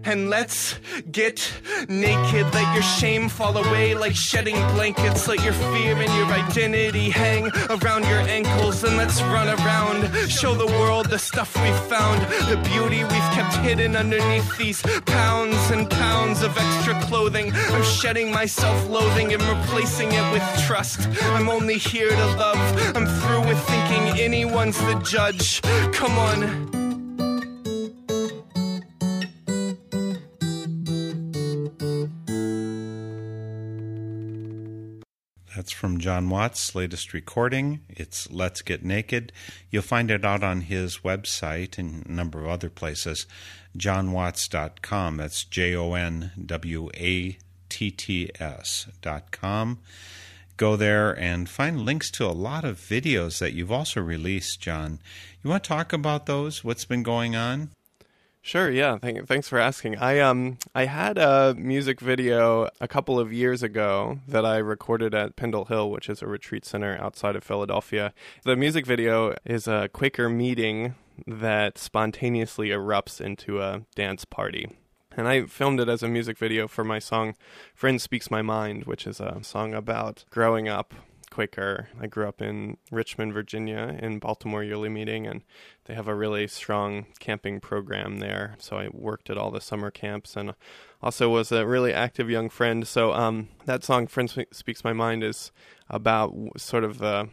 And 0.06 0.30
let's 0.30 0.80
get 1.12 1.52
naked. 1.88 2.54
Let 2.54 2.74
your 2.74 2.84
shame 2.84 3.30
fall 3.30 3.58
away 3.58 3.94
like 3.96 4.16
shedding 4.16 4.56
blankets. 4.74 5.28
Let 5.28 5.44
your 5.44 5.54
fear 5.54 5.96
and 5.96 6.14
your 6.14 6.26
identity 6.28 7.10
hang 7.10 7.52
around 7.70 8.06
your 8.06 8.22
ankles. 8.22 8.84
And 8.84 8.98
let's 8.98 9.22
run 9.22 9.48
around. 9.48 10.30
Show 10.30 10.56
the 10.56 10.66
world 10.66 11.08
the 11.10 11.20
stuff 11.20 11.56
we 11.56 11.72
found. 11.90 12.22
The 12.50 12.58
beauty 12.70 13.04
we've 13.04 13.32
kept 13.36 13.56
hidden 13.58 13.96
underneath 13.96 14.58
these 14.58 14.82
pounds 15.06 15.70
and 15.72 15.90
pounds 15.90 16.42
of 16.42 16.58
extra 16.58 17.00
clothing. 17.02 17.52
I'm 17.54 17.84
shedding 17.84 18.32
my 18.32 18.46
self 18.46 18.88
loathing 18.90 19.34
and 19.34 19.44
replacing 19.44 20.12
it 20.12 20.32
with 20.32 20.44
trust. 20.66 21.08
I'm 21.24 21.50
only 21.50 21.78
here 21.78 22.10
to 22.10 22.26
love. 22.36 22.96
I'm 22.96 23.06
through 23.06 23.48
with 23.48 23.62
thinking 23.68 24.20
anyone's 24.20 24.78
the 24.78 25.00
judge. 25.04 25.62
Come 25.92 26.18
on. 26.18 26.79
That's 35.60 35.74
from 35.74 35.98
Jon 35.98 36.30
Watts' 36.30 36.74
latest 36.74 37.12
recording. 37.12 37.82
It's 37.90 38.32
Let's 38.32 38.62
Get 38.62 38.86
Naked. 38.86 39.34
You'll 39.70 39.82
find 39.82 40.10
it 40.10 40.24
out 40.24 40.42
on 40.42 40.62
his 40.62 41.00
website 41.00 41.78
and 41.78 42.06
a 42.06 42.12
number 42.14 42.40
of 42.40 42.48
other 42.48 42.70
places. 42.70 43.28
JonWatts.com. 43.78 45.18
That's 45.18 45.44
J 45.44 45.76
O 45.76 45.96
N 45.96 46.32
W 46.46 46.90
A 46.96 47.38
T 47.68 47.92
T 47.92 48.32
S.com. 48.40 49.80
Go 50.56 50.78
there 50.78 51.12
and 51.20 51.50
find 51.50 51.82
links 51.82 52.10
to 52.12 52.26
a 52.26 52.32
lot 52.32 52.64
of 52.64 52.78
videos 52.78 53.40
that 53.40 53.52
you've 53.52 53.70
also 53.70 54.00
released, 54.00 54.62
Jon. 54.62 55.00
You 55.44 55.50
want 55.50 55.66
to 55.66 55.68
talk 55.68 55.92
about 55.92 56.26
those? 56.26 56.64
What's 56.64 56.86
been 56.86 57.04
going 57.04 57.36
on? 57.36 57.72
Sure, 58.42 58.70
yeah. 58.72 58.98
Thank, 58.98 59.28
thanks 59.28 59.50
for 59.50 59.60
asking. 59.60 59.98
I 59.98 60.20
um 60.20 60.58
I 60.74 60.86
had 60.86 61.18
a 61.18 61.54
music 61.58 62.00
video 62.00 62.70
a 62.80 62.88
couple 62.88 63.20
of 63.20 63.34
years 63.34 63.62
ago 63.62 64.20
that 64.28 64.46
I 64.46 64.58
recorded 64.58 65.14
at 65.14 65.36
Pendle 65.36 65.66
Hill, 65.66 65.92
which 65.92 66.10
is 66.10 66.22
a 66.22 66.28
retreat 66.28 66.66
center 66.66 66.98
outside 67.00 67.36
of 67.36 67.44
Philadelphia. 67.44 68.14
The 68.46 68.56
music 68.56 68.86
video 68.86 69.36
is 69.46 69.68
a 69.68 69.90
Quaker 69.92 70.30
meeting 70.30 70.96
that 71.28 71.78
spontaneously 71.78 72.70
erupts 72.70 73.20
into 73.20 73.62
a 73.62 73.82
dance 73.94 74.24
party. 74.24 74.70
And 75.18 75.28
I 75.28 75.46
filmed 75.46 75.82
it 75.82 75.90
as 75.90 76.02
a 76.02 76.08
music 76.08 76.38
video 76.38 76.68
for 76.68 76.86
my 76.86 77.00
song 77.00 77.36
Friend 77.76 78.02
Speaks 78.02 78.32
My 78.32 78.42
Mind, 78.42 78.86
which 78.86 79.06
is 79.06 79.20
a 79.20 79.40
song 79.44 79.74
about 79.74 80.24
growing 80.30 80.70
up 80.70 80.94
Quaker. 81.40 81.88
I 81.98 82.08
grew 82.08 82.28
up 82.28 82.42
in 82.42 82.76
Richmond, 82.92 83.32
Virginia, 83.32 83.98
in 84.02 84.20
Baltimore 84.20 84.62
Yearly 84.62 84.90
Meeting, 84.90 85.26
and 85.26 85.42
they 85.86 85.94
have 85.94 86.10
a 86.10 86.14
really 86.14 86.50
strong 86.50 87.06
camping 87.20 87.62
program 87.62 88.18
there. 88.18 88.58
So 88.60 88.76
I 88.76 88.90
worked 88.92 89.30
at 89.30 89.38
all 89.38 89.50
the 89.50 89.62
summer 89.62 89.90
camps 89.90 90.36
and 90.36 90.54
also 91.02 91.30
was 91.30 91.54
a 91.54 91.66
really 91.66 91.94
active 91.94 92.30
young 92.30 92.50
friend. 92.50 92.86
So 92.86 93.14
um, 93.14 93.48
that 93.64 93.86
song, 93.86 94.06
Friend 94.06 94.30
Speaks 94.52 94.84
My 94.84 94.92
Mind, 94.92 95.24
is 95.24 95.54
about 95.90 96.36
sort 96.58 96.84
of 96.84 96.98
the 96.98 97.30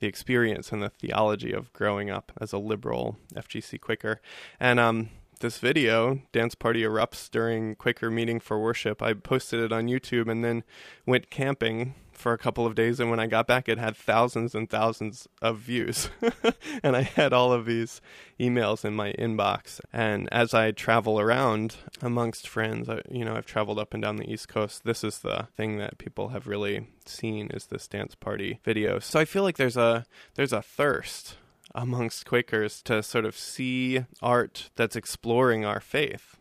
the 0.00 0.06
experience 0.06 0.72
and 0.72 0.82
the 0.82 0.88
theology 0.88 1.52
of 1.52 1.70
growing 1.74 2.08
up 2.08 2.32
as 2.40 2.54
a 2.54 2.58
liberal 2.58 3.18
FGC 3.34 3.78
Quaker. 3.78 4.22
And 4.58 4.80
um, 4.80 5.10
this 5.40 5.58
video, 5.58 6.22
Dance 6.32 6.54
Party 6.54 6.80
Erupts 6.80 7.30
during 7.30 7.74
Quaker 7.74 8.10
Meeting 8.10 8.40
for 8.40 8.58
Worship. 8.58 9.02
I 9.02 9.12
posted 9.12 9.60
it 9.60 9.70
on 9.70 9.86
YouTube 9.86 10.30
and 10.30 10.42
then 10.42 10.64
went 11.04 11.28
camping 11.28 11.94
for 12.22 12.32
a 12.32 12.38
couple 12.38 12.64
of 12.64 12.74
days. 12.74 13.00
And 13.00 13.10
when 13.10 13.20
I 13.20 13.26
got 13.26 13.46
back, 13.46 13.68
it 13.68 13.78
had 13.78 13.96
thousands 13.96 14.54
and 14.54 14.70
thousands 14.70 15.28
of 15.42 15.58
views. 15.58 16.08
and 16.82 16.96
I 16.96 17.02
had 17.02 17.32
all 17.32 17.52
of 17.52 17.66
these 17.66 18.00
emails 18.40 18.84
in 18.84 18.94
my 18.94 19.12
inbox. 19.14 19.80
And 19.92 20.28
as 20.32 20.54
I 20.54 20.70
travel 20.70 21.18
around 21.18 21.76
amongst 22.00 22.48
friends, 22.48 22.88
I, 22.88 23.02
you 23.10 23.24
know, 23.24 23.34
I've 23.34 23.46
traveled 23.46 23.78
up 23.78 23.92
and 23.92 24.02
down 24.02 24.16
the 24.16 24.32
East 24.32 24.48
Coast. 24.48 24.84
This 24.84 25.02
is 25.02 25.18
the 25.18 25.48
thing 25.56 25.78
that 25.78 25.98
people 25.98 26.28
have 26.28 26.46
really 26.46 26.86
seen 27.04 27.50
is 27.50 27.66
this 27.66 27.88
dance 27.88 28.14
party 28.14 28.60
video. 28.64 29.00
So 29.00 29.18
I 29.18 29.24
feel 29.24 29.42
like 29.42 29.56
there's 29.56 29.76
a 29.76 30.06
there's 30.34 30.52
a 30.52 30.62
thirst 30.62 31.36
amongst 31.74 32.24
Quakers 32.24 32.82
to 32.82 33.02
sort 33.02 33.24
of 33.24 33.36
see 33.36 34.04
art 34.22 34.70
that's 34.76 34.94
exploring 34.94 35.64
our 35.64 35.80
faith. 35.80 36.36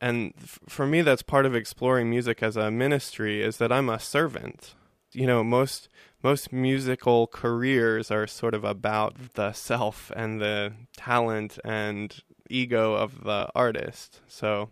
And 0.00 0.32
for 0.68 0.86
me, 0.86 1.02
that's 1.02 1.22
part 1.22 1.46
of 1.46 1.56
exploring 1.56 2.08
music 2.08 2.42
as 2.42 2.56
a 2.56 2.70
ministry 2.70 3.42
is 3.42 3.56
that 3.56 3.72
I'm 3.72 3.88
a 3.88 3.98
servant. 3.98 4.74
You 5.12 5.26
know, 5.26 5.42
most 5.42 5.88
most 6.22 6.52
musical 6.52 7.26
careers 7.28 8.10
are 8.10 8.26
sort 8.26 8.54
of 8.54 8.64
about 8.64 9.34
the 9.34 9.52
self 9.52 10.10
and 10.16 10.40
the 10.40 10.72
talent 10.96 11.58
and 11.64 12.14
ego 12.50 12.94
of 12.94 13.24
the 13.24 13.48
artist. 13.54 14.20
So 14.26 14.70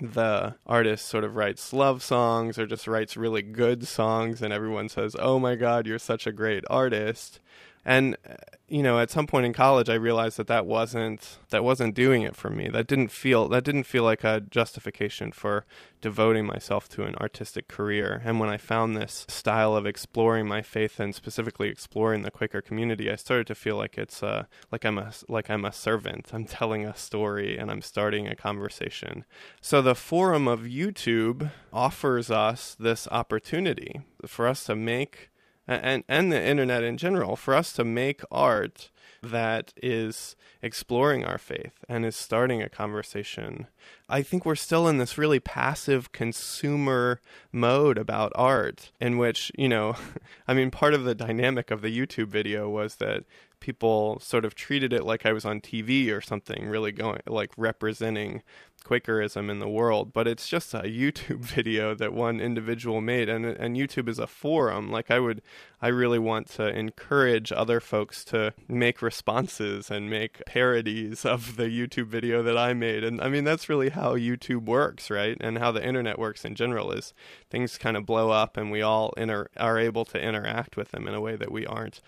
the 0.00 0.56
artist 0.66 1.06
sort 1.06 1.24
of 1.24 1.36
writes 1.36 1.72
love 1.72 2.02
songs 2.02 2.58
or 2.58 2.66
just 2.66 2.86
writes 2.86 3.16
really 3.16 3.42
good 3.42 3.86
songs 3.86 4.42
and 4.42 4.52
everyone 4.52 4.88
says, 4.88 5.16
"Oh 5.18 5.38
my 5.38 5.56
god, 5.56 5.86
you're 5.86 5.98
such 5.98 6.26
a 6.26 6.32
great 6.32 6.64
artist." 6.70 7.40
And 7.86 8.16
uh, 8.28 8.34
you 8.68 8.82
know 8.82 8.98
at 8.98 9.10
some 9.10 9.28
point 9.28 9.46
in 9.46 9.52
college 9.52 9.88
i 9.88 9.94
realized 9.94 10.36
that 10.36 10.48
that 10.48 10.66
wasn't 10.66 11.38
that 11.50 11.64
wasn't 11.64 11.94
doing 11.94 12.22
it 12.22 12.34
for 12.36 12.50
me. 12.50 12.68
That 12.68 12.86
didn't 12.86 13.08
feel 13.08 13.48
that 13.48 13.64
didn't 13.64 13.84
feel 13.84 14.02
like 14.02 14.24
a 14.24 14.40
justification 14.40 15.32
for 15.32 15.64
devoting 16.00 16.44
myself 16.44 16.88
to 16.90 17.04
an 17.04 17.14
artistic 17.16 17.68
career. 17.68 18.20
And 18.24 18.40
when 18.40 18.48
i 18.48 18.56
found 18.56 18.96
this 18.96 19.24
style 19.28 19.76
of 19.76 19.86
exploring 19.86 20.46
my 20.46 20.62
faith 20.62 20.98
and 20.98 21.14
specifically 21.14 21.68
exploring 21.68 22.22
the 22.22 22.30
quaker 22.30 22.60
community 22.60 23.10
i 23.10 23.16
started 23.16 23.46
to 23.46 23.54
feel 23.54 23.76
like 23.76 23.96
it's 23.96 24.22
uh 24.22 24.44
like 24.72 24.84
i'm 24.84 24.98
a 24.98 25.12
like 25.28 25.48
i'm 25.48 25.64
a 25.64 25.72
servant. 25.72 26.30
I'm 26.32 26.44
telling 26.44 26.84
a 26.84 26.96
story 26.96 27.56
and 27.56 27.70
i'm 27.70 27.82
starting 27.82 28.26
a 28.26 28.36
conversation. 28.36 29.24
So 29.60 29.80
the 29.80 29.94
forum 29.94 30.48
of 30.48 30.60
youtube 30.60 31.52
offers 31.72 32.30
us 32.30 32.76
this 32.78 33.06
opportunity 33.10 34.00
for 34.26 34.48
us 34.48 34.64
to 34.64 34.74
make 34.74 35.30
and 35.66 36.04
and 36.08 36.30
the 36.32 36.42
internet 36.42 36.84
in 36.84 36.96
general 36.96 37.36
for 37.36 37.54
us 37.54 37.72
to 37.74 37.84
make 37.84 38.22
art 38.30 38.90
that 39.22 39.72
is 39.82 40.36
exploring 40.62 41.24
our 41.24 41.38
faith 41.38 41.84
and 41.88 42.04
is 42.04 42.16
starting 42.16 42.62
a 42.62 42.68
conversation. 42.68 43.66
I 44.08 44.22
think 44.22 44.44
we're 44.44 44.54
still 44.54 44.88
in 44.88 44.98
this 44.98 45.18
really 45.18 45.40
passive 45.40 46.12
consumer 46.12 47.20
mode 47.52 47.98
about 47.98 48.32
art 48.34 48.92
in 49.00 49.18
which, 49.18 49.50
you 49.56 49.68
know, 49.68 49.96
I 50.48 50.54
mean 50.54 50.70
part 50.70 50.94
of 50.94 51.04
the 51.04 51.14
dynamic 51.14 51.70
of 51.70 51.82
the 51.82 51.96
YouTube 51.96 52.28
video 52.28 52.68
was 52.68 52.96
that 52.96 53.24
people 53.60 54.20
sort 54.20 54.44
of 54.44 54.54
treated 54.54 54.92
it 54.92 55.04
like 55.04 55.24
I 55.24 55.32
was 55.32 55.44
on 55.44 55.60
TV 55.60 56.12
or 56.12 56.20
something, 56.20 56.66
really 56.66 56.92
going 56.92 57.20
like 57.26 57.50
representing 57.56 58.42
Quakerism 58.86 59.50
in 59.50 59.58
the 59.58 59.68
world, 59.68 60.12
but 60.12 60.28
it's 60.28 60.48
just 60.48 60.72
a 60.72 60.82
YouTube 60.82 61.40
video 61.40 61.92
that 61.94 62.12
one 62.12 62.40
individual 62.40 63.00
made, 63.00 63.28
and 63.28 63.44
and 63.44 63.76
YouTube 63.76 64.08
is 64.08 64.20
a 64.20 64.28
forum. 64.28 64.90
Like 64.92 65.10
I 65.10 65.18
would, 65.18 65.42
I 65.82 65.88
really 65.88 66.20
want 66.20 66.48
to 66.50 66.68
encourage 66.68 67.50
other 67.50 67.80
folks 67.80 68.24
to 68.26 68.54
make 68.68 69.02
responses 69.02 69.90
and 69.90 70.08
make 70.08 70.44
parodies 70.46 71.24
of 71.24 71.56
the 71.56 71.64
YouTube 71.64 72.06
video 72.06 72.44
that 72.44 72.56
I 72.56 72.74
made, 72.74 73.02
and 73.02 73.20
I 73.20 73.28
mean 73.28 73.42
that's 73.42 73.68
really 73.68 73.88
how 73.88 74.14
YouTube 74.14 74.66
works, 74.66 75.10
right? 75.10 75.36
And 75.40 75.58
how 75.58 75.72
the 75.72 75.84
internet 75.84 76.16
works 76.16 76.44
in 76.44 76.54
general 76.54 76.92
is 76.92 77.12
things 77.50 77.78
kind 77.78 77.96
of 77.96 78.06
blow 78.06 78.30
up, 78.30 78.56
and 78.56 78.70
we 78.70 78.82
all 78.82 79.12
inter- 79.16 79.48
are 79.56 79.78
able 79.80 80.04
to 80.04 80.20
interact 80.20 80.76
with 80.76 80.92
them 80.92 81.08
in 81.08 81.14
a 81.14 81.20
way 81.20 81.34
that 81.34 81.50
we 81.50 81.66
aren't 81.66 82.00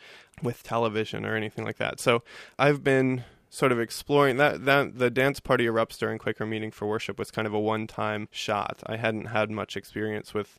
with 0.45 0.63
television 0.63 1.27
or 1.27 1.35
anything 1.35 1.65
like 1.65 1.79
that. 1.79 1.99
So 1.99 2.23
I've 2.57 2.85
been 2.85 3.25
sort 3.51 3.73
of 3.73 3.81
exploring 3.81 4.37
that 4.37 4.65
that 4.65 4.99
the 4.99 5.11
dance 5.11 5.41
party 5.41 5.67
erupts 5.67 5.99
during 5.99 6.19
Quaker 6.19 6.47
meeting 6.47 6.71
for 6.71 6.87
worship 6.87 7.19
was 7.19 7.31
kind 7.31 7.47
of 7.47 7.55
a 7.55 7.61
one 7.61 7.87
time 7.87 8.29
shot. 8.31 8.83
I 8.87 8.97
hadn't 8.97 9.27
had 9.27 9.51
much 9.51 9.77
experience 9.77 10.35
with 10.35 10.59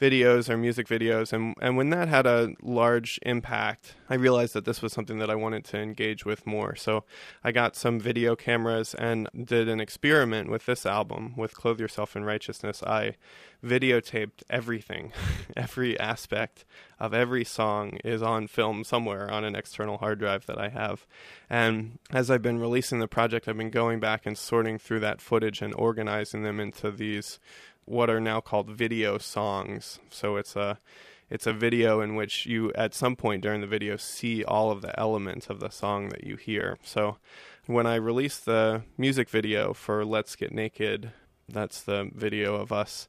videos 0.00 0.48
or 0.48 0.56
music 0.56 0.86
videos 0.86 1.32
and 1.32 1.54
and 1.60 1.76
when 1.76 1.90
that 1.90 2.08
had 2.08 2.26
a 2.26 2.54
large 2.62 3.18
impact 3.22 3.94
I 4.10 4.14
realized 4.14 4.54
that 4.54 4.64
this 4.64 4.80
was 4.80 4.92
something 4.92 5.18
that 5.18 5.28
I 5.28 5.34
wanted 5.34 5.64
to 5.66 5.78
engage 5.78 6.24
with 6.24 6.46
more. 6.46 6.74
So 6.74 7.04
I 7.44 7.52
got 7.52 7.76
some 7.76 8.00
video 8.00 8.34
cameras 8.36 8.94
and 8.94 9.28
did 9.44 9.68
an 9.68 9.80
experiment 9.80 10.48
with 10.50 10.64
this 10.64 10.86
album 10.86 11.34
with 11.36 11.54
Clothe 11.54 11.80
Yourself 11.80 12.16
in 12.16 12.24
Righteousness. 12.24 12.82
I 12.82 13.16
videotaped 13.62 14.42
everything. 14.48 15.12
Every 15.56 15.98
aspect 15.98 16.64
of 17.00 17.12
every 17.12 17.44
song 17.44 17.98
is 18.04 18.22
on 18.22 18.46
film 18.46 18.82
somewhere 18.82 19.30
on 19.30 19.44
an 19.44 19.54
external 19.54 19.98
hard 19.98 20.18
drive 20.18 20.46
that 20.46 20.58
I 20.58 20.68
have. 20.68 21.06
And 21.50 21.98
as 22.10 22.30
I've 22.30 22.42
been 22.42 22.58
releasing 22.58 22.98
the 22.98 23.08
project 23.08 23.46
I've 23.46 23.56
been 23.56 23.70
going 23.70 24.00
back 24.00 24.26
and 24.26 24.38
sorting 24.38 24.78
through 24.78 25.00
that 25.00 25.20
footage 25.20 25.60
and 25.60 25.74
organizing 25.74 26.42
them 26.42 26.60
into 26.60 26.90
these 26.90 27.38
what 27.88 28.10
are 28.10 28.20
now 28.20 28.40
called 28.40 28.70
video 28.70 29.18
songs. 29.18 29.98
So 30.10 30.36
it's 30.36 30.56
a 30.56 30.78
it's 31.30 31.46
a 31.46 31.52
video 31.52 32.00
in 32.00 32.14
which 32.14 32.46
you 32.46 32.72
at 32.74 32.94
some 32.94 33.16
point 33.16 33.42
during 33.42 33.60
the 33.60 33.66
video 33.66 33.96
see 33.96 34.44
all 34.44 34.70
of 34.70 34.82
the 34.82 34.98
elements 34.98 35.48
of 35.48 35.60
the 35.60 35.70
song 35.70 36.08
that 36.10 36.24
you 36.24 36.36
hear. 36.36 36.78
So 36.82 37.18
when 37.66 37.86
I 37.86 37.96
released 37.96 38.46
the 38.46 38.82
music 38.96 39.28
video 39.28 39.74
for 39.74 40.04
Let's 40.04 40.36
Get 40.36 40.52
Naked, 40.52 41.12
that's 41.48 41.82
the 41.82 42.10
video 42.14 42.54
of 42.54 42.72
us 42.72 43.08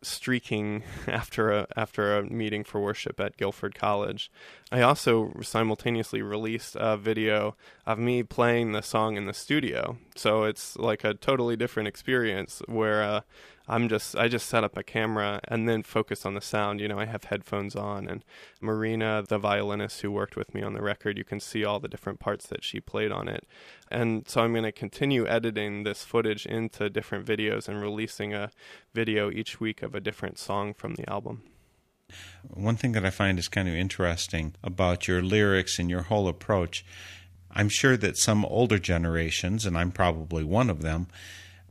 streaking 0.00 0.84
after 1.08 1.50
a 1.50 1.66
after 1.76 2.16
a 2.16 2.24
meeting 2.24 2.64
for 2.64 2.80
worship 2.80 3.20
at 3.20 3.36
Guilford 3.36 3.74
College. 3.74 4.30
I 4.70 4.82
also 4.82 5.32
simultaneously 5.42 6.22
released 6.22 6.76
a 6.78 6.96
video 6.96 7.56
of 7.86 7.98
me 7.98 8.22
playing 8.22 8.72
the 8.72 8.82
song 8.82 9.16
in 9.16 9.26
the 9.26 9.34
studio. 9.34 9.98
So 10.14 10.44
it's 10.44 10.76
like 10.76 11.04
a 11.04 11.14
totally 11.14 11.56
different 11.56 11.88
experience 11.88 12.62
where 12.66 13.02
uh, 13.02 13.20
I'm 13.68 13.88
just 13.88 14.16
I 14.16 14.28
just 14.28 14.48
set 14.48 14.64
up 14.64 14.76
a 14.76 14.82
camera 14.82 15.40
and 15.44 15.68
then 15.68 15.82
focus 15.82 16.24
on 16.24 16.34
the 16.34 16.40
sound. 16.40 16.80
You 16.80 16.88
know, 16.88 16.98
I 16.98 17.04
have 17.04 17.24
headphones 17.24 17.76
on 17.76 18.08
and 18.08 18.24
Marina, 18.60 19.22
the 19.28 19.38
violinist 19.38 20.00
who 20.00 20.10
worked 20.10 20.36
with 20.36 20.54
me 20.54 20.62
on 20.62 20.72
the 20.72 20.82
record, 20.82 21.18
you 21.18 21.24
can 21.24 21.38
see 21.38 21.64
all 21.64 21.78
the 21.78 21.88
different 21.88 22.18
parts 22.18 22.46
that 22.46 22.64
she 22.64 22.80
played 22.80 23.12
on 23.12 23.28
it. 23.28 23.46
And 23.90 24.26
so 24.26 24.40
I'm 24.42 24.52
going 24.52 24.64
to 24.64 24.72
continue 24.72 25.26
editing 25.26 25.82
this 25.82 26.04
footage 26.04 26.46
into 26.46 26.88
different 26.88 27.26
videos 27.26 27.68
and 27.68 27.80
releasing 27.80 28.32
a 28.32 28.50
video 28.94 29.30
each 29.30 29.60
week 29.60 29.82
of 29.82 29.94
a 29.94 30.00
different 30.00 30.38
song 30.38 30.72
from 30.74 30.94
the 30.94 31.08
album. 31.08 31.42
One 32.42 32.76
thing 32.76 32.92
that 32.92 33.04
I 33.04 33.10
find 33.10 33.38
is 33.38 33.48
kind 33.48 33.68
of 33.68 33.74
interesting 33.74 34.54
about 34.64 35.06
your 35.06 35.22
lyrics 35.22 35.78
and 35.78 35.90
your 35.90 36.02
whole 36.02 36.26
approach, 36.26 36.84
I'm 37.50 37.68
sure 37.68 37.96
that 37.98 38.16
some 38.16 38.44
older 38.46 38.78
generations, 38.78 39.66
and 39.66 39.76
I'm 39.76 39.92
probably 39.92 40.44
one 40.44 40.70
of 40.70 40.82
them, 40.82 41.08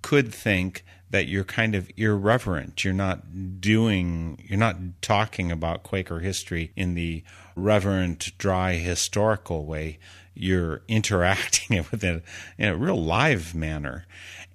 could 0.01 0.33
think 0.33 0.83
that 1.09 1.27
you're 1.27 1.43
kind 1.43 1.75
of 1.75 1.89
irreverent. 1.95 2.83
You're 2.83 2.93
not 2.93 3.61
doing, 3.61 4.43
you're 4.47 4.59
not 4.59 4.77
talking 5.01 5.51
about 5.51 5.83
Quaker 5.83 6.19
history 6.19 6.71
in 6.75 6.95
the 6.95 7.23
reverent, 7.55 8.37
dry, 8.37 8.73
historical 8.73 9.65
way. 9.65 9.99
You're 10.33 10.81
interacting 10.87 11.85
with 11.91 12.03
it 12.03 12.23
in 12.57 12.69
a 12.69 12.75
real 12.75 13.01
live 13.01 13.55
manner. 13.55 14.05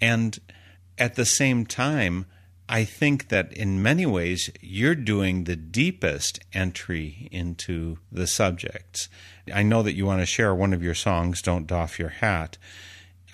And 0.01 0.39
at 0.99 1.15
the 1.15 1.25
same 1.25 1.65
time, 1.65 2.27
I 2.69 2.85
think 2.85 3.29
that 3.29 3.53
in 3.53 3.83
many 3.83 4.07
ways 4.07 4.51
you're 4.61 4.95
doing 4.95 5.45
the 5.45 5.57
deepest 5.57 6.41
entry 6.53 7.29
into 7.31 7.99
the 8.11 8.27
subjects. 8.27 9.09
I 9.53 9.63
know 9.63 9.83
that 9.83 9.95
you 9.95 10.07
want 10.07 10.21
to 10.21 10.27
share 10.27 10.55
one 10.55 10.73
of 10.73 10.83
your 10.83 10.95
songs, 10.95 11.43
Don't 11.43 11.67
Doff 11.67 11.99
Your 11.99 12.09
Hat. 12.09 12.57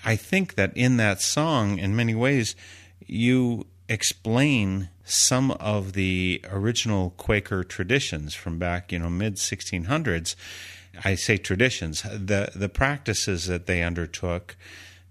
I 0.03 0.15
think 0.15 0.55
that 0.55 0.75
in 0.75 0.97
that 0.97 1.21
song, 1.21 1.77
in 1.77 1.95
many 1.95 2.15
ways, 2.15 2.55
you 3.05 3.65
explain 3.87 4.89
some 5.03 5.51
of 5.51 5.93
the 5.93 6.41
original 6.51 7.11
Quaker 7.17 7.63
traditions 7.63 8.35
from 8.35 8.59
back, 8.59 8.91
you 8.91 8.99
know, 8.99 9.09
mid 9.09 9.35
1600s. 9.35 10.35
I 11.03 11.15
say 11.15 11.37
traditions, 11.37 12.03
the 12.03 12.51
the 12.55 12.69
practices 12.69 13.45
that 13.47 13.65
they 13.65 13.83
undertook 13.83 14.55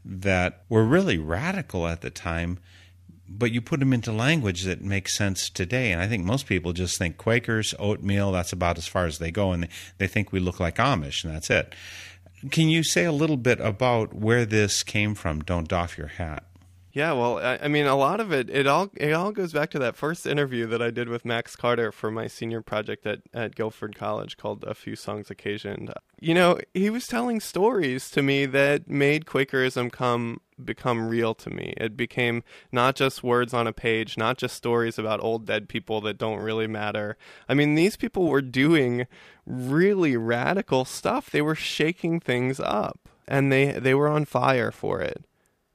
that 0.05 0.63
were 0.69 0.85
really 0.85 1.19
radical 1.19 1.87
at 1.87 2.01
the 2.01 2.11
time, 2.11 2.59
but 3.29 3.53
you 3.53 3.61
put 3.61 3.81
them 3.81 3.93
into 3.93 4.13
language 4.13 4.65
that 4.65 4.81
makes 4.83 5.17
sense 5.17 5.51
today. 5.51 5.93
And 5.93 6.01
I 6.01 6.09
think 6.09 6.25
most 6.25 6.47
people 6.47 6.73
just 6.73 6.99
think 6.99 7.19
Quakers, 7.19 7.75
oatmeal, 7.79 8.33
that's 8.33 8.53
about 8.53 8.79
as 8.79 8.87
far 8.87 9.07
as 9.07 9.19
they 9.19 9.31
go, 9.31 9.53
and 9.53 9.69
they, 9.99 10.07
think 10.07 10.33
we 10.33 10.41
look 10.41 10.61
like 10.61 10.77
Amish, 10.77 11.25
and 11.25 11.35
that's 11.35 11.51
it. 11.51 11.75
Can 12.51 12.69
you 12.69 12.83
say 12.83 13.05
a 13.05 13.13
little 13.13 13.37
bit 13.37 13.61
about 13.61 14.15
where 14.15 14.47
this 14.47 14.83
came 14.83 15.15
from? 15.15 15.41
Don't 15.41 15.69
doff 15.69 15.99
your 15.99 16.07
hat. 16.07 16.45
Yeah, 16.99 17.13
well, 17.13 17.39
I, 17.39 17.61
I, 17.63 17.69
mean, 17.69 17.87
a 17.87 17.95
lot 17.95 18.19
of 18.19 18.33
it, 18.33 18.51
it 18.51 18.67
all, 18.67 18.91
it 18.97 19.13
all 19.13 19.31
goes 19.31 19.53
back 19.53 19.71
to 19.71 19.79
that 19.79 19.95
first 19.95 20.27
interview 20.27 20.67
that 20.67 20.83
I 20.83 20.91
did 20.91 21.09
with 21.09 21.25
Max 21.25 21.55
Carter 21.55 21.93
for 21.93 22.11
my 22.11 22.27
senior 22.27 22.61
project 22.61 23.07
at, 23.07 23.21
at 23.33 23.55
Guilford 23.55 23.95
College 23.95 24.37
called 24.37 24.65
"A 24.65 24.75
Few 24.75 24.97
Songs 24.97 25.31
Occasioned." 25.31 25.95
You 26.19 26.35
know, 26.35 26.59
he 26.75 26.91
was 26.91 27.07
telling 27.07 27.39
stories 27.39 28.11
to 28.11 28.21
me 28.21 28.47
that 28.47 28.89
made 28.89 29.27
Quakerism 29.27 29.93
come 29.93 30.41
become 30.65 31.09
real 31.09 31.37
to 31.37 31.51
me. 31.51 31.73
It 31.77 31.97
became 31.97 32.43
not 32.73 32.97
just 32.97 33.23
words 33.23 33.55
on 33.55 33.69
a 33.69 33.73
page, 33.73 34.19
not 34.19 34.37
just 34.37 34.57
stories 34.57 34.99
about 34.99 35.23
old 35.23 35.47
dead 35.47 35.69
people 35.69 36.01
that 36.01 36.19
don't 36.19 36.41
really 36.41 36.67
matter. 36.67 37.17
I 37.49 37.55
mean, 37.55 37.77
these 37.77 37.97
people 37.97 38.27
were 38.27 38.43
doing 38.43 39.07
really 39.47 40.17
radical 40.17 40.85
stuff. 40.85 41.31
They 41.31 41.43
were 41.43 41.55
shaking 41.55 42.19
things 42.19 42.59
up 42.59 43.09
and 43.29 43.53
they 43.53 43.73
they 43.73 43.95
were 43.95 44.09
on 44.09 44.25
fire 44.25 44.73
for 44.73 45.01
it. 45.01 45.23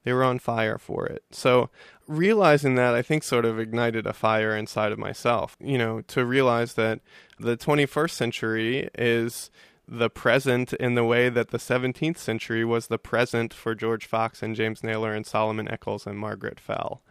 They 0.04 0.12
were 0.12 0.24
on 0.24 0.38
fire 0.38 0.78
for 0.78 1.06
it. 1.06 1.24
So 1.30 1.70
realizing 2.06 2.74
that 2.74 2.94
I 2.94 3.02
think 3.02 3.22
sort 3.22 3.44
of 3.44 3.58
ignited 3.58 4.06
a 4.06 4.12
fire 4.12 4.56
inside 4.56 4.92
of 4.92 4.98
myself, 4.98 5.56
you 5.60 5.78
know, 5.78 6.02
to 6.02 6.24
realize 6.24 6.74
that 6.74 7.00
the 7.38 7.56
21st 7.56 8.10
century 8.10 8.90
is 8.96 9.50
the 9.86 10.10
present 10.10 10.72
in 10.74 10.94
the 10.94 11.04
way 11.04 11.28
that 11.28 11.50
the 11.50 11.58
17th 11.58 12.18
century 12.18 12.64
was 12.64 12.86
the 12.86 12.98
present 12.98 13.52
for 13.52 13.74
George 13.74 14.06
Fox 14.06 14.42
and 14.42 14.56
James 14.56 14.80
Nayler 14.80 15.14
and 15.14 15.26
Solomon 15.26 15.70
Eccles 15.70 16.06
and 16.06 16.18
Margaret 16.18 16.58
Fell. 16.60 17.02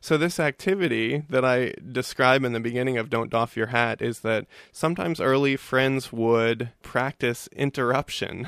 So, 0.00 0.16
this 0.16 0.38
activity 0.38 1.24
that 1.28 1.44
I 1.44 1.72
describe 1.90 2.44
in 2.44 2.52
the 2.52 2.60
beginning 2.60 2.96
of 2.98 3.10
Don't 3.10 3.30
Doff 3.30 3.56
Your 3.56 3.68
Hat 3.68 4.00
is 4.00 4.20
that 4.20 4.46
sometimes 4.70 5.20
early 5.20 5.56
friends 5.56 6.12
would 6.12 6.70
practice 6.82 7.48
interruption. 7.48 8.46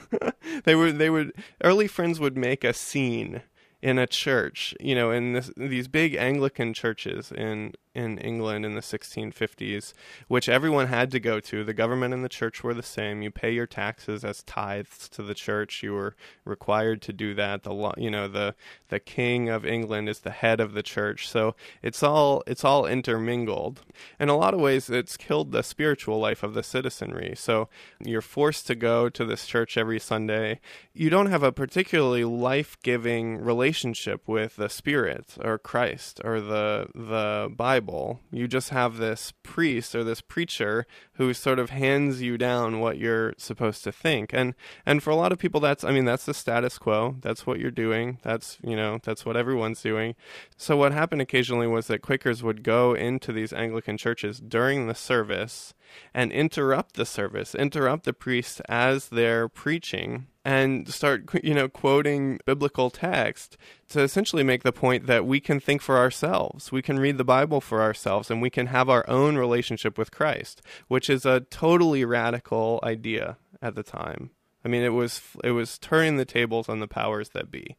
they 0.64 0.74
would, 0.74 0.98
they 0.98 1.10
would, 1.10 1.32
early 1.64 1.88
friends 1.88 2.20
would 2.20 2.36
make 2.36 2.62
a 2.62 2.72
scene 2.72 3.42
in 3.82 3.98
a 3.98 4.06
church, 4.06 4.74
you 4.78 4.94
know, 4.94 5.10
in 5.10 5.32
this, 5.32 5.50
these 5.56 5.88
big 5.88 6.14
Anglican 6.14 6.72
churches 6.72 7.32
in 7.32 7.72
in 7.94 8.18
England 8.18 8.64
in 8.64 8.74
the 8.74 8.80
1650s, 8.80 9.92
which 10.28 10.48
everyone 10.48 10.86
had 10.86 11.10
to 11.10 11.20
go 11.20 11.40
to. 11.40 11.62
The 11.62 11.74
government 11.74 12.14
and 12.14 12.24
the 12.24 12.28
church 12.28 12.64
were 12.64 12.74
the 12.74 12.82
same. 12.82 13.22
You 13.22 13.30
pay 13.30 13.52
your 13.52 13.66
taxes 13.66 14.24
as 14.24 14.42
tithes 14.42 15.08
to 15.10 15.22
the 15.22 15.34
church. 15.34 15.82
You 15.82 15.92
were 15.92 16.16
required 16.44 17.02
to 17.02 17.12
do 17.12 17.34
that. 17.34 17.64
The 17.64 17.92
you 17.98 18.10
know 18.10 18.28
the 18.28 18.54
the 18.88 19.00
king 19.00 19.48
of 19.48 19.66
England 19.66 20.08
is 20.08 20.20
the 20.20 20.30
head 20.30 20.60
of 20.60 20.72
the 20.72 20.82
church, 20.82 21.28
so 21.28 21.54
it's 21.82 22.02
all 22.02 22.42
it's 22.46 22.64
all 22.64 22.86
intermingled. 22.86 23.82
In 24.18 24.28
a 24.28 24.36
lot 24.36 24.54
of 24.54 24.60
ways, 24.60 24.88
it's 24.88 25.16
killed 25.16 25.52
the 25.52 25.62
spiritual 25.62 26.18
life 26.18 26.42
of 26.42 26.54
the 26.54 26.62
citizenry. 26.62 27.34
So 27.36 27.68
you're 28.00 28.22
forced 28.22 28.66
to 28.68 28.74
go 28.74 29.08
to 29.10 29.24
this 29.24 29.46
church 29.46 29.76
every 29.76 30.00
Sunday. 30.00 30.60
You 30.94 31.10
don't 31.10 31.30
have 31.30 31.42
a 31.42 31.52
particularly 31.52 32.24
life 32.24 32.76
giving 32.82 33.38
relationship 33.38 34.26
with 34.26 34.56
the 34.56 34.68
Spirit 34.68 35.36
or 35.42 35.58
Christ 35.58 36.20
or 36.24 36.40
the 36.40 36.86
the 36.94 37.52
Bible 37.54 37.81
Bible. 37.82 38.20
You 38.30 38.46
just 38.46 38.70
have 38.70 38.96
this 38.96 39.32
priest 39.42 39.94
or 39.94 40.04
this 40.04 40.20
preacher 40.20 40.86
who 41.14 41.34
sort 41.34 41.58
of 41.58 41.70
hands 41.70 42.22
you 42.22 42.38
down 42.38 42.80
what 42.80 42.96
you're 42.96 43.34
supposed 43.38 43.82
to 43.84 43.92
think. 43.92 44.32
And 44.32 44.54
and 44.86 45.02
for 45.02 45.10
a 45.10 45.16
lot 45.16 45.32
of 45.32 45.38
people 45.38 45.60
that's 45.60 45.82
I 45.82 45.90
mean 45.90 46.04
that's 46.04 46.24
the 46.24 46.34
status 46.34 46.78
quo. 46.78 47.16
That's 47.20 47.46
what 47.46 47.58
you're 47.58 47.70
doing. 47.70 48.18
That's, 48.22 48.58
you 48.62 48.76
know, 48.76 49.00
that's 49.02 49.26
what 49.26 49.36
everyone's 49.36 49.82
doing. 49.82 50.14
So 50.56 50.76
what 50.76 50.92
happened 50.92 51.22
occasionally 51.22 51.66
was 51.66 51.88
that 51.88 52.02
Quakers 52.02 52.42
would 52.42 52.62
go 52.62 52.94
into 52.94 53.32
these 53.32 53.52
Anglican 53.52 53.98
churches 53.98 54.38
during 54.38 54.86
the 54.86 54.94
service 54.94 55.74
and 56.14 56.32
interrupt 56.32 56.94
the 56.94 57.06
service, 57.06 57.54
interrupt 57.54 58.04
the 58.04 58.12
priest 58.12 58.60
as 58.68 59.08
they're 59.08 59.48
preaching 59.48 60.26
and 60.44 60.88
start 60.88 61.22
you 61.44 61.54
know 61.54 61.68
quoting 61.68 62.38
biblical 62.44 62.90
text 62.90 63.56
to 63.88 64.00
essentially 64.00 64.42
make 64.42 64.62
the 64.62 64.72
point 64.72 65.06
that 65.06 65.24
we 65.24 65.40
can 65.40 65.60
think 65.60 65.80
for 65.80 65.96
ourselves 65.96 66.72
we 66.72 66.82
can 66.82 66.98
read 66.98 67.16
the 67.16 67.24
bible 67.24 67.60
for 67.60 67.80
ourselves 67.80 68.30
and 68.30 68.42
we 68.42 68.50
can 68.50 68.66
have 68.66 68.88
our 68.88 69.08
own 69.08 69.36
relationship 69.36 69.96
with 69.96 70.10
christ 70.10 70.60
which 70.88 71.08
is 71.08 71.24
a 71.24 71.40
totally 71.40 72.04
radical 72.04 72.80
idea 72.82 73.36
at 73.60 73.74
the 73.74 73.82
time 73.82 74.30
I 74.64 74.68
mean, 74.68 74.82
it 74.82 74.90
was 74.90 75.20
it 75.42 75.52
was 75.52 75.78
turning 75.78 76.16
the 76.16 76.24
tables 76.24 76.68
on 76.68 76.80
the 76.80 76.88
powers 76.88 77.30
that 77.30 77.50
be. 77.50 77.76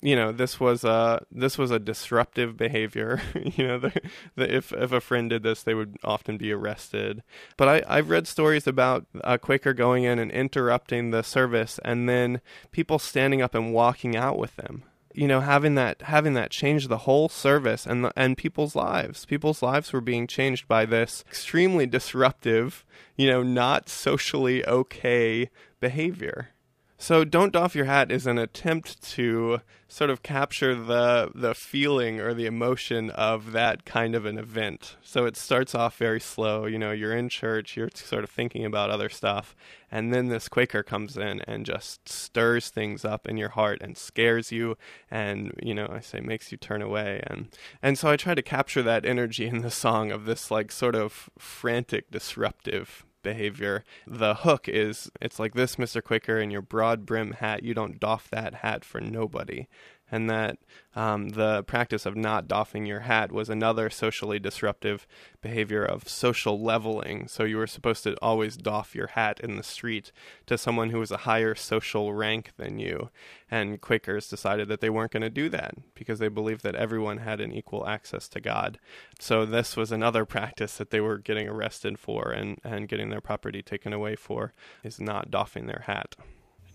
You 0.00 0.16
know, 0.16 0.32
this 0.32 0.58
was 0.60 0.84
a 0.84 1.24
this 1.30 1.56
was 1.58 1.70
a 1.70 1.78
disruptive 1.78 2.56
behavior. 2.56 3.20
you 3.34 3.66
know, 3.66 3.78
the, 3.78 3.92
the, 4.36 4.54
if 4.54 4.72
if 4.72 4.92
a 4.92 5.00
friend 5.00 5.30
did 5.30 5.42
this, 5.42 5.62
they 5.62 5.74
would 5.74 5.96
often 6.02 6.36
be 6.36 6.52
arrested. 6.52 7.22
But 7.56 7.68
I 7.68 7.98
I've 7.98 8.10
read 8.10 8.26
stories 8.26 8.66
about 8.66 9.06
a 9.22 9.38
Quaker 9.38 9.74
going 9.74 10.04
in 10.04 10.18
and 10.18 10.30
interrupting 10.30 11.10
the 11.10 11.22
service, 11.22 11.78
and 11.84 12.08
then 12.08 12.40
people 12.72 12.98
standing 12.98 13.42
up 13.42 13.54
and 13.54 13.72
walking 13.72 14.16
out 14.16 14.38
with 14.38 14.56
them 14.56 14.84
you 15.14 15.28
know 15.28 15.40
having 15.40 15.74
that 15.76 16.02
having 16.02 16.34
that 16.34 16.50
change 16.50 16.88
the 16.88 16.98
whole 16.98 17.28
service 17.28 17.86
and 17.86 18.04
the, 18.04 18.12
and 18.16 18.36
people's 18.36 18.74
lives 18.74 19.24
people's 19.24 19.62
lives 19.62 19.92
were 19.92 20.00
being 20.00 20.26
changed 20.26 20.66
by 20.68 20.84
this 20.84 21.24
extremely 21.28 21.86
disruptive 21.86 22.84
you 23.16 23.26
know 23.26 23.42
not 23.42 23.88
socially 23.88 24.66
okay 24.66 25.48
behavior. 25.84 26.48
So 26.96 27.24
don't 27.24 27.52
doff 27.52 27.74
your 27.74 27.86
hat 27.86 28.12
is 28.12 28.26
an 28.26 28.38
attempt 28.38 29.02
to 29.14 29.60
sort 29.88 30.10
of 30.10 30.22
capture 30.22 30.74
the 30.74 31.30
the 31.34 31.54
feeling 31.54 32.20
or 32.20 32.34
the 32.34 32.46
emotion 32.46 33.10
of 33.10 33.52
that 33.52 33.84
kind 33.84 34.14
of 34.14 34.24
an 34.24 34.38
event. 34.38 34.96
So 35.02 35.26
it 35.26 35.36
starts 35.36 35.74
off 35.74 35.96
very 35.96 36.20
slow, 36.20 36.66
you 36.66 36.78
know, 36.78 36.92
you're 36.92 37.14
in 37.14 37.28
church, 37.28 37.76
you're 37.76 37.90
sort 37.94 38.24
of 38.24 38.30
thinking 38.30 38.64
about 38.64 38.90
other 38.90 39.08
stuff, 39.08 39.54
and 39.90 40.14
then 40.14 40.28
this 40.28 40.48
Quaker 40.48 40.82
comes 40.82 41.16
in 41.16 41.40
and 41.42 41.66
just 41.66 42.08
stirs 42.08 42.70
things 42.70 43.04
up 43.04 43.28
in 43.28 43.36
your 43.36 43.50
heart 43.50 43.80
and 43.82 43.98
scares 43.98 44.50
you 44.50 44.76
and, 45.10 45.52
you 45.62 45.74
know, 45.74 45.88
I 45.90 46.00
say 46.00 46.20
makes 46.20 46.52
you 46.52 46.58
turn 46.58 46.80
away 46.80 47.22
and 47.26 47.48
and 47.82 47.98
so 47.98 48.08
I 48.08 48.16
try 48.16 48.34
to 48.34 48.42
capture 48.42 48.82
that 48.82 49.04
energy 49.04 49.46
in 49.46 49.62
the 49.62 49.70
song 49.70 50.10
of 50.10 50.24
this 50.24 50.50
like 50.50 50.70
sort 50.70 50.94
of 50.94 51.28
frantic 51.38 52.10
disruptive 52.10 53.04
behavior. 53.24 53.82
The 54.06 54.34
hook 54.36 54.68
is 54.68 55.10
it's 55.20 55.40
like 55.40 55.54
this, 55.54 55.74
Mr. 55.74 56.00
Quaker, 56.00 56.38
in 56.38 56.52
your 56.52 56.62
broad 56.62 57.04
brim 57.04 57.32
hat. 57.32 57.64
You 57.64 57.74
don't 57.74 57.98
doff 57.98 58.30
that 58.30 58.54
hat 58.56 58.84
for 58.84 59.00
nobody 59.00 59.66
and 60.14 60.30
that 60.30 60.58
um, 60.94 61.30
the 61.30 61.64
practice 61.64 62.06
of 62.06 62.14
not 62.14 62.46
doffing 62.46 62.86
your 62.86 63.00
hat 63.00 63.32
was 63.32 63.48
another 63.48 63.90
socially 63.90 64.38
disruptive 64.38 65.08
behavior 65.42 65.84
of 65.84 66.08
social 66.08 66.62
leveling. 66.62 67.26
So 67.26 67.42
you 67.42 67.56
were 67.56 67.66
supposed 67.66 68.04
to 68.04 68.14
always 68.22 68.56
doff 68.56 68.94
your 68.94 69.08
hat 69.08 69.40
in 69.40 69.56
the 69.56 69.64
street 69.64 70.12
to 70.46 70.56
someone 70.56 70.90
who 70.90 71.00
was 71.00 71.10
a 71.10 71.26
higher 71.26 71.56
social 71.56 72.14
rank 72.14 72.52
than 72.58 72.78
you. 72.78 73.10
And 73.50 73.80
Quakers 73.80 74.28
decided 74.28 74.68
that 74.68 74.80
they 74.80 74.88
weren't 74.88 75.10
going 75.10 75.22
to 75.22 75.30
do 75.30 75.48
that 75.48 75.74
because 75.94 76.20
they 76.20 76.28
believed 76.28 76.62
that 76.62 76.76
everyone 76.76 77.18
had 77.18 77.40
an 77.40 77.52
equal 77.52 77.84
access 77.84 78.28
to 78.28 78.40
God. 78.40 78.78
So 79.18 79.44
this 79.44 79.76
was 79.76 79.90
another 79.90 80.24
practice 80.36 80.76
that 80.76 80.90
they 80.90 81.00
were 81.00 81.18
getting 81.18 81.48
arrested 81.48 81.98
for 81.98 82.30
and, 82.30 82.60
and 82.62 82.86
getting 82.86 83.10
their 83.10 83.20
property 83.20 83.62
taken 83.62 83.92
away 83.92 84.14
for 84.14 84.52
is 84.84 85.00
not 85.00 85.32
doffing 85.32 85.66
their 85.66 85.82
hat. 85.86 86.14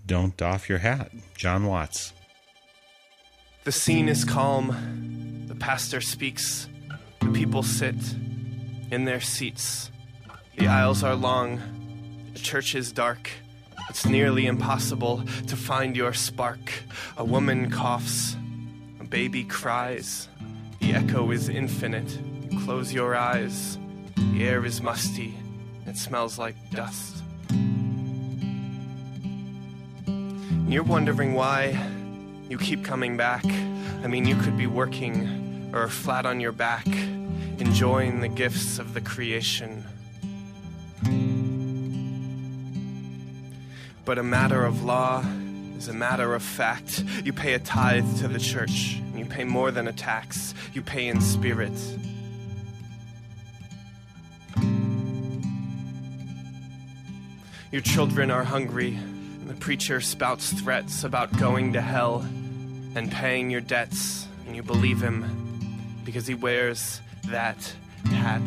Don't 0.05 0.35
doff 0.35 0.67
your 0.67 0.79
hat. 0.79 1.13
Jon 1.37 1.65
Watts. 1.65 2.11
The 3.69 3.73
scene 3.73 4.09
is 4.09 4.25
calm. 4.25 5.45
The 5.47 5.53
pastor 5.53 6.01
speaks. 6.01 6.67
The 7.19 7.27
people 7.27 7.61
sit 7.61 7.93
in 8.89 9.05
their 9.05 9.21
seats. 9.21 9.91
The 10.57 10.65
aisles 10.65 11.03
are 11.03 11.13
long. 11.13 11.61
The 12.33 12.39
church 12.39 12.73
is 12.73 12.91
dark. 12.91 13.29
It's 13.87 14.07
nearly 14.07 14.47
impossible 14.47 15.23
to 15.45 15.55
find 15.55 15.95
your 15.95 16.13
spark. 16.13 16.81
A 17.15 17.23
woman 17.23 17.69
coughs. 17.69 18.35
A 19.01 19.03
baby 19.03 19.43
cries. 19.43 20.29
The 20.79 20.95
echo 20.95 21.29
is 21.29 21.47
infinite. 21.47 22.17
Close 22.65 22.91
your 22.91 23.15
eyes. 23.15 23.77
The 24.33 24.47
air 24.47 24.65
is 24.65 24.81
musty. 24.81 25.35
It 25.85 25.95
smells 25.95 26.39
like 26.39 26.55
dust. 26.71 27.21
You're 30.67 30.81
wondering 30.81 31.35
why 31.35 31.79
you 32.49 32.57
keep 32.57 32.83
coming 32.83 33.15
back. 33.15 33.45
I 33.45 34.07
mean, 34.07 34.25
you 34.25 34.35
could 34.35 34.57
be 34.57 34.67
working 34.67 35.69
or 35.73 35.87
flat 35.87 36.25
on 36.25 36.39
your 36.39 36.51
back, 36.51 36.87
enjoying 37.59 38.21
the 38.21 38.27
gifts 38.27 38.79
of 38.79 38.93
the 38.93 39.01
creation. 39.01 39.83
But 44.03 44.17
a 44.17 44.23
matter 44.23 44.65
of 44.65 44.83
law 44.83 45.23
is 45.77 45.87
a 45.87 45.93
matter 45.93 46.33
of 46.33 46.41
fact. 46.41 47.03
You 47.23 47.31
pay 47.31 47.53
a 47.53 47.59
tithe 47.59 48.17
to 48.19 48.27
the 48.27 48.39
church, 48.39 48.97
and 48.97 49.19
you 49.19 49.25
pay 49.25 49.43
more 49.43 49.69
than 49.69 49.87
a 49.87 49.93
tax, 49.93 50.55
you 50.73 50.81
pay 50.81 51.07
in 51.07 51.21
spirit. 51.21 51.71
Your 57.71 57.81
children 57.81 58.31
are 58.31 58.43
hungry. 58.43 58.95
And 58.95 59.47
the 59.47 59.53
preacher 59.53 60.01
spouts 60.01 60.51
threats 60.51 61.03
about 61.03 61.37
going 61.37 61.73
to 61.73 61.81
hell 61.81 62.25
and 62.95 63.11
paying 63.11 63.49
your 63.49 63.61
debts, 63.61 64.27
and 64.45 64.55
you 64.55 64.63
believe 64.63 65.01
him 65.01 65.25
because 66.05 66.27
he 66.27 66.33
wears 66.33 67.01
that 67.27 67.73
hat. 68.05 68.41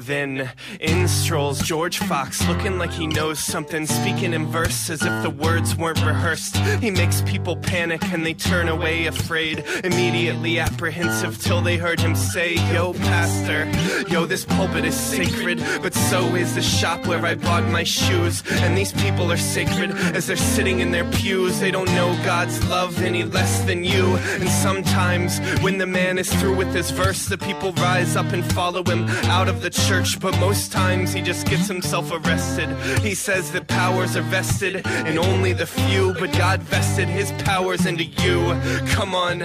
Then 0.00 0.50
in 0.80 1.06
strolls 1.08 1.60
George 1.60 1.98
Fox, 1.98 2.46
looking 2.48 2.78
like 2.78 2.90
he 2.90 3.06
knows 3.06 3.38
something, 3.38 3.86
speaking 3.86 4.32
in 4.32 4.46
verse 4.46 4.88
as 4.88 5.02
if 5.02 5.22
the 5.22 5.28
words 5.28 5.76
weren't 5.76 6.02
rehearsed. 6.04 6.56
He 6.80 6.90
makes 6.90 7.20
people 7.22 7.54
panic 7.56 8.02
and 8.04 8.24
they 8.24 8.32
turn 8.32 8.68
away 8.68 9.06
afraid, 9.06 9.62
immediately 9.84 10.58
apprehensive 10.58 11.38
till 11.42 11.60
they 11.60 11.76
heard 11.76 12.00
him 12.00 12.16
say, 12.16 12.54
Yo, 12.72 12.94
Pastor, 12.94 13.70
yo, 14.10 14.24
this 14.24 14.46
pulpit 14.46 14.86
is 14.86 14.98
sacred, 14.98 15.58
but 15.82 15.92
so 15.92 16.34
is 16.34 16.54
the 16.54 16.62
shop 16.62 17.06
where 17.06 17.24
I 17.24 17.34
bought 17.34 17.64
my 17.68 17.84
shoes. 17.84 18.42
And 18.50 18.78
these 18.78 18.92
people 18.92 19.30
are 19.30 19.36
sacred 19.36 19.90
as 20.16 20.26
they're 20.26 20.36
sitting 20.36 20.80
in 20.80 20.92
their 20.92 21.08
pews. 21.12 21.60
They 21.60 21.70
don't 21.70 21.92
know 21.94 22.18
God's 22.24 22.66
love 22.68 23.02
any 23.02 23.24
less 23.24 23.62
than 23.64 23.84
you. 23.84 24.16
And 24.16 24.48
sometimes 24.48 25.40
when 25.60 25.76
the 25.76 25.86
man 25.86 26.16
is 26.16 26.32
through 26.40 26.56
with 26.56 26.74
his 26.74 26.90
verse, 26.90 27.26
the 27.26 27.36
people 27.36 27.72
rise 27.72 28.16
up 28.16 28.32
and 28.32 28.44
follow 28.52 28.82
him 28.82 29.04
out 29.26 29.48
of 29.48 29.60
the 29.60 29.68
church, 29.68 29.89
but 29.90 30.38
most 30.38 30.70
times 30.70 31.12
he 31.12 31.20
just 31.20 31.48
gets 31.48 31.66
himself 31.66 32.12
arrested. 32.12 32.68
He 33.00 33.12
says 33.12 33.50
that 33.50 33.66
powers 33.66 34.16
are 34.16 34.22
vested 34.22 34.86
in 35.04 35.18
only 35.18 35.52
the 35.52 35.66
few, 35.66 36.14
but 36.14 36.32
God 36.32 36.62
vested 36.62 37.08
his 37.08 37.32
powers 37.42 37.86
into 37.86 38.04
you. 38.04 38.56
Come 38.90 39.16
on. 39.16 39.40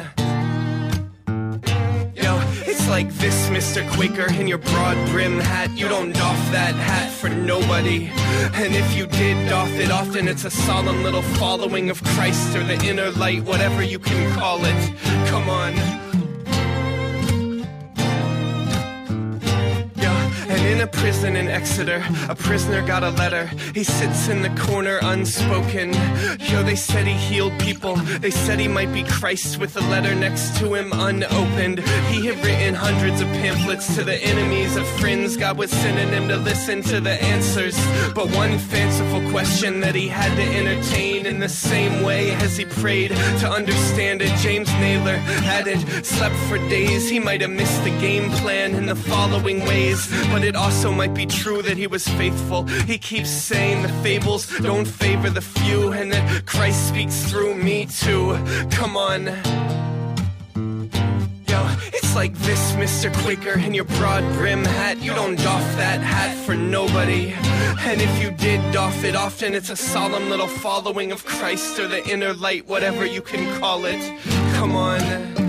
Yo, 2.14 2.40
it's 2.68 2.88
like 2.88 3.12
this, 3.16 3.50
Mr. 3.50 3.90
Quaker, 3.94 4.32
in 4.40 4.48
your 4.48 4.60
broad 4.60 5.10
brim 5.10 5.40
hat. 5.40 5.72
You 5.76 5.88
don't 5.88 6.12
doff 6.12 6.52
that 6.52 6.76
hat 6.76 7.12
for 7.12 7.30
nobody. 7.30 8.12
And 8.54 8.76
if 8.76 8.96
you 8.96 9.08
did 9.08 9.50
doff 9.50 9.72
it 9.72 9.90
often, 9.90 10.28
it's 10.28 10.46
a 10.46 10.52
solemn 10.52 11.02
little 11.02 11.24
following 11.24 11.90
of 11.90 12.04
Christ 12.04 12.56
or 12.56 12.64
the 12.64 12.80
inner 12.86 13.10
light, 13.10 13.42
whatever 13.44 13.82
you 13.82 13.98
can 13.98 14.32
call 14.38 14.64
it. 14.64 14.94
Come 15.28 15.50
on. 15.50 16.05
In 20.65 20.82
a 20.82 20.88
prison 20.88 21.36
in 21.36 21.47
Exeter, 21.47 22.04
a 22.28 22.36
prisoner 22.36 22.86
got 22.86 23.04
a 23.04 23.12
letter. 23.12 23.45
He 23.73 23.84
sits 23.84 24.28
in 24.30 24.41
the 24.41 24.49
corner 24.62 24.99
unspoken. 25.04 25.93
Yo, 26.39 26.63
they 26.63 26.75
said 26.75 27.06
he 27.06 27.13
healed 27.13 27.58
people. 27.60 27.95
They 27.95 28.32
said 28.32 28.60
he 28.60 28.67
might 28.67 28.91
be 28.91 29.04
Christ 29.04 29.60
with 29.60 29.78
a 29.78 29.82
letter 29.82 30.15
next 30.15 30.58
to 30.58 30.73
him 30.73 30.91
unopened. 30.91 31.80
He 32.10 32.25
had 32.25 32.43
written 32.43 32.73
hundreds 32.73 33.21
of 33.21 33.28
pamphlets 33.28 33.95
to 33.95 34.04
the 34.04 34.15
enemies 34.15 34.75
of 34.75 34.88
friends. 34.99 35.38
God 35.38 35.58
was 35.58 35.69
sending 35.69 36.10
him 36.10 36.28
to 36.30 36.38
listen 36.38 36.82
to 36.84 36.99
the 36.99 37.21
answers. 37.23 37.78
But 38.13 38.36
one 38.36 38.58
fanciful 38.58 39.21
question 39.30 39.80
that 39.82 39.93
he 39.93 40.08
had 40.08 40.36
to 40.36 40.43
entertain 40.43 41.25
in 41.28 41.39
the 41.39 41.49
same 41.49 42.04
way 42.04 42.32
as 42.32 42.58
he 42.58 42.65
prayed 42.65 43.12
to 43.12 43.49
understand 43.49 44.23
it. 44.23 44.36
James 44.39 44.69
Nayler 44.82 45.17
hadn't 45.43 46.06
slept 46.06 46.36
for 46.47 46.58
days. 46.69 47.08
He 47.08 47.19
might 47.19 47.41
have 47.41 47.51
missed 47.51 47.84
the 47.84 47.97
game 47.99 48.32
plan 48.32 48.73
in 48.73 48.88
the 48.88 48.95
following 48.95 49.60
ways. 49.60 50.08
But 50.32 50.43
it 50.43 50.55
also 50.56 50.91
might 50.91 51.13
be 51.13 51.26
true 51.26 51.62
that 51.62 51.78
he 51.78 51.88
was 51.88 52.08
faithful. 52.08 52.63
He 52.63 52.98
keeps 52.98 53.30
saying 53.30 53.84
the 53.84 53.89
fables 54.02 54.48
don't 54.60 54.86
favor 54.86 55.30
the 55.30 55.41
few, 55.41 55.91
and 55.91 56.12
that 56.12 56.46
Christ 56.46 56.88
speaks 56.88 57.30
through 57.30 57.56
me 57.56 57.86
too. 57.86 58.38
Come 58.72 58.98
on. 58.98 59.26
Yo, 61.48 61.78
it's 61.94 62.15
like 62.15 62.34
this, 62.39 62.72
Mr. 62.74 63.13
Quaker, 63.24 63.60
in 63.60 63.74
your 63.74 63.86
broad 63.86 64.24
brim 64.34 64.63
hat. 64.63 64.98
You 65.00 65.13
don't 65.13 65.36
doff 65.36 65.76
that 65.78 66.00
hat 66.00 66.36
for 66.46 66.56
nobody. 66.56 67.34
And 67.80 68.02
if 68.02 68.22
you 68.22 68.32
did 68.32 68.74
doff 68.74 69.04
it 69.04 69.15
often, 69.15 69.54
it's 69.54 69.70
a 69.70 69.76
solemn 69.76 70.30
little 70.30 70.48
following 70.48 71.12
of 71.12 71.24
Christ 71.26 71.80
or 71.80 71.88
the 71.88 72.08
inner 72.10 72.34
light, 72.34 72.68
whatever 72.68 73.06
you 73.06 73.22
can 73.22 73.60
call 73.60 73.86
it. 73.86 74.02
Come 74.56 74.76
on. 74.76 75.45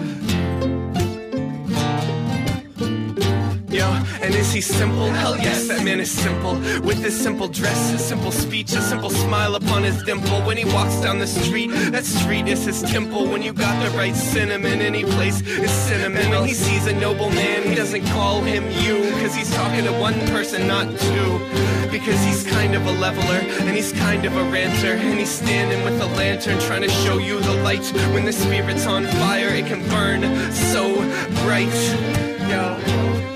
And 4.22 4.35
is 4.35 4.52
he 4.52 4.61
simple? 4.61 5.09
Hell 5.11 5.37
yes, 5.37 5.68
that 5.68 5.85
man 5.85 6.00
is 6.00 6.11
simple. 6.11 6.55
With 6.81 7.02
his 7.02 7.18
simple 7.18 7.48
dress, 7.48 7.90
his 7.90 8.05
simple 8.05 8.33
speech, 8.33 8.72
a 8.72 8.81
simple 8.81 9.11
smile 9.11 9.55
upon 9.55 9.83
his 9.83 10.02
dimple. 10.05 10.40
When 10.42 10.57
he 10.57 10.64
walks 10.64 10.96
down 11.00 11.18
the 11.18 11.26
street, 11.26 11.70
that 11.90 12.05
street 12.05 12.48
is 12.48 12.64
his 12.64 12.83
temple. 12.83 13.26
When 13.29 13.42
you 13.42 13.52
got 13.52 13.74
the 13.85 13.96
right 13.96 14.14
cinnamon, 14.14 14.81
any 14.81 15.05
place 15.05 15.40
is 15.40 15.70
cinnamon. 15.70 16.31
When 16.31 16.44
he 16.46 16.55
sees 16.55 16.87
a 16.87 16.94
noble 16.94 17.31
man, 17.31 17.62
he 17.62 17.74
doesn't 17.74 18.05
call 18.07 18.40
him 18.42 18.64
you, 18.83 19.11
cause 19.20 19.35
he's 19.35 19.52
talking 19.55 19.85
to 19.85 19.92
one 19.92 20.18
person, 20.29 20.66
not 20.66 20.87
two. 20.98 21.38
Because 21.90 22.22
he's 22.24 22.44
kind 22.44 22.74
of 22.74 22.87
a 22.87 22.92
leveler, 22.92 23.40
and 23.66 23.76
he's 23.76 23.92
kind 23.92 24.24
of 24.24 24.37
a 24.37 24.44
ranter, 24.50 24.94
and 24.94 25.18
he's 25.18 25.31
standing 25.31 25.85
with 25.85 26.00
a 26.00 26.07
lantern 26.16 26.59
trying 26.61 26.83
to 26.83 26.90
show 26.90 27.18
you 27.18 27.40
the 27.40 27.55
light. 27.62 27.85
When 28.12 28.24
the 28.24 28.33
spirit's 28.33 28.87
on 28.87 29.07
fire, 29.07 29.48
it 29.48 29.66
can 29.66 29.87
burn 29.88 30.22
so 30.52 30.94
bright. 31.44 32.26
Yo. 32.49 32.79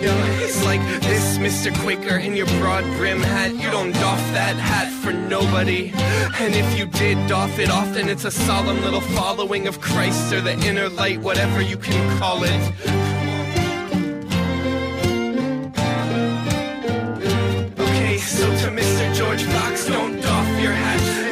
Yo, 0.00 0.14
it's 0.40 0.64
like 0.64 0.80
this, 1.02 1.36
Mr. 1.38 1.76
Quaker, 1.82 2.16
in 2.16 2.36
your 2.36 2.46
broad 2.60 2.84
brim 2.96 3.20
hat. 3.20 3.52
You 3.52 3.68
don't 3.70 3.92
doff 3.92 4.20
that 4.32 4.56
hat 4.56 4.92
for 5.02 5.12
nobody. 5.12 5.92
And 6.38 6.54
if 6.54 6.78
you 6.78 6.86
did 6.86 7.18
doff 7.28 7.58
it 7.58 7.70
often, 7.70 8.08
it's 8.08 8.24
a 8.24 8.30
solemn 8.30 8.80
little 8.82 9.00
following 9.00 9.66
of 9.66 9.80
Christ 9.80 10.32
or 10.32 10.40
the 10.40 10.52
inner 10.64 10.88
light, 10.88 11.20
whatever 11.20 11.60
you 11.60 11.76
can 11.76 12.18
call 12.18 12.44
it. 12.44 12.62
Okay, 17.80 18.18
so 18.18 18.46
to 18.60 18.70
Mr. 18.70 19.14
George 19.14 19.42
Fox, 19.42 19.86
don't 19.86 20.20
doff 20.20 20.62
your 20.62 20.72
hat. 20.72 21.29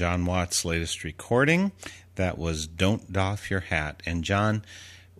Jon 0.00 0.24
Watt's 0.24 0.64
latest 0.64 1.04
recording, 1.04 1.72
that 2.14 2.38
was 2.38 2.66
Don't 2.66 3.12
Doff 3.12 3.50
Your 3.50 3.60
Hat. 3.60 4.02
And 4.06 4.24
Jon, 4.24 4.64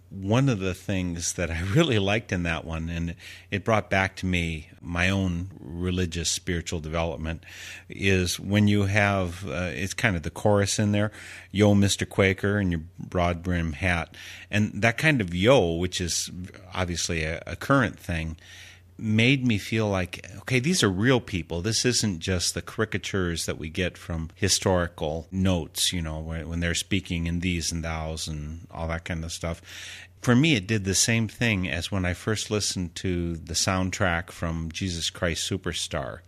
one 0.08 0.48
of 0.48 0.58
the 0.58 0.72
things 0.72 1.34
that 1.34 1.50
I 1.50 1.60
really 1.74 1.98
liked 1.98 2.32
in 2.32 2.44
that 2.44 2.64
one, 2.64 2.88
and 2.88 3.14
it 3.50 3.62
brought 3.62 3.90
back 3.90 4.16
to 4.16 4.26
me 4.26 4.70
my 4.80 5.10
own 5.10 5.50
religious 5.60 6.30
spiritual 6.30 6.80
development, 6.80 7.44
is 7.90 8.40
when 8.40 8.68
you 8.68 8.84
have 8.84 9.46
uh, 9.46 9.68
it's 9.74 9.92
kind 9.92 10.16
of 10.16 10.22
the 10.22 10.30
chorus 10.30 10.78
in 10.78 10.92
there, 10.92 11.12
"Yo, 11.50 11.74
Mister 11.74 12.06
Quaker," 12.06 12.56
and 12.56 12.72
your 12.72 12.80
broad 12.98 13.42
brim 13.42 13.74
hat, 13.74 14.16
and 14.50 14.72
that 14.80 14.96
kind 14.96 15.20
of 15.20 15.34
"yo," 15.34 15.74
which 15.74 16.00
is 16.00 16.30
obviously 16.72 17.22
a, 17.24 17.42
a 17.46 17.54
current 17.54 18.00
thing 18.00 18.38
made 19.00 19.46
me 19.46 19.58
feel 19.58 19.88
like, 19.88 20.26
okay, 20.38 20.60
these 20.60 20.82
are 20.82 20.90
real 20.90 21.20
people. 21.20 21.62
This 21.62 21.84
isn't 21.84 22.20
just 22.20 22.54
the 22.54 22.62
caricatures 22.62 23.46
that 23.46 23.58
we 23.58 23.68
get 23.68 23.96
from 23.96 24.30
historical 24.34 25.26
notes, 25.30 25.92
you 25.92 26.02
know, 26.02 26.18
when, 26.18 26.48
when 26.48 26.60
they're 26.60 26.74
speaking 26.74 27.26
in 27.26 27.40
these 27.40 27.72
and 27.72 27.84
thous 27.84 28.26
and 28.26 28.66
all 28.70 28.88
that 28.88 29.04
kind 29.04 29.24
of 29.24 29.32
stuff. 29.32 29.60
For 30.22 30.36
me, 30.36 30.54
it 30.54 30.66
did 30.66 30.84
the 30.84 30.94
same 30.94 31.28
thing 31.28 31.68
as 31.68 31.90
when 31.90 32.04
I 32.04 32.12
first 32.12 32.50
listened 32.50 32.94
to 32.96 33.36
the 33.36 33.54
soundtrack 33.54 34.30
from 34.30 34.70
Jesus 34.70 35.08
Christ 35.08 35.50
Superstar. 35.50 36.20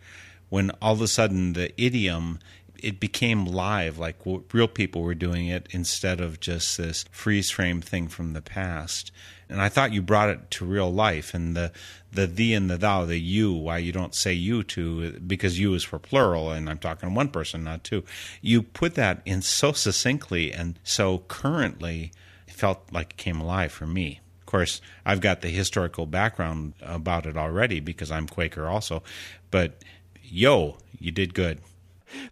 When 0.48 0.70
all 0.82 0.94
of 0.94 1.02
a 1.02 1.08
sudden 1.08 1.52
the 1.52 1.72
idiom 1.82 2.38
it 2.82 2.98
became 2.98 3.46
live, 3.46 3.98
like 3.98 4.16
real 4.52 4.68
people 4.68 5.02
were 5.02 5.14
doing 5.14 5.46
it 5.46 5.68
instead 5.70 6.20
of 6.20 6.40
just 6.40 6.76
this 6.76 7.04
freeze 7.11 7.50
frame 7.50 7.80
thing 7.80 8.08
from 8.08 8.32
the 8.32 8.42
past. 8.42 9.12
And 9.52 9.60
I 9.60 9.68
thought 9.68 9.92
you 9.92 10.00
brought 10.02 10.30
it 10.30 10.50
to 10.52 10.64
real 10.64 10.92
life, 10.92 11.34
and 11.34 11.54
the 11.54 11.72
the 12.12 12.26
thee 12.26 12.54
and 12.54 12.70
the 12.70 12.76
thou, 12.76 13.04
the 13.04 13.18
you, 13.18 13.52
why 13.52 13.78
you 13.78 13.92
don't 13.92 14.14
say 14.14 14.32
you 14.32 14.62
to, 14.64 15.12
because 15.20 15.58
you 15.58 15.74
is 15.74 15.82
for 15.82 15.98
plural, 15.98 16.50
and 16.50 16.68
I'm 16.68 16.78
talking 16.78 17.14
one 17.14 17.28
person, 17.28 17.64
not 17.64 17.84
two. 17.84 18.04
You 18.40 18.62
put 18.62 18.94
that 18.96 19.22
in 19.24 19.42
so 19.42 19.72
succinctly 19.72 20.52
and 20.52 20.78
so 20.82 21.18
currently, 21.28 22.12
it 22.46 22.54
felt 22.54 22.80
like 22.92 23.12
it 23.12 23.16
came 23.16 23.40
alive 23.40 23.72
for 23.72 23.86
me. 23.86 24.20
Of 24.40 24.46
course, 24.46 24.82
I've 25.06 25.20
got 25.20 25.40
the 25.40 25.48
historical 25.48 26.04
background 26.04 26.74
about 26.82 27.24
it 27.24 27.36
already 27.36 27.80
because 27.80 28.10
I'm 28.10 28.28
Quaker 28.28 28.66
also, 28.66 29.03
but 29.50 29.82
yo, 30.22 30.76
you 30.98 31.11
did 31.11 31.32
good. 31.32 31.61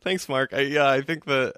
Thanks, 0.02 0.28
Mark. 0.28 0.52
I, 0.52 0.60
yeah, 0.60 0.88
I 0.88 1.00
think 1.00 1.24
the, 1.24 1.54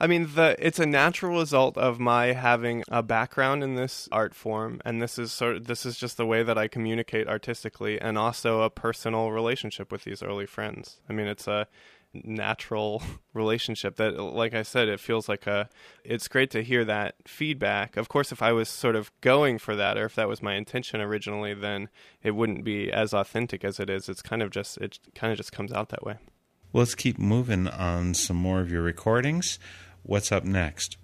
I 0.00 0.06
mean, 0.06 0.30
the 0.34 0.54
it's 0.58 0.78
a 0.78 0.86
natural 0.86 1.36
result 1.36 1.76
of 1.76 1.98
my 1.98 2.26
having 2.26 2.84
a 2.88 3.02
background 3.02 3.64
in 3.64 3.74
this 3.74 4.08
art 4.12 4.34
form, 4.34 4.80
and 4.84 5.02
this 5.02 5.18
is 5.18 5.32
sort 5.32 5.56
of 5.56 5.66
this 5.66 5.84
is 5.84 5.96
just 5.96 6.16
the 6.16 6.26
way 6.26 6.42
that 6.44 6.56
I 6.56 6.68
communicate 6.68 7.26
artistically, 7.26 8.00
and 8.00 8.16
also 8.16 8.62
a 8.62 8.70
personal 8.70 9.32
relationship 9.32 9.90
with 9.90 10.04
these 10.04 10.22
early 10.22 10.46
friends. 10.46 11.00
I 11.08 11.12
mean, 11.12 11.26
it's 11.26 11.48
a 11.48 11.66
natural 12.14 13.02
relationship 13.34 13.96
that 13.96 14.18
like 14.18 14.54
i 14.54 14.62
said 14.62 14.88
it 14.88 14.98
feels 14.98 15.28
like 15.28 15.46
a 15.46 15.68
it's 16.04 16.26
great 16.26 16.50
to 16.50 16.62
hear 16.62 16.82
that 16.82 17.14
feedback 17.26 17.98
of 17.98 18.08
course 18.08 18.32
if 18.32 18.40
i 18.40 18.50
was 18.50 18.66
sort 18.66 18.96
of 18.96 19.12
going 19.20 19.58
for 19.58 19.76
that 19.76 19.98
or 19.98 20.06
if 20.06 20.14
that 20.14 20.26
was 20.26 20.42
my 20.42 20.54
intention 20.54 21.02
originally 21.02 21.52
then 21.52 21.86
it 22.22 22.30
wouldn't 22.30 22.64
be 22.64 22.90
as 22.90 23.12
authentic 23.12 23.62
as 23.62 23.78
it 23.78 23.90
is 23.90 24.08
it's 24.08 24.22
kind 24.22 24.42
of 24.42 24.50
just 24.50 24.78
it 24.78 24.98
kind 25.14 25.30
of 25.30 25.36
just 25.36 25.52
comes 25.52 25.70
out 25.70 25.90
that 25.90 26.02
way 26.02 26.16
let's 26.72 26.94
keep 26.94 27.18
moving 27.18 27.68
on 27.68 28.14
some 28.14 28.36
more 28.36 28.60
of 28.60 28.70
your 28.70 28.82
recordings. 28.82 29.58
What's 30.08 30.32
up 30.32 30.42
next? 30.42 30.96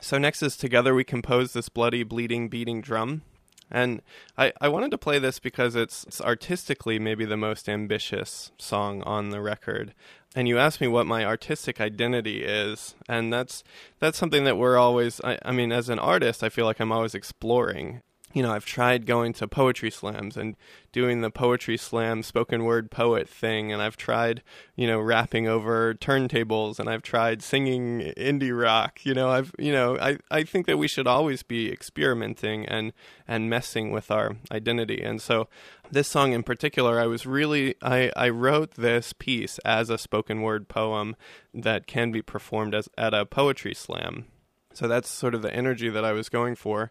So 0.00 0.18
next 0.18 0.42
is 0.42 0.56
Together 0.56 0.92
We 0.92 1.04
Compose 1.04 1.52
This 1.52 1.68
Bloody, 1.68 2.02
Bleeding, 2.02 2.48
Beating 2.48 2.80
Drum. 2.80 3.22
And 3.70 4.02
I, 4.36 4.52
I 4.60 4.66
wanted 4.66 4.90
to 4.90 4.98
play 4.98 5.20
this 5.20 5.38
because 5.38 5.76
it's, 5.76 6.02
it's 6.02 6.20
artistically 6.20 6.98
maybe 6.98 7.24
the 7.24 7.36
most 7.36 7.68
ambitious 7.68 8.50
song 8.58 9.04
on 9.04 9.30
the 9.30 9.40
record. 9.40 9.94
And 10.34 10.48
you 10.48 10.58
asked 10.58 10.80
me 10.80 10.88
what 10.88 11.06
my 11.06 11.24
artistic 11.24 11.80
identity 11.80 12.42
is, 12.42 12.96
and 13.08 13.32
that's 13.32 13.62
that's 14.00 14.18
something 14.18 14.42
that 14.42 14.58
we're 14.58 14.76
always. 14.76 15.20
I, 15.22 15.38
I 15.44 15.52
mean, 15.52 15.70
as 15.70 15.88
an 15.88 16.00
artist, 16.00 16.42
I 16.42 16.48
feel 16.48 16.64
like 16.64 16.80
I'm 16.80 16.90
always 16.90 17.14
exploring 17.14 18.02
you 18.34 18.42
know, 18.42 18.52
I've 18.52 18.66
tried 18.66 19.06
going 19.06 19.32
to 19.34 19.48
poetry 19.48 19.90
slams 19.90 20.36
and 20.36 20.54
doing 20.92 21.22
the 21.22 21.30
poetry 21.30 21.78
slam 21.78 22.22
spoken 22.22 22.64
word 22.64 22.90
poet 22.90 23.28
thing, 23.28 23.72
and 23.72 23.80
I've 23.80 23.96
tried, 23.96 24.42
you 24.76 24.86
know, 24.86 25.00
rapping 25.00 25.48
over 25.48 25.94
turntables, 25.94 26.78
and 26.78 26.90
I've 26.90 27.02
tried 27.02 27.42
singing 27.42 28.12
indie 28.18 28.58
rock. 28.58 29.00
You 29.04 29.14
know, 29.14 29.30
I've, 29.30 29.54
you 29.58 29.72
know, 29.72 29.98
I, 29.98 30.18
I 30.30 30.42
think 30.42 30.66
that 30.66 30.76
we 30.76 30.88
should 30.88 31.06
always 31.06 31.42
be 31.42 31.72
experimenting 31.72 32.66
and 32.66 32.92
and 33.26 33.48
messing 33.48 33.92
with 33.92 34.10
our 34.10 34.36
identity. 34.52 35.02
And 35.02 35.22
so, 35.22 35.48
this 35.90 36.08
song 36.08 36.32
in 36.32 36.42
particular, 36.42 37.00
I 37.00 37.06
was 37.06 37.24
really, 37.24 37.76
I, 37.82 38.12
I 38.14 38.28
wrote 38.28 38.72
this 38.72 39.14
piece 39.14 39.58
as 39.60 39.88
a 39.88 39.96
spoken 39.96 40.42
word 40.42 40.68
poem 40.68 41.16
that 41.54 41.86
can 41.86 42.12
be 42.12 42.20
performed 42.20 42.74
as 42.74 42.88
at 42.98 43.14
a 43.14 43.24
poetry 43.24 43.74
slam. 43.74 44.26
So 44.74 44.86
that's 44.86 45.08
sort 45.08 45.34
of 45.34 45.42
the 45.42 45.52
energy 45.52 45.88
that 45.88 46.04
I 46.04 46.12
was 46.12 46.28
going 46.28 46.54
for 46.54 46.90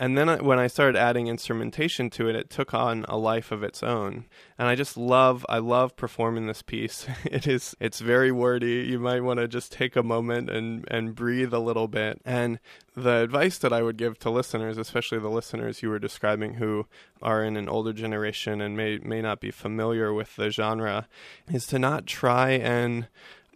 and 0.00 0.18
then 0.18 0.44
when 0.44 0.58
I 0.58 0.66
started 0.66 0.98
adding 0.98 1.28
instrumentation 1.28 2.10
to 2.10 2.28
it, 2.28 2.34
it 2.34 2.50
took 2.50 2.74
on 2.74 3.04
a 3.08 3.16
life 3.16 3.52
of 3.52 3.62
its 3.62 3.80
own. 3.80 4.24
And 4.58 4.66
I 4.66 4.74
just 4.74 4.96
love, 4.96 5.46
I 5.48 5.58
love 5.58 5.94
performing 5.94 6.46
this 6.46 6.62
piece. 6.62 7.06
It 7.24 7.46
is, 7.46 7.74
it's 7.80 8.00
very 8.00 8.30
wordy. 8.30 8.86
You 8.88 8.98
might 8.98 9.22
want 9.22 9.40
to 9.40 9.48
just 9.48 9.72
take 9.72 9.96
a 9.96 10.02
moment 10.02 10.50
and 10.50 10.84
and 10.88 11.14
breathe 11.14 11.52
a 11.52 11.58
little 11.58 11.88
bit. 11.88 12.20
And 12.24 12.60
the 12.94 13.22
advice 13.22 13.58
that 13.58 13.72
I 13.72 13.82
would 13.82 13.96
give 13.96 14.18
to 14.20 14.30
listeners, 14.30 14.78
especially 14.78 15.18
the 15.18 15.28
listeners 15.28 15.82
you 15.82 15.88
were 15.88 15.98
describing 15.98 16.54
who 16.54 16.86
are 17.22 17.42
in 17.42 17.56
an 17.56 17.68
older 17.68 17.92
generation 17.92 18.60
and 18.60 18.76
may 18.76 18.98
may 18.98 19.20
not 19.20 19.40
be 19.40 19.50
familiar 19.50 20.12
with 20.12 20.36
the 20.36 20.50
genre, 20.50 21.08
is 21.48 21.66
to 21.66 21.78
not 21.78 22.06
try 22.06 22.50
and 22.50 23.08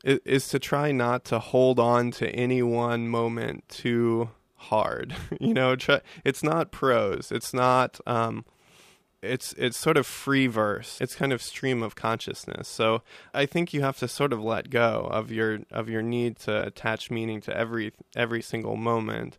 is 0.04 0.48
to 0.48 0.58
try 0.58 0.92
not 0.92 1.24
to 1.26 1.38
hold 1.38 1.78
on 1.78 2.10
to 2.12 2.28
any 2.30 2.62
one 2.62 3.08
moment 3.08 3.68
too 3.68 4.30
hard. 4.58 5.14
you 5.40 5.54
know, 5.54 5.76
it's 6.24 6.42
not 6.42 6.70
prose. 6.70 7.32
It's 7.32 7.54
not. 7.54 8.00
Um, 8.06 8.44
it's 9.20 9.52
it's 9.54 9.76
sort 9.76 9.96
of 9.96 10.06
free 10.06 10.46
verse. 10.46 10.98
It's 11.00 11.16
kind 11.16 11.32
of 11.32 11.42
stream 11.42 11.82
of 11.82 11.96
consciousness. 11.96 12.68
So 12.68 13.02
I 13.34 13.46
think 13.46 13.72
you 13.72 13.80
have 13.80 13.98
to 13.98 14.08
sort 14.08 14.32
of 14.32 14.40
let 14.40 14.70
go 14.70 15.08
of 15.10 15.32
your 15.32 15.60
of 15.72 15.88
your 15.88 16.02
need 16.02 16.36
to 16.40 16.66
attach 16.66 17.10
meaning 17.10 17.40
to 17.42 17.56
every 17.56 17.92
every 18.14 18.42
single 18.42 18.76
moment 18.76 19.38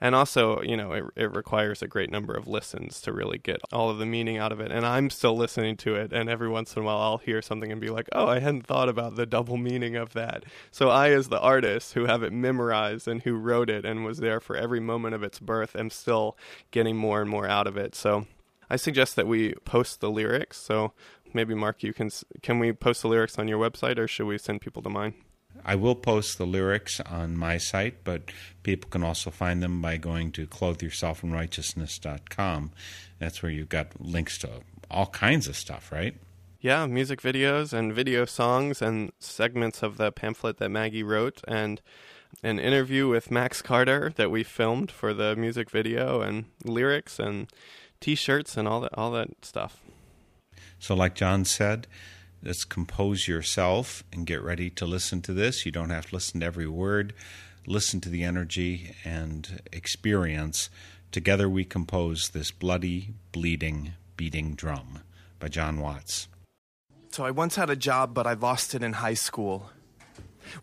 and 0.00 0.14
also 0.14 0.60
you 0.62 0.76
know 0.76 0.92
it, 0.92 1.04
it 1.16 1.34
requires 1.34 1.82
a 1.82 1.88
great 1.88 2.10
number 2.10 2.34
of 2.34 2.46
listens 2.46 3.00
to 3.00 3.12
really 3.12 3.38
get 3.38 3.60
all 3.72 3.90
of 3.90 3.98
the 3.98 4.06
meaning 4.06 4.36
out 4.36 4.52
of 4.52 4.60
it. 4.60 4.70
And 4.70 4.86
i'm 4.86 5.10
still 5.10 5.36
listening 5.36 5.76
to 5.78 5.94
it 5.94 6.12
and 6.12 6.28
every 6.28 6.48
once 6.48 6.74
in 6.74 6.82
a 6.82 6.84
while 6.84 6.98
i'll 6.98 7.18
hear 7.18 7.42
something 7.42 7.72
and 7.72 7.80
be 7.80 7.90
like 7.90 8.08
oh 8.12 8.26
i 8.26 8.38
hadn't 8.40 8.66
thought 8.66 8.88
about 8.88 9.16
the 9.16 9.26
double 9.26 9.56
meaning 9.56 9.96
of 9.96 10.12
that. 10.14 10.44
So 10.70 10.90
i 10.90 11.10
as 11.10 11.28
the 11.28 11.40
artist 11.40 11.94
who 11.94 12.06
have 12.06 12.22
it 12.22 12.32
memorized 12.32 13.08
and 13.08 13.22
who 13.22 13.34
wrote 13.34 13.70
it 13.70 13.84
and 13.84 14.04
was 14.04 14.18
there 14.18 14.40
for 14.40 14.56
every 14.56 14.80
moment 14.80 15.14
of 15.14 15.22
its 15.22 15.38
birth 15.38 15.76
am 15.76 15.90
still 15.90 16.36
getting 16.70 16.96
more 16.96 17.20
and 17.20 17.30
more 17.30 17.48
out 17.48 17.66
of 17.66 17.76
it. 17.76 17.94
So 17.94 18.26
i 18.70 18.76
suggest 18.76 19.16
that 19.16 19.26
we 19.26 19.54
post 19.64 20.00
the 20.00 20.10
lyrics. 20.10 20.58
So 20.58 20.92
maybe 21.34 21.54
mark 21.54 21.82
you 21.82 21.92
can 21.92 22.10
can 22.42 22.58
we 22.58 22.72
post 22.72 23.02
the 23.02 23.08
lyrics 23.08 23.38
on 23.38 23.48
your 23.48 23.58
website 23.58 23.98
or 23.98 24.08
should 24.08 24.26
we 24.26 24.38
send 24.38 24.60
people 24.60 24.82
to 24.82 24.88
mine 24.88 25.14
I 25.64 25.74
will 25.74 25.94
post 25.94 26.36
the 26.38 26.46
lyrics 26.46 27.00
on 27.00 27.36
my 27.36 27.58
site, 27.58 28.04
but 28.04 28.30
people 28.62 28.88
can 28.90 29.02
also 29.02 29.30
find 29.30 29.62
them 29.62 29.82
by 29.82 29.96
going 29.96 30.32
to 30.32 30.46
clotheyourselfinrighteousness.com. 30.46 32.72
That's 33.18 33.42
where 33.42 33.52
you've 33.52 33.68
got 33.68 34.00
links 34.00 34.38
to 34.38 34.62
all 34.90 35.06
kinds 35.06 35.48
of 35.48 35.56
stuff, 35.56 35.92
right? 35.92 36.16
Yeah, 36.60 36.86
music 36.86 37.22
videos 37.22 37.72
and 37.72 37.94
video 37.94 38.24
songs 38.24 38.82
and 38.82 39.12
segments 39.20 39.82
of 39.82 39.96
the 39.96 40.10
pamphlet 40.10 40.58
that 40.58 40.70
Maggie 40.70 41.04
wrote 41.04 41.40
and 41.46 41.80
an 42.42 42.58
interview 42.58 43.08
with 43.08 43.30
Max 43.30 43.62
Carter 43.62 44.12
that 44.16 44.30
we 44.30 44.42
filmed 44.42 44.90
for 44.90 45.14
the 45.14 45.36
music 45.36 45.70
video 45.70 46.20
and 46.20 46.46
lyrics 46.64 47.18
and 47.18 47.48
t-shirts 48.00 48.56
and 48.56 48.68
all 48.68 48.80
that 48.80 48.94
all 48.94 49.10
that 49.12 49.44
stuff. 49.44 49.80
So 50.78 50.94
like 50.94 51.14
Jon 51.14 51.44
said, 51.44 51.86
Let's 52.42 52.64
compose 52.64 53.26
yourself 53.26 54.04
and 54.12 54.26
get 54.26 54.42
ready 54.42 54.70
to 54.70 54.86
listen 54.86 55.22
to 55.22 55.32
this. 55.32 55.66
You 55.66 55.72
don't 55.72 55.90
have 55.90 56.10
to 56.10 56.14
listen 56.14 56.40
to 56.40 56.46
every 56.46 56.68
word. 56.68 57.12
Listen 57.66 58.00
to 58.02 58.08
the 58.08 58.22
energy 58.22 58.94
and 59.04 59.60
experience. 59.72 60.70
Together 61.10 61.48
we 61.48 61.64
compose 61.64 62.28
this 62.30 62.50
bloody, 62.50 63.14
bleeding, 63.32 63.92
beating 64.16 64.54
drum 64.54 65.00
by 65.40 65.48
Jon 65.48 65.80
Watts. 65.80 66.28
So 67.10 67.24
I 67.24 67.30
once 67.30 67.56
had 67.56 67.70
a 67.70 67.76
job, 67.76 68.14
but 68.14 68.26
I 68.26 68.34
lost 68.34 68.74
it 68.74 68.82
in 68.82 68.94
high 68.94 69.14
school. 69.14 69.70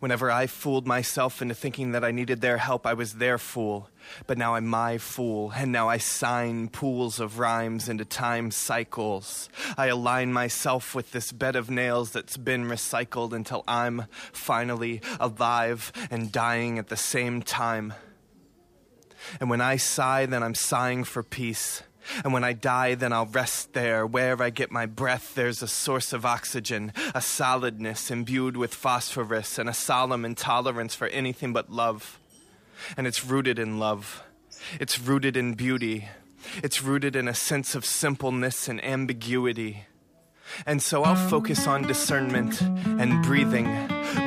Whenever 0.00 0.30
I 0.30 0.46
fooled 0.46 0.86
myself 0.86 1.42
into 1.42 1.54
thinking 1.54 1.92
that 1.92 2.04
I 2.04 2.10
needed 2.10 2.40
their 2.40 2.58
help, 2.58 2.86
I 2.86 2.94
was 2.94 3.14
their 3.14 3.38
fool. 3.38 3.90
But 4.26 4.38
now 4.38 4.54
I'm 4.54 4.66
my 4.66 4.98
fool, 4.98 5.52
and 5.56 5.72
now 5.72 5.88
I 5.88 5.98
sign 5.98 6.68
pools 6.68 7.18
of 7.20 7.38
rhymes 7.38 7.88
into 7.88 8.04
time 8.04 8.50
cycles. 8.50 9.48
I 9.76 9.86
align 9.86 10.32
myself 10.32 10.94
with 10.94 11.12
this 11.12 11.32
bed 11.32 11.56
of 11.56 11.70
nails 11.70 12.12
that's 12.12 12.36
been 12.36 12.64
recycled 12.64 13.32
until 13.32 13.64
I'm 13.66 14.06
finally 14.32 15.00
alive 15.18 15.92
and 16.10 16.30
dying 16.30 16.78
at 16.78 16.88
the 16.88 16.96
same 16.96 17.42
time. 17.42 17.94
And 19.40 19.50
when 19.50 19.60
I 19.60 19.76
sigh, 19.76 20.26
then 20.26 20.42
I'm 20.42 20.54
sighing 20.54 21.04
for 21.04 21.22
peace. 21.22 21.82
And 22.24 22.32
when 22.32 22.44
I 22.44 22.52
die, 22.52 22.94
then 22.94 23.12
I'll 23.12 23.26
rest 23.26 23.72
there. 23.72 24.06
Where 24.06 24.40
I 24.42 24.50
get 24.50 24.70
my 24.70 24.86
breath, 24.86 25.34
there's 25.34 25.62
a 25.62 25.68
source 25.68 26.12
of 26.12 26.24
oxygen, 26.24 26.92
a 27.14 27.20
solidness 27.20 28.10
imbued 28.10 28.56
with 28.56 28.74
phosphorus, 28.74 29.58
and 29.58 29.68
a 29.68 29.74
solemn 29.74 30.24
intolerance 30.24 30.94
for 30.94 31.08
anything 31.08 31.52
but 31.52 31.70
love. 31.70 32.18
And 32.96 33.06
it's 33.06 33.24
rooted 33.24 33.58
in 33.58 33.78
love, 33.78 34.22
it's 34.78 35.00
rooted 35.00 35.36
in 35.36 35.54
beauty, 35.54 36.08
it's 36.62 36.82
rooted 36.82 37.16
in 37.16 37.26
a 37.26 37.34
sense 37.34 37.74
of 37.74 37.84
simpleness 37.84 38.68
and 38.68 38.84
ambiguity. 38.84 39.86
And 40.64 40.82
so 40.82 41.02
I'll 41.02 41.16
focus 41.28 41.66
on 41.66 41.82
discernment 41.82 42.60
and 42.60 43.22
breathing. 43.24 43.66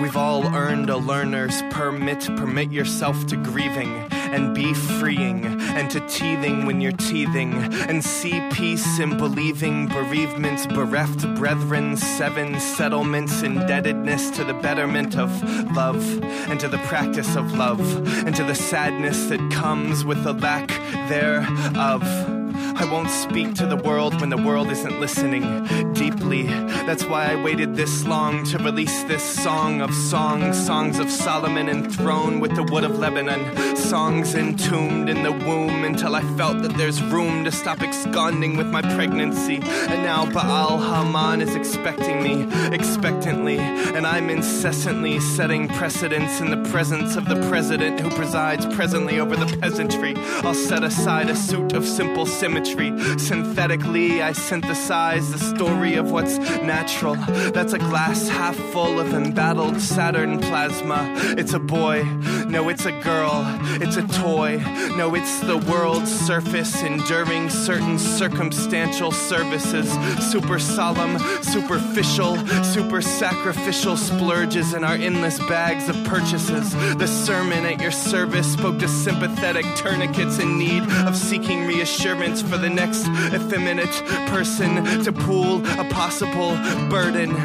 We've 0.01 0.17
all 0.17 0.45
earned 0.47 0.89
a 0.89 0.97
learner's 0.97 1.61
permit. 1.71 2.19
Permit 2.35 2.71
yourself 2.71 3.25
to 3.27 3.37
grieving 3.37 4.07
and 4.11 4.53
be 4.53 4.73
freeing 4.73 5.58
and 5.79 5.89
to 5.89 6.01
teething 6.07 6.65
when 6.65 6.81
you're 6.81 6.91
teething 6.91 7.53
and 7.87 8.03
see 8.03 8.41
peace 8.51 8.99
in 8.99 9.17
believing 9.17 9.87
bereavements, 9.87 10.67
bereft 10.67 11.21
brethren, 11.35 11.95
seven 11.95 12.59
settlements, 12.59 13.43
indebtedness 13.43 14.29
to 14.31 14.43
the 14.43 14.53
betterment 14.55 15.17
of 15.17 15.31
love 15.73 16.21
and 16.49 16.59
to 16.59 16.67
the 16.67 16.77
practice 16.79 17.37
of 17.37 17.53
love 17.53 17.79
and 18.25 18.35
to 18.35 18.43
the 18.43 18.55
sadness 18.55 19.27
that 19.27 19.39
comes 19.51 20.03
with 20.03 20.21
the 20.23 20.33
lack 20.33 20.67
thereof. 21.07 22.38
I 22.75 22.85
won't 22.91 23.09
speak 23.09 23.55
to 23.55 23.65
the 23.65 23.75
world 23.75 24.19
when 24.19 24.29
the 24.29 24.37
world 24.37 24.69
isn't 24.69 24.99
listening 24.99 25.65
deeply. 25.93 26.43
That's 26.43 27.05
why 27.05 27.31
I 27.31 27.35
waited 27.41 27.75
this 27.75 28.05
long 28.05 28.43
to 28.45 28.57
release 28.57 29.03
this 29.03 29.23
song 29.23 29.81
of 29.81 29.93
songs, 29.93 30.57
songs 30.65 30.99
of 30.99 31.09
Solomon 31.09 31.69
enthroned 31.69 32.41
with 32.41 32.55
the 32.55 32.63
wood 32.63 32.83
of 32.83 32.97
Lebanon, 32.99 33.75
songs 33.75 34.35
entombed 34.35 35.09
in 35.09 35.23
the 35.23 35.31
womb 35.31 35.83
until 35.83 36.15
I 36.15 36.21
felt 36.35 36.61
that 36.63 36.75
there's 36.77 37.01
room 37.01 37.43
to 37.45 37.51
stop 37.51 37.81
absconding 37.81 38.57
with 38.57 38.67
my 38.67 38.81
pregnancy. 38.81 39.55
And 39.55 40.03
now 40.03 40.25
Baal 40.31 40.77
Haman 40.79 41.41
is 41.41 41.55
expecting 41.55 42.23
me, 42.23 42.47
expectantly, 42.73 43.57
and 43.59 44.05
I'm 44.05 44.29
incessantly 44.29 45.19
setting 45.19 45.67
precedents 45.67 46.39
in 46.39 46.49
the 46.49 46.69
presence 46.69 47.15
of 47.15 47.25
the 47.25 47.47
president 47.49 47.99
who 47.99 48.09
presides 48.09 48.65
presently 48.75 49.19
over 49.19 49.35
the 49.35 49.57
peasantry. 49.57 50.15
I'll 50.43 50.53
set 50.53 50.83
aside 50.83 51.29
a 51.29 51.35
suit 51.35 51.73
of 51.73 51.85
simple 51.85 52.25
symmetry 52.49 52.89
Synthetically, 53.17 54.21
I 54.21 54.31
synthesize 54.31 55.31
the 55.31 55.37
story 55.37 55.95
of 55.95 56.11
what's 56.11 56.37
natural. 56.37 57.15
That's 57.53 57.73
a 57.73 57.77
glass 57.77 58.27
half 58.27 58.55
full 58.55 58.99
of 58.99 59.13
embattled 59.13 59.79
Saturn 59.79 60.39
plasma. 60.39 61.13
It's 61.37 61.53
a 61.53 61.59
boy, 61.59 62.03
no, 62.47 62.69
it's 62.69 62.85
a 62.85 62.91
girl. 63.01 63.43
It's 63.81 63.97
a 63.97 64.07
toy, 64.07 64.57
no, 64.97 65.13
it's 65.15 65.39
the 65.41 65.57
world's 65.57 66.11
surface 66.11 66.81
enduring 66.81 67.49
certain 67.49 67.99
circumstantial 67.99 69.11
services. 69.11 69.89
Super 70.31 70.59
solemn, 70.59 71.19
superficial, 71.43 72.37
super 72.63 73.01
sacrificial 73.01 73.95
splurges 73.97 74.73
in 74.73 74.83
our 74.83 74.95
endless 74.95 75.39
bags 75.39 75.87
of 75.89 75.95
purchases. 76.05 76.73
The 76.97 77.07
sermon 77.07 77.65
at 77.65 77.79
your 77.79 77.91
service 77.91 78.53
spoke 78.53 78.79
to 78.79 78.87
sympathetic 78.87 79.65
tourniquets 79.75 80.39
in 80.39 80.57
need 80.57 80.83
of 81.05 81.15
seeking 81.15 81.67
reassurance 81.67 82.38
for 82.41 82.57
the 82.57 82.69
next 82.69 83.07
effeminate 83.33 83.91
person 84.27 85.03
to 85.03 85.11
pool 85.11 85.65
a 85.79 85.87
possible 85.89 86.55
burden. 86.89 87.35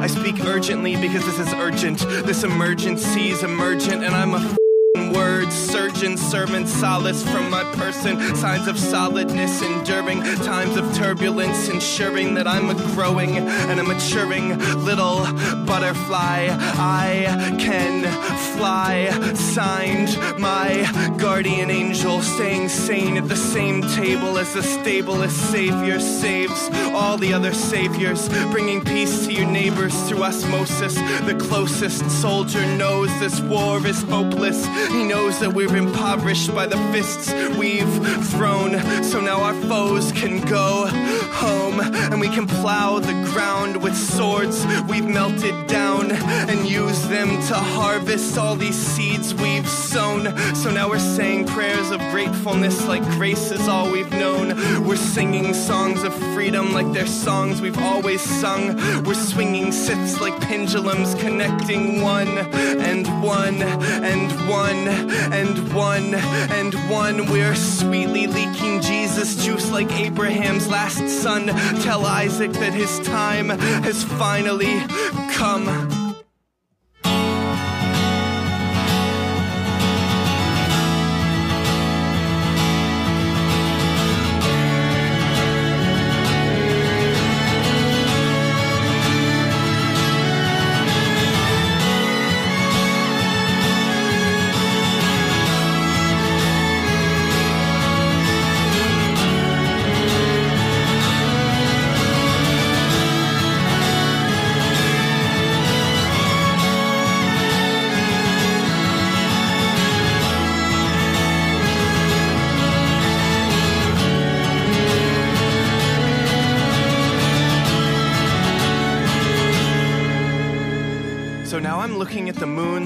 I 0.00 0.06
speak 0.06 0.44
urgently 0.44 0.96
because 0.96 1.24
this 1.24 1.38
is 1.38 1.52
urgent. 1.54 2.00
This 2.26 2.44
emergency 2.44 3.30
is 3.30 3.42
emergent, 3.42 4.04
and 4.04 4.14
I'm 4.14 4.34
a 4.34 4.63
words, 5.44 5.54
surgeon, 5.56 6.16
servant, 6.16 6.68
solace 6.68 7.22
from 7.22 7.50
my 7.50 7.64
person, 7.74 8.36
signs 8.36 8.68
of 8.68 8.78
solidness, 8.78 9.60
enduring 9.60 10.22
times 10.42 10.76
of 10.76 10.94
turbulence, 10.94 11.68
ensuring 11.68 12.34
that 12.34 12.46
I'm 12.46 12.70
a 12.70 12.74
growing 12.94 13.36
and 13.38 13.80
a 13.80 13.82
maturing 13.82 14.58
little 14.84 15.24
butterfly. 15.64 16.48
I 16.50 17.56
can 17.58 18.04
fly, 18.56 19.10
signed 19.34 20.16
my 20.38 21.14
guardian 21.18 21.70
angel, 21.70 22.22
staying 22.22 22.68
sane 22.68 23.16
at 23.16 23.28
the 23.28 23.36
same 23.36 23.82
table 23.82 24.38
as 24.38 24.54
the 24.54 24.60
stablest 24.60 25.50
savior 25.50 25.98
saves 25.98 26.70
all 26.94 27.16
the 27.16 27.32
other 27.32 27.52
saviors, 27.52 28.28
bringing 28.50 28.80
peace 28.84 29.26
to 29.26 29.32
your 29.32 29.46
neighbors 29.46 29.94
through 30.08 30.22
osmosis. 30.22 30.94
The 30.94 31.36
closest 31.48 32.08
soldier 32.22 32.64
knows 32.76 33.08
this 33.18 33.40
war 33.40 33.84
is 33.86 34.02
hopeless. 34.04 34.64
He 34.90 35.04
knows 35.04 35.38
that 35.40 35.52
we're 35.52 35.76
impoverished 35.76 36.54
by 36.54 36.66
the 36.66 36.76
fists 36.92 37.32
we've 37.58 37.94
thrown. 38.28 38.72
So 39.02 39.20
now 39.20 39.40
our 39.40 39.54
foes 39.62 40.12
can 40.12 40.40
go 40.46 40.86
home 41.32 41.80
and 41.80 42.20
we 42.20 42.28
can 42.28 42.46
plow 42.46 42.98
the 42.98 43.12
ground 43.32 43.82
with 43.82 43.96
swords 43.96 44.64
we've 44.88 45.06
melted 45.06 45.66
down 45.66 46.12
and 46.12 46.68
use 46.68 47.06
them 47.08 47.28
to 47.48 47.54
harvest 47.54 48.38
all 48.38 48.56
these 48.56 48.76
seeds 48.76 49.34
we've 49.34 49.68
sown. 49.68 50.36
So 50.54 50.70
now 50.70 50.88
we're 50.88 50.98
saying 50.98 51.46
prayers 51.46 51.90
of 51.90 52.00
gratefulness 52.10 52.86
like 52.86 53.02
grace 53.18 53.50
is 53.50 53.68
all 53.68 53.90
we've 53.90 54.12
known. 54.12 54.48
We're 54.86 54.96
singing 54.96 55.54
songs 55.54 56.02
of 56.02 56.14
freedom 56.34 56.72
like 56.72 56.90
they're 56.92 57.06
songs 57.06 57.60
we've 57.60 57.78
always 57.78 58.20
sung. 58.20 58.76
We're 59.04 59.14
swinging 59.14 59.72
sits 59.72 60.20
like 60.20 60.38
pendulums 60.40 61.14
connecting 61.16 62.00
one 62.00 62.28
and 62.28 63.06
one 63.22 63.62
and 63.62 64.30
one 64.48 64.73
and 64.74 65.74
one 65.74 66.14
and 66.14 66.74
one. 66.90 67.30
We're 67.30 67.54
sweetly 67.54 68.26
leaking 68.26 68.80
Jesus 68.80 69.44
juice 69.44 69.70
like 69.70 69.90
Abraham's 69.92 70.68
last 70.68 71.08
son. 71.08 71.46
Tell 71.82 72.04
Isaac 72.04 72.52
that 72.52 72.74
his 72.74 73.00
time 73.00 73.48
has 73.48 74.04
finally 74.04 74.80
come. 75.32 76.03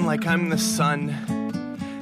Like 0.09 0.25
I'm 0.25 0.49
the 0.49 0.57
sun. 0.57 1.38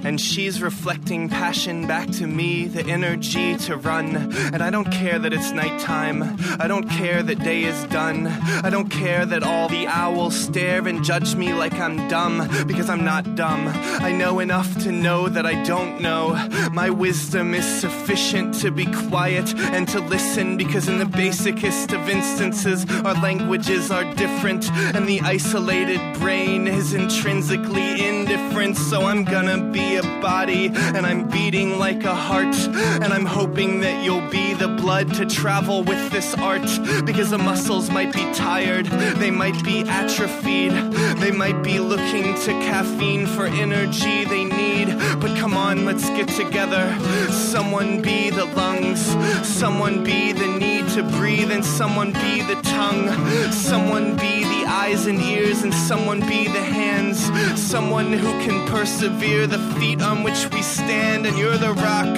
And 0.03 0.21
she's 0.21 0.61
reflecting 0.61 1.27
passion 1.27 1.87
back 1.87 2.09
to 2.11 2.27
me, 2.27 2.65
the 2.67 2.85
energy 2.85 3.57
to 3.57 3.75
run. 3.75 4.15
And 4.53 4.61
I 4.61 4.69
don't 4.69 4.89
care 4.91 5.19
that 5.19 5.33
it's 5.33 5.51
nighttime. 5.51 6.37
I 6.59 6.67
don't 6.67 6.87
care 6.89 7.23
that 7.23 7.39
day 7.39 7.63
is 7.63 7.83
done. 7.85 8.27
I 8.27 8.69
don't 8.69 8.89
care 8.89 9.25
that 9.25 9.43
all 9.43 9.67
the 9.67 9.87
owls 9.87 10.35
stare 10.35 10.87
and 10.87 11.03
judge 11.03 11.35
me 11.35 11.53
like 11.53 11.73
I'm 11.73 12.07
dumb, 12.07 12.47
because 12.67 12.89
I'm 12.89 13.03
not 13.03 13.35
dumb. 13.35 13.67
I 13.67 14.11
know 14.11 14.39
enough 14.39 14.77
to 14.83 14.91
know 14.91 15.27
that 15.27 15.45
I 15.45 15.61
don't 15.63 15.99
know. 15.99 16.35
My 16.71 16.89
wisdom 16.89 17.53
is 17.53 17.65
sufficient 17.65 18.53
to 18.61 18.71
be 18.71 18.85
quiet 18.85 19.53
and 19.55 19.87
to 19.89 19.99
listen, 19.99 20.57
because 20.57 20.87
in 20.87 20.99
the 20.99 21.05
basicest 21.05 21.91
of 21.91 22.07
instances, 22.07 22.85
our 23.03 23.15
languages 23.15 23.91
are 23.91 24.05
different, 24.15 24.71
and 24.71 25.07
the 25.07 25.19
isolated 25.21 25.99
brain 26.19 26.67
is 26.67 26.93
intrinsically 26.93 28.07
indifferent. 28.07 28.77
So 28.77 29.05
I'm 29.05 29.25
gonna 29.25 29.69
be 29.71 29.96
a 29.97 30.21
body, 30.21 30.71
and 30.75 31.05
I'm 31.05 31.27
beating 31.27 31.77
like 31.77 32.03
a 32.03 32.15
heart, 32.15 32.55
and 33.03 33.13
I'm 33.13 33.25
hoping 33.25 33.81
that 33.81 34.03
you'll 34.03 34.29
be 34.29 34.53
the 34.53 34.67
blood 34.67 35.13
to 35.15 35.25
travel 35.25 35.83
with 35.83 36.11
this 36.11 36.33
art, 36.35 36.69
because 37.05 37.29
the 37.31 37.37
muscles 37.37 37.89
might 37.89 38.13
be 38.13 38.31
tired, 38.33 38.85
they 39.17 39.31
might 39.31 39.61
be 39.63 39.81
atrophied, 39.81 40.71
they 41.19 41.31
might 41.31 41.61
be 41.63 41.79
looking 41.79 42.35
to 42.45 42.51
caffeine 42.69 43.25
for 43.27 43.45
energy 43.45 44.25
they 44.25 44.45
need. 44.45 44.87
But 45.19 45.37
come 45.37 45.55
on, 45.55 45.85
let's 45.85 46.09
get 46.11 46.27
together. 46.29 46.95
Someone 47.31 48.01
be 48.01 48.29
the 48.29 48.45
lungs, 48.45 49.01
someone 49.47 50.03
be 50.03 50.31
the 50.31 50.47
need 50.47 50.87
to 50.89 51.03
breathe, 51.03 51.51
and 51.51 51.65
someone 51.65 52.11
be 52.13 52.41
the 52.41 52.59
tongue, 52.63 53.09
someone 53.51 54.15
be 54.15 54.43
the 54.43 54.65
eyes 54.67 55.07
and 55.07 55.19
ears, 55.21 55.63
and 55.63 55.73
someone 55.73 56.19
be 56.21 56.45
the 56.47 56.61
hands, 56.61 57.19
someone 57.59 58.13
who 58.13 58.31
can 58.45 58.67
persevere 58.67 59.47
the 59.47 59.59
feet 59.80 60.01
on 60.01 60.23
which 60.23 60.49
we 60.51 60.61
stand, 60.61 61.25
and 61.25 61.38
you're 61.38 61.57
the 61.57 61.73
rock 61.73 62.13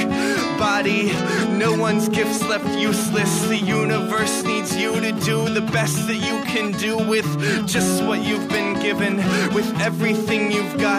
body. 0.57 1.12
No 1.57 1.76
one's 1.76 2.10
gifts 2.10 2.41
left 2.43 2.68
useless. 2.80 3.47
The 3.47 3.57
universe 3.57 4.43
needs 4.43 4.76
you 4.76 4.99
to 4.99 5.12
do 5.12 5.49
the 5.49 5.62
best 5.62 6.07
that 6.07 6.16
you 6.16 6.41
can 6.51 6.72
do 6.74 6.97
with 6.97 7.28
just 7.68 8.03
what 8.03 8.22
you've 8.24 8.49
been 8.49 8.80
given, 8.80 9.18
with 9.53 9.70
everything 9.80 10.51
you've 10.51 10.78
got. 10.78 10.99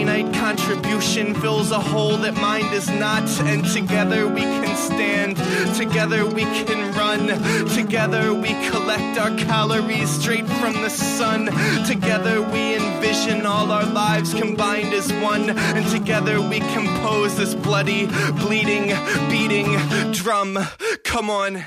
Finite 0.00 0.32
contribution 0.32 1.34
fills 1.34 1.72
a 1.72 1.78
hole 1.78 2.16
that 2.16 2.32
mine 2.36 2.64
does 2.70 2.88
not, 2.88 3.28
and 3.40 3.62
together 3.66 4.26
we 4.26 4.40
can 4.40 4.74
stand, 4.74 5.36
together 5.76 6.24
we 6.24 6.40
can 6.40 6.94
run, 6.94 7.26
together 7.68 8.32
we 8.32 8.48
collect 8.70 9.18
our 9.18 9.36
calories 9.36 10.08
straight 10.08 10.46
from 10.46 10.72
the 10.72 10.88
sun, 10.88 11.50
together 11.84 12.40
we 12.40 12.76
envision 12.76 13.44
all 13.44 13.70
our 13.70 13.84
lives 13.84 14.32
combined 14.32 14.94
as 14.94 15.12
one, 15.12 15.50
and 15.50 15.86
together 15.90 16.40
we 16.40 16.60
compose 16.60 17.36
this 17.36 17.54
bloody, 17.54 18.06
bleeding, 18.40 18.86
beating 19.28 19.76
drum. 20.12 20.58
Come 21.04 21.28
on. 21.28 21.62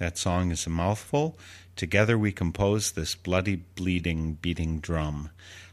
That 0.00 0.18
song 0.18 0.50
is 0.50 0.66
a 0.66 0.70
mouthful. 0.70 1.38
Together 1.76 2.18
we 2.18 2.32
compose 2.32 2.92
this 2.92 3.14
bloody, 3.14 3.54
bleeding, 3.54 4.34
beating 4.42 4.80
drum. 4.80 5.30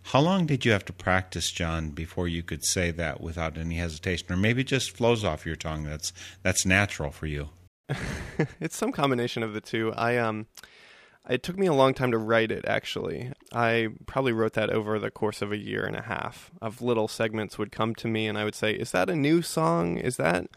How 0.09 0.21
long 0.21 0.47
did 0.47 0.65
you 0.65 0.71
have 0.71 0.85
to 0.85 0.93
practice, 0.93 1.51
Jon, 1.51 1.89
before 1.91 2.27
you 2.27 2.41
could 2.41 2.65
say 2.65 2.89
that 2.89 3.21
without 3.21 3.59
any 3.59 3.75
hesitation, 3.75 4.25
or 4.31 4.37
maybe 4.37 4.63
just 4.63 4.97
flows 4.97 5.23
off 5.23 5.45
your 5.45 5.55
tongue? 5.55 5.83
That's 5.83 6.11
that's 6.41 6.65
natural 6.65 7.11
for 7.11 7.27
you. 7.27 7.49
it's 8.59 8.75
some 8.75 8.91
combination 8.91 9.43
of 9.43 9.53
the 9.53 9.61
two. 9.61 9.93
I 9.93 10.17
um 10.17 10.47
it 11.29 11.43
took 11.43 11.59
me 11.59 11.67
a 11.67 11.73
long 11.73 11.93
time 11.93 12.09
to 12.09 12.17
write 12.17 12.51
it 12.51 12.65
actually. 12.65 13.31
I 13.53 13.89
probably 14.07 14.31
wrote 14.33 14.53
that 14.53 14.71
over 14.71 14.97
the 14.97 15.11
course 15.11 15.43
of 15.43 15.51
a 15.51 15.57
year 15.57 15.85
and 15.85 15.95
a 15.95 16.01
half. 16.01 16.49
Of 16.59 16.81
little 16.81 17.07
segments 17.07 17.59
would 17.59 17.71
come 17.71 17.93
to 17.93 18.07
me 18.07 18.25
and 18.25 18.35
I 18.35 18.45
would 18.45 18.55
say, 18.55 18.71
"Is 18.71 18.89
that 18.89 19.11
a 19.11 19.15
new 19.15 19.43
song? 19.43 19.97
Is 19.97 20.17
that 20.17 20.47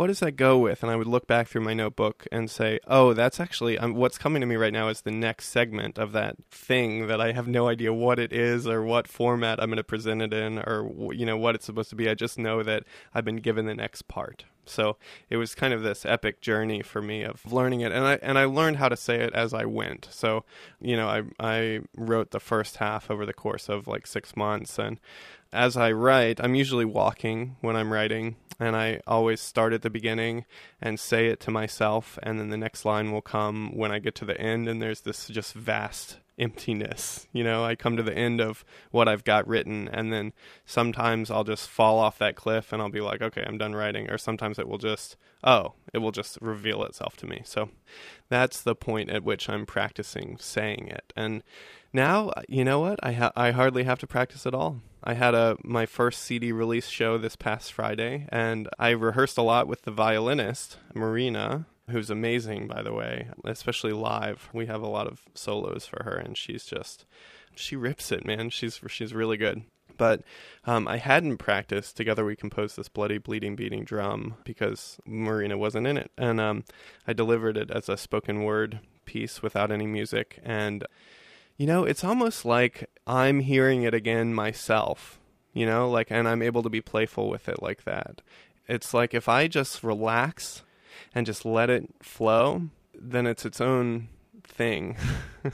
what 0.00 0.06
does 0.06 0.20
that 0.20 0.32
go 0.32 0.56
with?" 0.56 0.82
And 0.82 0.90
I 0.90 0.96
would 0.96 1.06
look 1.06 1.26
back 1.26 1.46
through 1.46 1.60
my 1.60 1.74
notebook 1.74 2.26
and 2.32 2.50
say, 2.50 2.80
"Oh, 2.86 3.12
that's 3.12 3.38
actually 3.38 3.76
um, 3.76 3.92
what's 3.94 4.16
coming 4.16 4.40
to 4.40 4.46
me 4.46 4.56
right 4.56 4.72
now 4.72 4.88
is 4.88 5.02
the 5.02 5.10
next 5.10 5.48
segment 5.48 5.98
of 5.98 6.12
that 6.12 6.36
thing 6.50 7.06
that 7.06 7.20
I 7.20 7.32
have 7.32 7.46
no 7.46 7.68
idea 7.68 7.92
what 7.92 8.18
it 8.18 8.32
is 8.32 8.66
or 8.66 8.82
what 8.82 9.06
format 9.06 9.60
I'm 9.62 9.68
going 9.68 9.76
to 9.76 9.84
present 9.84 10.22
it 10.22 10.32
in 10.32 10.58
or 10.58 11.12
you 11.12 11.26
know 11.26 11.36
what 11.36 11.54
it's 11.54 11.66
supposed 11.66 11.90
to 11.90 11.96
be. 11.96 12.08
I 12.08 12.14
just 12.14 12.38
know 12.38 12.62
that 12.62 12.84
I've 13.14 13.26
been 13.26 13.36
given 13.36 13.66
the 13.66 13.74
next 13.74 14.08
part." 14.08 14.44
So 14.70 14.96
it 15.28 15.36
was 15.36 15.54
kind 15.54 15.74
of 15.74 15.82
this 15.82 16.06
epic 16.06 16.40
journey 16.40 16.80
for 16.80 17.02
me 17.02 17.22
of 17.22 17.52
learning 17.52 17.80
it, 17.80 17.92
and 17.92 18.04
I 18.04 18.14
and 18.22 18.38
I 18.38 18.44
learned 18.44 18.76
how 18.78 18.88
to 18.88 18.96
say 18.96 19.16
it 19.16 19.34
as 19.34 19.52
I 19.52 19.64
went. 19.66 20.08
So 20.10 20.44
you 20.80 20.96
know, 20.96 21.08
I 21.08 21.22
I 21.38 21.80
wrote 21.94 22.30
the 22.30 22.40
first 22.40 22.76
half 22.76 23.10
over 23.10 23.26
the 23.26 23.34
course 23.34 23.68
of 23.68 23.86
like 23.86 24.06
six 24.06 24.36
months, 24.36 24.78
and 24.78 24.98
as 25.52 25.76
I 25.76 25.92
write, 25.92 26.40
I'm 26.40 26.54
usually 26.54 26.84
walking 26.84 27.56
when 27.60 27.76
I'm 27.76 27.92
writing, 27.92 28.36
and 28.58 28.76
I 28.76 29.00
always 29.06 29.40
start 29.40 29.72
at 29.72 29.82
the 29.82 29.90
beginning 29.90 30.44
and 30.80 31.00
say 31.00 31.26
it 31.26 31.40
to 31.40 31.50
myself, 31.50 32.18
and 32.22 32.38
then 32.38 32.50
the 32.50 32.56
next 32.56 32.84
line 32.84 33.12
will 33.12 33.22
come 33.22 33.76
when 33.76 33.90
I 33.90 33.98
get 33.98 34.14
to 34.16 34.24
the 34.24 34.40
end, 34.40 34.68
and 34.68 34.80
there's 34.80 35.00
this 35.00 35.28
just 35.28 35.54
vast 35.54 36.18
emptiness. 36.38 37.26
You 37.32 37.44
know, 37.44 37.64
I 37.64 37.74
come 37.74 37.96
to 37.96 38.02
the 38.02 38.16
end 38.16 38.40
of 38.40 38.64
what 38.90 39.08
I've 39.08 39.24
got 39.24 39.46
written, 39.46 39.88
and 39.88 40.12
then 40.12 40.32
sometimes 40.64 41.30
I'll 41.30 41.44
just 41.44 41.68
fall 41.68 41.98
off 41.98 42.18
that 42.18 42.36
cliff 42.36 42.72
and 42.72 42.80
I'll 42.80 42.90
be 42.90 43.00
like, 43.00 43.22
okay, 43.22 43.44
I'm 43.46 43.58
done 43.58 43.74
writing. 43.74 44.10
Or 44.10 44.18
sometimes 44.18 44.58
it 44.58 44.68
will 44.68 44.78
just, 44.78 45.16
oh, 45.44 45.74
it 45.92 45.98
will 45.98 46.12
just 46.12 46.38
reveal 46.40 46.82
itself 46.84 47.16
to 47.18 47.26
me. 47.26 47.42
So 47.44 47.70
that's 48.28 48.62
the 48.62 48.74
point 48.74 49.10
at 49.10 49.24
which 49.24 49.48
I'm 49.48 49.66
practicing 49.66 50.36
saying 50.38 50.88
it. 50.88 51.12
And 51.16 51.42
now, 51.92 52.28
uh, 52.30 52.42
you 52.48 52.64
know 52.64 52.80
what? 52.80 53.00
I 53.02 53.12
ha- 53.12 53.32
I 53.34 53.50
hardly 53.50 53.84
have 53.84 53.98
to 54.00 54.06
practice 54.06 54.46
at 54.46 54.54
all. 54.54 54.80
I 55.02 55.14
had 55.14 55.34
a 55.34 55.56
my 55.64 55.86
first 55.86 56.22
CD 56.22 56.52
release 56.52 56.88
show 56.88 57.18
this 57.18 57.36
past 57.36 57.72
Friday, 57.72 58.26
and 58.30 58.68
I 58.78 58.90
rehearsed 58.90 59.38
a 59.38 59.42
lot 59.42 59.66
with 59.66 59.82
the 59.82 59.90
violinist 59.90 60.78
Marina, 60.94 61.66
who's 61.90 62.10
amazing, 62.10 62.66
by 62.66 62.82
the 62.82 62.92
way, 62.92 63.28
especially 63.44 63.92
live. 63.92 64.48
We 64.52 64.66
have 64.66 64.82
a 64.82 64.88
lot 64.88 65.06
of 65.06 65.22
solos 65.34 65.86
for 65.86 66.02
her, 66.04 66.16
and 66.16 66.36
she's 66.36 66.64
just 66.64 67.04
she 67.54 67.76
rips 67.76 68.12
it, 68.12 68.24
man. 68.24 68.50
She's 68.50 68.80
she's 68.88 69.14
really 69.14 69.36
good. 69.36 69.62
But 69.96 70.22
um, 70.64 70.88
I 70.88 70.96
hadn't 70.96 71.36
practiced. 71.36 71.96
Together, 71.96 72.24
we 72.24 72.34
composed 72.34 72.76
this 72.76 72.88
bloody, 72.88 73.18
bleeding, 73.18 73.54
beating 73.54 73.84
drum 73.84 74.36
because 74.44 74.98
Marina 75.04 75.58
wasn't 75.58 75.86
in 75.86 75.96
it, 75.96 76.10
and 76.16 76.40
um, 76.40 76.64
I 77.06 77.12
delivered 77.12 77.56
it 77.56 77.70
as 77.70 77.88
a 77.88 77.96
spoken 77.96 78.42
word 78.42 78.80
piece 79.04 79.42
without 79.42 79.70
any 79.70 79.86
music. 79.86 80.40
And 80.42 80.86
you 81.56 81.66
know, 81.66 81.84
it's 81.84 82.04
almost 82.04 82.46
like 82.46 82.88
I'm 83.06 83.40
hearing 83.40 83.82
it 83.82 83.92
again 83.92 84.32
myself. 84.32 85.18
You 85.52 85.66
know, 85.66 85.90
like, 85.90 86.10
and 86.10 86.28
I'm 86.28 86.42
able 86.42 86.62
to 86.62 86.70
be 86.70 86.80
playful 86.80 87.28
with 87.28 87.48
it 87.48 87.60
like 87.60 87.84
that. 87.84 88.22
It's 88.68 88.94
like 88.94 89.12
if 89.12 89.28
I 89.28 89.48
just 89.48 89.82
relax 89.82 90.62
and 91.14 91.26
just 91.26 91.44
let 91.44 91.70
it 91.70 91.88
flow, 92.02 92.62
then 92.94 93.26
it's 93.26 93.44
its 93.44 93.60
own 93.60 94.08
thing. 94.44 94.96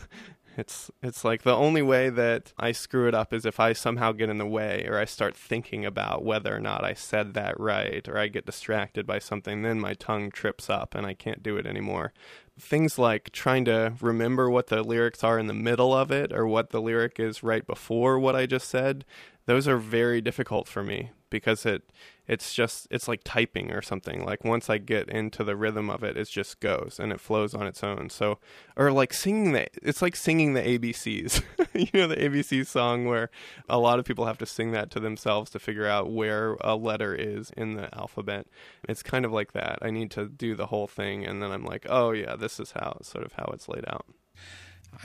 it's 0.56 0.90
it's 1.02 1.24
like 1.24 1.42
the 1.42 1.54
only 1.54 1.82
way 1.82 2.08
that 2.08 2.52
I 2.58 2.72
screw 2.72 3.08
it 3.08 3.14
up 3.14 3.32
is 3.32 3.44
if 3.44 3.60
I 3.60 3.72
somehow 3.72 4.12
get 4.12 4.30
in 4.30 4.38
the 4.38 4.46
way 4.46 4.86
or 4.88 4.98
I 4.98 5.04
start 5.04 5.36
thinking 5.36 5.84
about 5.84 6.24
whether 6.24 6.54
or 6.54 6.60
not 6.60 6.84
I 6.84 6.94
said 6.94 7.34
that 7.34 7.58
right 7.60 8.06
or 8.08 8.18
I 8.18 8.28
get 8.28 8.46
distracted 8.46 9.06
by 9.06 9.18
something 9.18 9.62
then 9.62 9.80
my 9.80 9.94
tongue 9.94 10.30
trips 10.30 10.70
up 10.70 10.94
and 10.94 11.06
I 11.06 11.14
can't 11.14 11.42
do 11.42 11.56
it 11.56 11.66
anymore. 11.66 12.12
Things 12.58 12.98
like 12.98 13.30
trying 13.32 13.66
to 13.66 13.94
remember 14.00 14.48
what 14.48 14.68
the 14.68 14.82
lyrics 14.82 15.22
are 15.22 15.38
in 15.38 15.46
the 15.46 15.54
middle 15.54 15.92
of 15.92 16.10
it 16.10 16.32
or 16.32 16.46
what 16.46 16.70
the 16.70 16.80
lyric 16.80 17.20
is 17.20 17.42
right 17.42 17.66
before 17.66 18.18
what 18.18 18.34
I 18.34 18.46
just 18.46 18.68
said, 18.68 19.04
those 19.46 19.66
are 19.68 19.78
very 19.78 20.20
difficult 20.20 20.68
for 20.68 20.82
me 20.82 21.10
because 21.30 21.66
it 21.66 21.82
it's 22.28 22.52
just 22.52 22.88
it's 22.90 23.06
like 23.06 23.20
typing 23.24 23.70
or 23.72 23.80
something. 23.80 24.24
Like 24.24 24.44
once 24.44 24.68
i 24.68 24.78
get 24.78 25.08
into 25.08 25.44
the 25.44 25.56
rhythm 25.56 25.88
of 25.88 26.02
it 26.02 26.16
it 26.16 26.28
just 26.28 26.60
goes 26.60 26.98
and 27.00 27.12
it 27.12 27.20
flows 27.20 27.54
on 27.54 27.66
its 27.66 27.82
own. 27.84 28.10
So 28.10 28.38
or 28.76 28.90
like 28.90 29.12
singing 29.12 29.52
the 29.52 29.68
it's 29.82 30.02
like 30.02 30.16
singing 30.16 30.54
the 30.54 30.62
abcs 30.62 31.42
you 31.74 31.88
know 31.94 32.08
the 32.08 32.16
abc 32.16 32.66
song 32.66 33.04
where 33.06 33.30
a 33.68 33.78
lot 33.78 33.98
of 33.98 34.04
people 34.04 34.26
have 34.26 34.38
to 34.38 34.46
sing 34.46 34.72
that 34.72 34.90
to 34.90 35.00
themselves 35.00 35.50
to 35.50 35.58
figure 35.58 35.86
out 35.86 36.10
where 36.10 36.56
a 36.60 36.74
letter 36.74 37.14
is 37.14 37.50
in 37.56 37.74
the 37.74 37.94
alphabet. 37.96 38.46
It's 38.88 39.02
kind 39.02 39.24
of 39.24 39.32
like 39.32 39.52
that. 39.52 39.78
I 39.82 39.90
need 39.90 40.10
to 40.12 40.28
do 40.28 40.54
the 40.54 40.66
whole 40.66 40.86
thing 40.86 41.24
and 41.24 41.42
then 41.42 41.52
i'm 41.52 41.64
like 41.64 41.86
oh 41.88 42.10
yeah 42.10 42.36
this 42.36 42.58
is 42.58 42.72
how 42.72 42.98
sort 43.02 43.24
of 43.24 43.32
how 43.34 43.50
it's 43.52 43.68
laid 43.68 43.84
out 43.88 44.06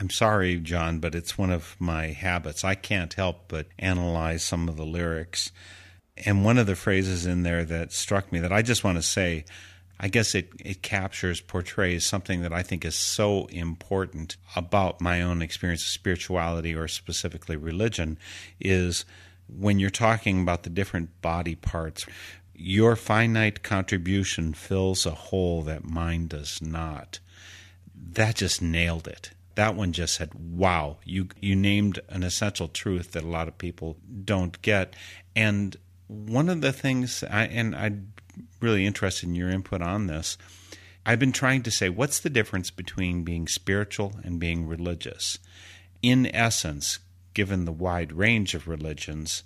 I'm 0.00 0.10
sorry, 0.10 0.58
Jon, 0.58 0.98
but 0.98 1.14
it's 1.14 1.36
one 1.36 1.50
of 1.50 1.76
my 1.78 2.06
habits. 2.06 2.64
I 2.64 2.74
can't 2.74 3.12
help 3.12 3.44
but 3.48 3.66
analyze 3.78 4.42
some 4.42 4.68
of 4.68 4.76
the 4.76 4.86
lyrics 4.86 5.52
and 6.16 6.44
one 6.44 6.58
of 6.58 6.66
the 6.66 6.76
phrases 6.76 7.26
in 7.26 7.42
there 7.42 7.64
that 7.64 7.92
struck 7.92 8.32
me 8.32 8.38
that 8.40 8.52
I 8.52 8.62
just 8.62 8.84
want 8.84 8.98
to 8.98 9.02
say, 9.02 9.44
I 9.98 10.08
guess 10.08 10.34
it, 10.34 10.50
it 10.58 10.82
captures, 10.82 11.40
portrays 11.40 12.04
something 12.04 12.42
that 12.42 12.52
I 12.52 12.62
think 12.62 12.84
is 12.84 12.94
so 12.94 13.46
important 13.46 14.36
about 14.56 15.00
my 15.00 15.22
own 15.22 15.42
experience 15.42 15.82
of 15.82 15.88
spirituality 15.88 16.74
or 16.74 16.88
specifically 16.88 17.56
religion 17.56 18.18
is 18.60 19.04
when 19.48 19.78
you're 19.78 19.90
talking 19.90 20.42
about 20.42 20.62
the 20.62 20.70
different 20.70 21.20
body 21.22 21.54
parts, 21.54 22.06
your 22.54 22.96
finite 22.96 23.62
contribution 23.62 24.54
fills 24.54 25.06
a 25.06 25.12
hole 25.12 25.62
that 25.62 25.84
mine 25.84 26.26
does 26.26 26.60
not. 26.60 27.20
That 27.94 28.36
just 28.36 28.60
nailed 28.60 29.06
it. 29.06 29.30
That 29.54 29.74
one 29.74 29.92
just 29.92 30.14
said, 30.14 30.32
wow, 30.34 30.98
you, 31.04 31.28
you 31.40 31.54
named 31.54 32.00
an 32.08 32.22
essential 32.22 32.68
truth 32.68 33.12
that 33.12 33.24
a 33.24 33.28
lot 33.28 33.48
of 33.48 33.58
people 33.58 33.96
don't 34.24 34.60
get. 34.62 34.94
And 35.36 35.76
one 36.06 36.48
of 36.48 36.60
the 36.60 36.72
things, 36.72 37.22
I, 37.30 37.44
and 37.44 37.74
I'm 37.74 38.12
really 38.60 38.86
interested 38.86 39.28
in 39.28 39.34
your 39.34 39.50
input 39.50 39.82
on 39.82 40.06
this. 40.06 40.38
I've 41.04 41.18
been 41.18 41.32
trying 41.32 41.62
to 41.64 41.70
say, 41.70 41.88
what's 41.88 42.20
the 42.20 42.30
difference 42.30 42.70
between 42.70 43.24
being 43.24 43.48
spiritual 43.48 44.14
and 44.22 44.38
being 44.38 44.66
religious? 44.66 45.38
In 46.00 46.26
essence, 46.34 47.00
given 47.34 47.64
the 47.64 47.72
wide 47.72 48.12
range 48.12 48.54
of 48.54 48.68
religions, 48.68 49.42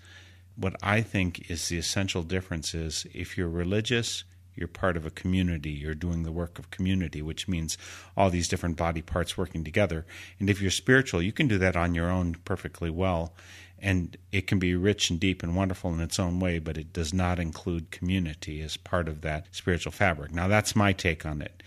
what 0.56 0.76
I 0.82 1.02
think 1.02 1.50
is 1.50 1.68
the 1.68 1.78
essential 1.78 2.22
difference 2.22 2.74
is 2.74 3.06
if 3.12 3.36
you're 3.36 3.48
religious, 3.48 4.24
you're 4.56 4.68
part 4.68 4.96
of 4.96 5.06
a 5.06 5.10
community, 5.10 5.70
you're 5.70 5.94
doing 5.94 6.22
the 6.22 6.32
work 6.32 6.58
of 6.58 6.70
community, 6.70 7.22
which 7.22 7.46
means 7.46 7.78
all 8.16 8.30
these 8.30 8.48
different 8.48 8.76
body 8.76 9.02
parts 9.02 9.36
working 9.36 9.62
together. 9.62 10.06
And 10.40 10.50
if 10.50 10.60
you're 10.60 10.70
spiritual, 10.70 11.22
you 11.22 11.32
can 11.32 11.46
do 11.46 11.58
that 11.58 11.76
on 11.76 11.94
your 11.94 12.10
own 12.10 12.36
perfectly 12.44 12.90
well 12.90 13.34
and 13.78 14.16
it 14.32 14.46
can 14.46 14.58
be 14.58 14.74
rich 14.74 15.10
and 15.10 15.20
deep 15.20 15.42
and 15.42 15.54
wonderful 15.54 15.92
in 15.92 16.00
its 16.00 16.18
own 16.18 16.40
way, 16.40 16.58
but 16.58 16.78
it 16.78 16.92
does 16.92 17.12
not 17.12 17.38
include 17.38 17.90
community 17.90 18.62
as 18.62 18.76
part 18.76 19.08
of 19.08 19.20
that 19.20 19.46
spiritual 19.50 19.92
fabric. 19.92 20.32
Now, 20.32 20.48
that's 20.48 20.74
my 20.74 20.92
take 20.92 21.26
on 21.26 21.42
it. 21.42 21.62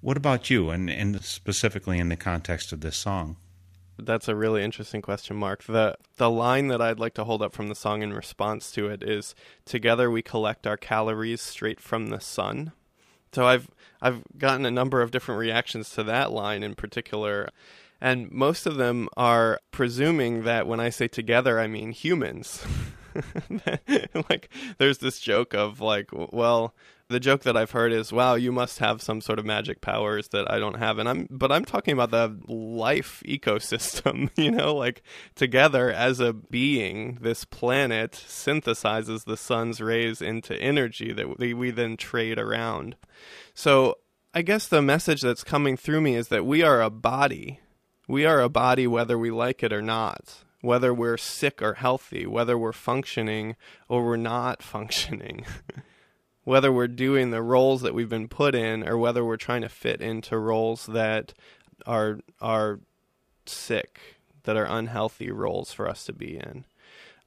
What 0.00 0.16
about 0.16 0.48
you, 0.48 0.70
and, 0.70 0.88
and 0.88 1.22
specifically 1.22 1.98
in 1.98 2.08
the 2.08 2.16
context 2.16 2.72
of 2.72 2.80
this 2.80 2.96
song? 2.96 3.36
That's 4.06 4.28
a 4.28 4.36
really 4.36 4.62
interesting 4.62 5.02
question, 5.02 5.36
Mark. 5.36 5.64
The 5.64 5.96
the 6.16 6.30
line 6.30 6.68
that 6.68 6.80
I'd 6.80 6.98
like 7.00 7.14
to 7.14 7.24
hold 7.24 7.42
up 7.42 7.52
from 7.52 7.68
the 7.68 7.74
song 7.74 8.02
in 8.02 8.12
response 8.12 8.70
to 8.72 8.88
it 8.88 9.02
is 9.02 9.34
together 9.64 10.10
we 10.10 10.22
collect 10.22 10.66
our 10.66 10.76
calories 10.76 11.40
straight 11.40 11.80
from 11.80 12.08
the 12.08 12.20
sun. 12.20 12.72
So 13.32 13.46
I've 13.46 13.68
I've 14.02 14.22
gotten 14.36 14.66
a 14.66 14.70
number 14.70 15.02
of 15.02 15.10
different 15.10 15.38
reactions 15.38 15.90
to 15.90 16.02
that 16.04 16.32
line 16.32 16.62
in 16.62 16.74
particular. 16.74 17.48
And 18.00 18.30
most 18.30 18.66
of 18.66 18.76
them 18.76 19.08
are 19.16 19.60
presuming 19.72 20.44
that 20.44 20.66
when 20.66 20.80
I 20.80 20.88
say 20.88 21.06
together, 21.06 21.60
I 21.60 21.66
mean 21.66 21.92
humans. 21.92 22.64
like, 24.30 24.48
there's 24.78 24.98
this 24.98 25.20
joke 25.20 25.54
of, 25.54 25.80
like, 25.80 26.08
well, 26.12 26.74
the 27.10 27.20
joke 27.20 27.42
that 27.42 27.56
I've 27.56 27.72
heard 27.72 27.92
is, 27.92 28.12
"Wow, 28.12 28.34
you 28.34 28.52
must 28.52 28.78
have 28.78 29.02
some 29.02 29.20
sort 29.20 29.38
of 29.38 29.44
magic 29.44 29.80
powers 29.80 30.28
that 30.28 30.50
I 30.50 30.58
don't 30.58 30.78
have." 30.78 30.98
And 30.98 31.08
I'm, 31.08 31.26
but 31.30 31.52
I'm 31.52 31.64
talking 31.64 31.92
about 31.92 32.10
the 32.10 32.38
life 32.52 33.22
ecosystem. 33.26 34.30
You 34.40 34.50
know, 34.50 34.74
like 34.74 35.02
together 35.34 35.90
as 35.90 36.18
a 36.18 36.32
being, 36.32 37.18
this 37.20 37.44
planet 37.44 38.12
synthesizes 38.12 39.24
the 39.24 39.36
sun's 39.36 39.80
rays 39.80 40.22
into 40.22 40.56
energy 40.56 41.12
that 41.12 41.38
we, 41.38 41.70
then 41.70 41.98
trade 41.98 42.38
around. 42.38 42.96
So 43.52 43.98
I 44.32 44.40
guess 44.40 44.66
the 44.66 44.80
message 44.80 45.20
that's 45.20 45.44
coming 45.44 45.76
through 45.76 46.00
me 46.00 46.16
is 46.16 46.28
that 46.28 46.46
we 46.46 46.62
are 46.62 46.80
a 46.80 46.90
body 46.90 47.60
we 48.10 48.26
are 48.26 48.40
a 48.40 48.48
body 48.48 48.88
whether 48.88 49.16
we 49.16 49.30
like 49.30 49.62
it 49.62 49.72
or 49.72 49.80
not, 49.80 50.42
whether 50.62 50.92
we're 50.92 51.16
sick 51.16 51.62
or 51.62 51.74
healthy, 51.74 52.26
whether 52.26 52.58
we're 52.58 52.72
functioning 52.72 53.54
or 53.88 54.04
we're 54.04 54.16
not 54.16 54.62
functioning, 54.64 55.46
whether 56.44 56.72
we're 56.72 56.88
doing 56.88 57.30
the 57.30 57.42
roles 57.42 57.82
that 57.82 57.94
we've 57.94 58.08
been 58.08 58.28
put 58.28 58.54
in 58.54 58.86
or 58.86 58.96
whether 58.96 59.24
we're 59.24 59.36
trying 59.36 59.62
to 59.62 59.68
fit 59.68 60.00
into 60.00 60.38
roles 60.38 60.86
that 60.86 61.32
are 61.86 62.20
are 62.40 62.80
sick, 63.46 64.00
that 64.44 64.56
are 64.56 64.64
unhealthy 64.64 65.30
roles 65.30 65.72
for 65.72 65.88
us 65.88 66.04
to 66.04 66.12
be 66.12 66.36
in. 66.36 66.64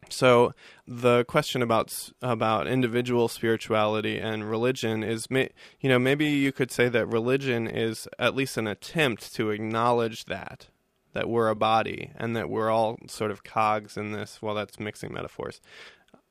So 0.10 0.54
the 0.88 1.26
question 1.26 1.62
about 1.62 2.12
about 2.22 2.68
individual 2.68 3.28
spirituality 3.28 4.20
and 4.20 4.50
religion 4.50 5.04
is, 5.04 5.28
you 5.30 5.90
know, 5.90 6.00
maybe 6.00 6.26
you 6.26 6.52
could 6.52 6.72
say 6.72 6.90
that 6.90 7.08
religion 7.08 7.68
is 7.68 8.08
at 8.20 8.36
least 8.36 8.58
an 8.58 8.68
attempt 8.68 9.34
to 9.36 9.52
acknowledge 9.52 10.26
that 10.26 10.68
that 11.14 11.30
we're 11.30 11.48
a 11.48 11.56
body 11.56 12.12
and 12.16 12.36
that 12.36 12.50
we're 12.50 12.70
all 12.70 12.98
sort 13.08 13.32
of 13.32 13.44
cogs 13.44 13.98
in 13.98 14.12
this. 14.12 14.42
Well, 14.42 14.56
that's 14.56 14.80
mixing 14.80 15.14
metaphors. 15.14 15.62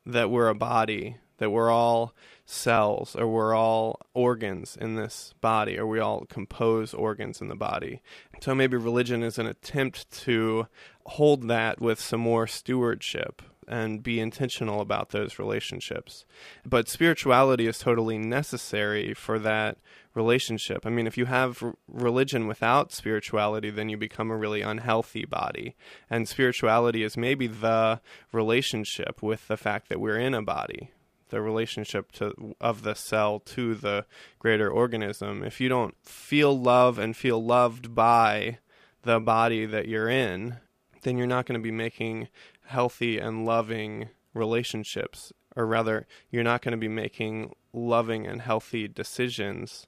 That 0.05 0.31
we're 0.31 0.49
a 0.49 0.55
body, 0.55 1.17
that 1.43 1.51
we're 1.51 1.73
all 1.73 2.15
cells, 2.47 3.17
or 3.17 3.27
we're 3.27 3.53
all 3.53 4.01
organs 4.15 4.77
in 4.81 4.95
this 4.95 5.35
body, 5.41 5.77
or 5.77 5.87
we 5.89 5.99
all 5.99 6.25
compose 6.27 6.95
organs 6.95 7.41
in 7.41 7.49
the 7.49 7.57
body. 7.57 8.01
So 8.41 8.55
maybe 8.55 8.77
religion 8.77 9.25
is 9.25 9.39
an 9.39 9.47
attempt 9.47 10.09
to 10.23 10.69
hold 11.07 11.49
that 11.49 11.81
with 11.81 12.01
some 12.01 12.21
more 12.21 12.47
stewardship 12.47 13.43
and 13.67 14.03
be 14.03 14.21
intentional 14.21 14.81
about 14.81 15.11
those 15.11 15.39
relationships. 15.39 16.25
But 16.65 16.89
spirituality 16.89 17.67
is 17.67 17.79
totally 17.79 18.19
necessary 18.19 19.15
for 19.15 19.39
that 19.41 19.79
relationship. 20.15 20.85
I 20.85 20.91
mean, 20.91 21.07
if 21.07 21.17
you 21.17 21.25
have 21.25 21.63
religion 21.89 22.47
without 22.47 22.93
spirituality, 22.93 23.71
then 23.71 23.89
you 23.89 23.97
become 23.97 24.31
a 24.31 24.37
really 24.37 24.63
unhealthy 24.63 25.25
body. 25.25 25.75
And 26.11 26.29
spirituality 26.29 27.03
is 27.03 27.17
maybe 27.17 27.47
the 27.47 28.01
relationship 28.33 29.23
with 29.23 29.49
the 29.49 29.57
fact 29.57 29.89
that 29.89 30.01
we're 30.01 30.19
in 30.19 30.35
a 30.35 30.43
body, 30.43 30.91
the 31.33 31.41
relationship 31.41 32.13
to 32.13 32.55
of 32.61 32.83
the 32.83 32.95
cell 32.95 33.41
to 33.41 33.75
the 33.75 34.05
greater 34.39 34.71
organism. 34.71 35.43
If 35.43 35.61
you 35.61 35.69
don't 35.69 35.97
feel 36.05 36.57
love 36.57 36.99
and 36.99 37.17
feel 37.17 37.43
loved 37.43 37.95
by 37.95 38.59
the 39.03 39.19
body 39.19 39.67
that 39.67 39.89
you're 39.89 40.11
in, 40.11 40.59
then 41.03 41.17
you're 41.17 41.27
not 41.27 41.47
going 41.47 41.59
to 41.59 41.63
be 41.63 41.73
making 41.73 42.29
healthy 42.67 43.19
and 43.19 43.47
loving 43.47 44.11
relationships, 44.35 45.33
or 45.57 45.67
rather, 45.67 46.07
you're 46.31 46.45
not 46.45 46.63
going 46.63 46.73
to 46.73 46.79
be 46.79 46.87
making 46.87 47.53
loving 47.73 48.27
and 48.27 48.43
healthy 48.43 48.87
decisions 48.87 49.87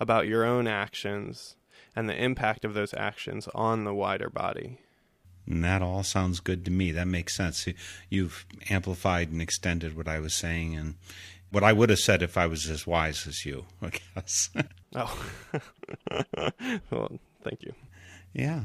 about 0.00 0.26
your 0.26 0.44
own 0.44 0.66
actions 0.66 1.56
and 1.94 2.08
the 2.08 2.22
impact 2.22 2.64
of 2.64 2.74
those 2.74 2.94
actions 2.94 3.48
on 3.54 3.84
the 3.84 3.94
wider 3.94 4.30
body. 4.30 4.80
And 5.46 5.62
that 5.64 5.82
all 5.82 6.02
sounds 6.02 6.40
good 6.40 6.64
to 6.64 6.70
me. 6.70 6.90
That 6.92 7.06
makes 7.06 7.36
sense. 7.36 7.66
You've 8.10 8.46
amplified 8.68 9.30
and 9.30 9.40
extended 9.40 9.96
what 9.96 10.08
I 10.08 10.18
was 10.18 10.34
saying 10.34 10.76
and 10.76 10.94
what 11.50 11.62
I 11.62 11.72
would 11.72 11.90
have 11.90 11.98
said 11.98 12.22
if 12.22 12.36
I 12.36 12.46
was 12.46 12.68
as 12.68 12.86
wise 12.86 13.26
as 13.26 13.46
you, 13.46 13.64
I 13.82 13.90
guess. 14.14 14.50
oh. 14.94 15.24
well, 16.90 17.12
thank 17.42 17.62
you. 17.62 17.72
Yeah. 18.32 18.64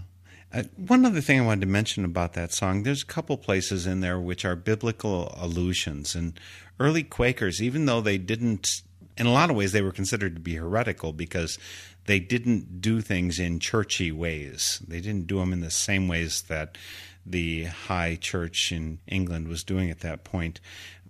Uh, 0.54 0.64
one 0.76 1.06
other 1.06 1.22
thing 1.22 1.40
I 1.40 1.46
wanted 1.46 1.62
to 1.62 1.68
mention 1.68 2.04
about 2.04 2.34
that 2.34 2.52
song 2.52 2.84
there's 2.84 3.04
a 3.04 3.06
couple 3.06 3.38
places 3.38 3.88
in 3.88 4.02
there 4.02 4.20
which 4.20 4.44
are 4.44 4.56
biblical 4.56 5.34
allusions. 5.38 6.16
And 6.16 6.38
early 6.80 7.04
Quakers, 7.04 7.62
even 7.62 7.86
though 7.86 8.02
they 8.02 8.18
didn't, 8.18 8.82
in 9.18 9.26
a 9.26 9.32
lot 9.32 9.50
of 9.50 9.56
ways, 9.56 9.72
they 9.72 9.82
were 9.82 9.92
considered 9.92 10.36
to 10.36 10.42
be 10.42 10.56
heretical 10.56 11.14
because 11.14 11.60
they 12.06 12.20
didn't 12.20 12.82
do 12.82 13.02
things 13.02 13.40
in 13.40 13.60
churchy 13.60 14.12
ways. 14.12 14.82
They 14.88 15.02
didn't 15.02 15.28
do 15.28 15.40
them 15.40 15.54
in 15.54 15.62
the 15.62 15.72
same 15.72 16.08
ways 16.08 16.44
that 16.44 16.78
the 17.26 17.66
high 17.66 18.16
church 18.16 18.72
in 18.72 19.00
England 19.08 19.48
was 19.48 19.64
doing 19.64 19.92
at 19.92 20.00
that 20.00 20.24
point. 20.24 20.60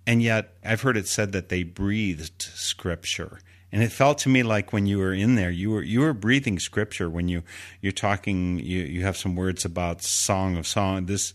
And 0.06 0.22
yet, 0.22 0.54
I've 0.64 0.82
heard 0.82 0.96
it 0.96 1.08
said 1.08 1.32
that 1.32 1.48
they 1.48 1.62
breathed 1.62 2.42
scripture 2.42 3.38
and 3.72 3.82
it 3.82 3.90
felt 3.90 4.18
to 4.18 4.28
me 4.28 4.42
like 4.42 4.72
when 4.72 4.86
you 4.86 4.98
were 4.98 5.14
in 5.14 5.34
there 5.34 5.50
you 5.50 5.70
were 5.70 5.82
you 5.82 6.00
were 6.00 6.12
breathing 6.12 6.58
scripture 6.58 7.08
when 7.08 7.28
you 7.28 7.42
you're 7.80 7.90
talking 7.90 8.58
you 8.58 8.80
you 8.82 9.02
have 9.02 9.16
some 9.16 9.34
words 9.34 9.64
about 9.64 10.02
song 10.02 10.56
of 10.56 10.66
song 10.66 11.06
this 11.06 11.32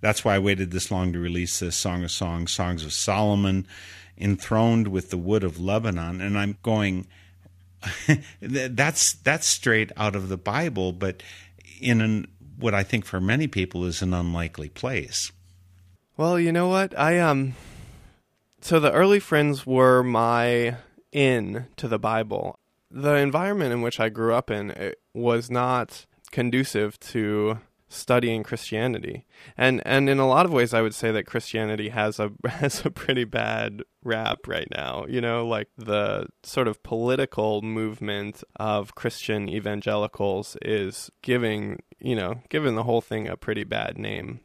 that's 0.00 0.24
why 0.24 0.34
I 0.34 0.38
waited 0.38 0.70
this 0.70 0.90
long 0.90 1.12
to 1.12 1.18
release 1.18 1.58
this 1.58 1.76
song 1.76 2.04
of 2.04 2.10
songs 2.10 2.52
songs 2.52 2.84
of 2.84 2.92
Solomon 2.92 3.66
enthroned 4.16 4.88
with 4.88 5.10
the 5.10 5.18
wood 5.18 5.44
of 5.44 5.60
Lebanon 5.60 6.20
and 6.20 6.38
I'm 6.38 6.58
going 6.62 7.06
that's 8.40 9.14
that's 9.14 9.46
straight 9.46 9.90
out 9.96 10.14
of 10.14 10.28
the 10.28 10.36
Bible 10.36 10.92
but 10.92 11.22
in 11.80 12.00
an, 12.00 12.28
what 12.58 12.74
I 12.74 12.82
think 12.82 13.04
for 13.04 13.20
many 13.20 13.46
people 13.46 13.84
is 13.84 14.02
an 14.02 14.14
unlikely 14.14 14.68
place 14.68 15.32
well 16.16 16.38
you 16.38 16.52
know 16.52 16.68
what 16.68 16.96
I 16.98 17.18
um 17.18 17.54
so 18.60 18.78
the 18.78 18.92
early 18.92 19.18
friends 19.18 19.66
were 19.66 20.04
my 20.04 20.76
in 21.10 21.66
to 21.76 21.88
the 21.88 21.98
Bible. 21.98 22.58
The 22.90 23.14
environment 23.14 23.72
in 23.72 23.82
which 23.82 23.98
I 23.98 24.08
grew 24.08 24.34
up 24.34 24.50
in 24.50 24.94
was 25.12 25.50
not 25.50 26.06
conducive 26.30 26.98
to 27.00 27.58
studying 27.92 28.42
Christianity. 28.42 29.26
And 29.56 29.82
and 29.84 30.08
in 30.08 30.18
a 30.18 30.26
lot 30.26 30.46
of 30.46 30.52
ways 30.52 30.74
I 30.74 30.82
would 30.82 30.94
say 30.94 31.10
that 31.12 31.26
Christianity 31.26 31.90
has 31.90 32.18
a 32.18 32.32
has 32.48 32.84
a 32.84 32.90
pretty 32.90 33.24
bad 33.24 33.82
rap 34.02 34.46
right 34.46 34.68
now. 34.74 35.04
You 35.08 35.20
know, 35.20 35.46
like 35.46 35.68
the 35.76 36.26
sort 36.42 36.68
of 36.68 36.82
political 36.82 37.62
movement 37.62 38.42
of 38.56 38.94
Christian 38.94 39.48
evangelicals 39.48 40.56
is 40.62 41.10
giving, 41.22 41.82
you 41.98 42.16
know, 42.16 42.42
giving 42.48 42.74
the 42.74 42.84
whole 42.84 43.00
thing 43.00 43.28
a 43.28 43.36
pretty 43.36 43.64
bad 43.64 43.98
name. 43.98 44.40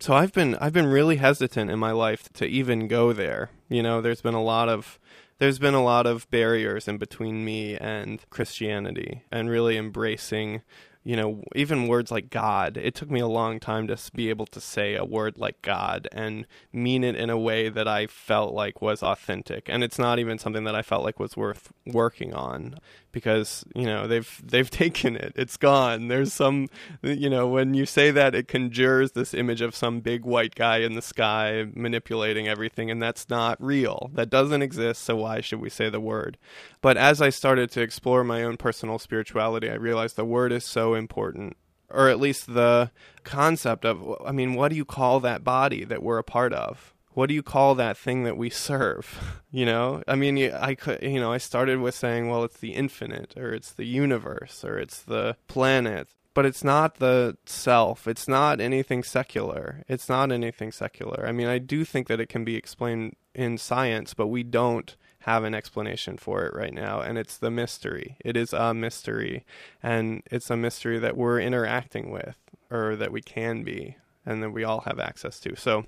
So 0.00 0.14
I've 0.14 0.32
been 0.32 0.56
I've 0.56 0.72
been 0.72 0.86
really 0.86 1.16
hesitant 1.16 1.70
in 1.70 1.78
my 1.78 1.92
life 1.92 2.32
to 2.34 2.46
even 2.46 2.88
go 2.88 3.12
there. 3.12 3.50
You 3.68 3.82
know, 3.82 4.00
there's 4.00 4.22
been 4.22 4.34
a 4.34 4.42
lot 4.42 4.68
of 4.68 4.98
there's 5.38 5.58
been 5.58 5.74
a 5.74 5.82
lot 5.82 6.06
of 6.06 6.30
barriers 6.30 6.86
in 6.86 6.98
between 6.98 7.44
me 7.44 7.76
and 7.76 8.24
Christianity 8.30 9.24
and 9.30 9.50
really 9.50 9.76
embracing 9.76 10.62
you 11.04 11.16
know, 11.16 11.42
even 11.54 11.88
words 11.88 12.10
like 12.10 12.30
God. 12.30 12.76
It 12.76 12.94
took 12.94 13.10
me 13.10 13.20
a 13.20 13.26
long 13.26 13.58
time 13.58 13.88
to 13.88 13.98
be 14.14 14.30
able 14.30 14.46
to 14.46 14.60
say 14.60 14.94
a 14.94 15.04
word 15.04 15.36
like 15.36 15.60
God 15.62 16.08
and 16.12 16.46
mean 16.72 17.02
it 17.02 17.16
in 17.16 17.28
a 17.28 17.38
way 17.38 17.68
that 17.68 17.88
I 17.88 18.06
felt 18.06 18.54
like 18.54 18.80
was 18.80 19.02
authentic. 19.02 19.68
And 19.68 19.82
it's 19.82 19.98
not 19.98 20.18
even 20.18 20.38
something 20.38 20.64
that 20.64 20.74
I 20.74 20.82
felt 20.82 21.04
like 21.04 21.18
was 21.18 21.36
worth 21.36 21.72
working 21.86 22.32
on 22.34 22.76
because 23.12 23.64
you 23.74 23.84
know 23.84 24.06
they've 24.06 24.42
they've 24.44 24.70
taken 24.82 25.14
it 25.14 25.32
it's 25.36 25.56
gone 25.56 26.08
there's 26.08 26.32
some 26.32 26.68
you 27.02 27.30
know 27.30 27.46
when 27.46 27.74
you 27.74 27.86
say 27.86 28.10
that 28.10 28.34
it 28.34 28.48
conjures 28.48 29.12
this 29.12 29.34
image 29.34 29.60
of 29.60 29.76
some 29.76 30.00
big 30.00 30.24
white 30.24 30.54
guy 30.54 30.78
in 30.78 30.94
the 30.94 31.02
sky 31.02 31.66
manipulating 31.74 32.48
everything 32.48 32.90
and 32.90 33.00
that's 33.00 33.28
not 33.28 33.62
real 33.62 34.10
that 34.14 34.30
doesn't 34.30 34.62
exist 34.62 35.02
so 35.02 35.16
why 35.16 35.40
should 35.40 35.60
we 35.60 35.70
say 35.70 35.88
the 35.88 36.00
word 36.00 36.38
but 36.80 36.96
as 36.96 37.20
i 37.20 37.28
started 37.28 37.70
to 37.70 37.82
explore 37.82 38.24
my 38.24 38.42
own 38.42 38.56
personal 38.56 38.98
spirituality 38.98 39.70
i 39.70 39.74
realized 39.74 40.16
the 40.16 40.24
word 40.24 40.50
is 40.50 40.64
so 40.64 40.91
important 40.94 41.56
or 41.92 42.08
at 42.08 42.20
least 42.20 42.54
the 42.54 42.90
concept 43.22 43.84
of 43.84 44.16
i 44.24 44.32
mean 44.32 44.54
what 44.54 44.68
do 44.68 44.76
you 44.76 44.84
call 44.84 45.20
that 45.20 45.44
body 45.44 45.84
that 45.84 46.02
we're 46.02 46.18
a 46.18 46.24
part 46.24 46.52
of? 46.52 46.94
What 47.14 47.28
do 47.28 47.34
you 47.34 47.42
call 47.42 47.74
that 47.74 47.98
thing 47.98 48.24
that 48.24 48.36
we 48.36 48.50
serve? 48.50 49.38
You 49.54 49.66
know? 49.66 50.02
I 50.08 50.14
mean 50.16 50.50
i 50.50 50.74
could 50.74 51.02
you 51.02 51.20
know 51.20 51.30
i 51.30 51.36
started 51.36 51.78
with 51.78 51.94
saying 51.94 52.26
well 52.26 52.42
it's 52.42 52.56
the 52.56 52.72
infinite 52.72 53.36
or 53.36 53.52
it's 53.52 53.70
the 53.70 53.84
universe 53.84 54.64
or 54.64 54.78
it's 54.78 55.02
the 55.02 55.36
planet. 55.46 56.08
But 56.32 56.46
it's 56.46 56.64
not 56.64 56.94
the 56.94 57.36
self. 57.44 58.08
It's 58.08 58.26
not 58.26 58.58
anything 58.58 59.02
secular. 59.02 59.84
It's 59.86 60.08
not 60.08 60.32
anything 60.32 60.72
secular. 60.72 61.26
I 61.26 61.32
mean 61.32 61.48
i 61.48 61.58
do 61.58 61.84
think 61.84 62.08
that 62.08 62.18
it 62.18 62.30
can 62.30 62.44
be 62.46 62.56
explained 62.56 63.16
in 63.34 63.58
science 63.58 64.14
but 64.14 64.28
we 64.28 64.42
don't 64.42 64.96
have 65.22 65.44
an 65.44 65.54
explanation 65.54 66.16
for 66.16 66.44
it 66.44 66.54
right 66.54 66.74
now 66.74 67.00
and 67.00 67.18
it's 67.18 67.36
the 67.36 67.50
mystery. 67.50 68.16
It 68.24 68.36
is 68.36 68.52
a 68.52 68.74
mystery 68.74 69.44
and 69.82 70.22
it's 70.30 70.50
a 70.50 70.56
mystery 70.56 70.98
that 70.98 71.16
we're 71.16 71.40
interacting 71.40 72.10
with 72.10 72.38
or 72.70 72.96
that 72.96 73.12
we 73.12 73.22
can 73.22 73.62
be 73.62 73.96
and 74.26 74.42
that 74.42 74.50
we 74.50 74.64
all 74.64 74.80
have 74.80 74.98
access 74.98 75.38
to. 75.40 75.56
So 75.56 75.84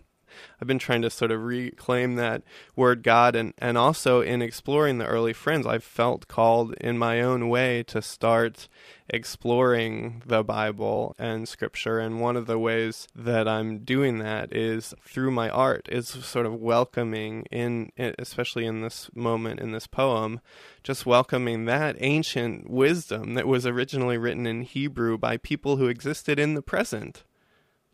I've 0.60 0.68
been 0.68 0.78
trying 0.78 1.02
to 1.02 1.10
sort 1.10 1.30
of 1.30 1.42
reclaim 1.42 2.16
that 2.16 2.42
word 2.76 3.02
God 3.02 3.34
and, 3.36 3.54
and 3.58 3.78
also 3.78 4.20
in 4.20 4.42
exploring 4.42 4.98
the 4.98 5.06
early 5.06 5.32
friends, 5.32 5.66
I've 5.66 5.84
felt 5.84 6.28
called 6.28 6.74
in 6.74 6.98
my 6.98 7.20
own 7.20 7.48
way 7.48 7.82
to 7.84 8.02
start 8.02 8.68
exploring 9.08 10.22
the 10.24 10.42
Bible 10.42 11.14
and 11.18 11.48
scripture. 11.48 11.98
And 11.98 12.20
one 12.20 12.36
of 12.36 12.46
the 12.46 12.58
ways 12.58 13.06
that 13.14 13.46
I'm 13.46 13.80
doing 13.80 14.18
that 14.18 14.54
is 14.54 14.94
through 15.06 15.30
my 15.30 15.50
art, 15.50 15.88
is 15.90 16.08
sort 16.08 16.46
of 16.46 16.54
welcoming 16.54 17.44
in, 17.50 17.92
especially 17.98 18.64
in 18.66 18.80
this 18.80 19.10
moment 19.14 19.60
in 19.60 19.72
this 19.72 19.86
poem, 19.86 20.40
just 20.82 21.06
welcoming 21.06 21.66
that 21.66 21.96
ancient 22.00 22.70
wisdom 22.70 23.34
that 23.34 23.46
was 23.46 23.66
originally 23.66 24.18
written 24.18 24.46
in 24.46 24.62
Hebrew 24.62 25.18
by 25.18 25.36
people 25.36 25.76
who 25.76 25.86
existed 25.86 26.38
in 26.38 26.54
the 26.54 26.62
present. 26.62 27.24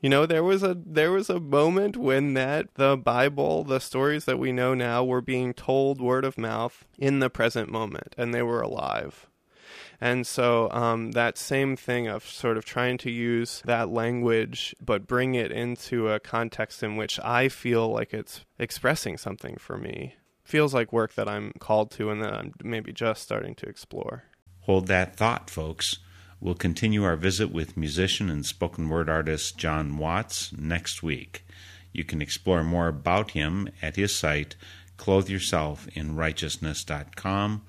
You 0.01 0.09
know, 0.09 0.24
there 0.24 0.44
was 0.44 0.62
a 0.62 0.76
there 0.84 1.12
was 1.12 1.28
a 1.28 1.38
moment 1.38 1.96
when 1.96 2.32
that 2.34 2.74
the 2.74 2.96
Bible, 2.96 3.64
the 3.64 3.80
stories 3.80 4.24
that 4.24 4.38
we 4.38 4.51
know 4.51 4.72
now 4.72 5.05
were 5.05 5.20
being 5.20 5.53
told 5.53 6.01
word 6.01 6.24
of 6.24 6.38
mouth 6.38 6.86
in 6.98 7.18
the 7.18 7.28
present 7.28 7.70
moment 7.70 8.14
and 8.16 8.32
they 8.32 8.42
were 8.42 8.62
alive. 8.62 9.28
And 10.01 10.26
so 10.26 10.70
um, 10.70 11.11
that 11.12 11.36
same 11.36 11.76
thing 11.76 12.09
of 12.09 12.24
sort 12.24 12.57
of 12.57 12.64
trying 12.64 12.96
to 12.98 13.11
use 13.11 13.62
that 13.66 13.90
language, 13.90 14.74
but 14.80 15.07
bring 15.07 15.34
it 15.34 15.53
into 15.53 16.09
a 16.09 16.18
context 16.18 16.82
in 16.82 16.96
which 16.96 17.20
I 17.20 17.51
feel 17.51 17.92
like 17.92 18.14
it's 18.14 18.46
expressing 18.59 19.18
something 19.18 19.59
for 19.59 19.76
me, 19.76 20.14
feels 20.42 20.72
like 20.72 20.92
work 20.92 21.14
that 21.14 21.28
I'm 21.28 21.53
called 21.59 21.90
to 21.92 22.09
and 22.11 22.22
that 22.22 22.32
I'm 22.32 22.55
maybe 22.64 22.94
just 22.94 23.22
starting 23.22 23.55
to 23.57 23.66
explore. 23.66 24.24
Hold 24.61 24.86
that 24.86 25.16
thought, 25.16 25.51
folks. 25.51 25.98
We'll 26.41 26.55
continue 26.55 27.05
our 27.05 27.16
visit 27.16 27.53
with 27.53 27.76
musician 27.76 28.30
and 28.30 28.47
spoken 28.47 28.88
word 28.88 29.11
artist 29.11 29.59
Jon 29.59 29.99
Watts 29.99 30.51
next 30.57 31.03
week. 31.03 31.45
You 31.93 32.05
can 32.05 32.22
explore 32.22 32.64
more 32.64 32.88
about 32.88 33.32
him 33.32 33.68
at 33.82 33.97
his 33.97 34.16
site, 34.16 34.57
clotheyourselfinrighteousness.com, 34.97 37.62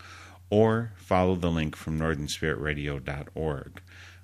or 0.50 0.94
follow 0.96 1.36
the 1.36 1.52
link 1.52 1.76
from 1.76 2.00
northernspiritradio.org. 2.00 3.82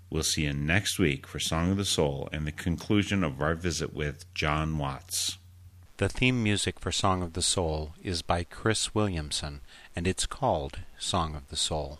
We'll 0.10 0.24
see 0.24 0.44
you 0.44 0.54
next 0.54 0.98
week 0.98 1.28
for 1.28 1.40
Song 1.40 1.72
of 1.72 1.78
the 1.78 1.84
Soul 1.84 2.30
and 2.32 2.48
the 2.48 2.54
conclusion 2.54 3.26
of 3.26 3.42
our 3.42 3.56
visit 3.56 3.94
with 3.94 4.34
Jon 4.34 4.78
Watts. 4.78 5.38
The 5.98 6.08
theme 6.08 6.42
music 6.42 6.80
for 6.80 6.94
Song 6.94 7.22
of 7.22 7.34
the 7.34 7.42
Soul 7.42 7.96
is 8.02 8.22
by 8.22 8.46
Chris 8.46 8.96
Williamson, 8.96 9.60
and 9.94 10.08
it's 10.08 10.26
called 10.26 10.80
Song 10.98 11.36
of 11.36 11.50
the 11.50 11.58
Soul. 11.58 12.00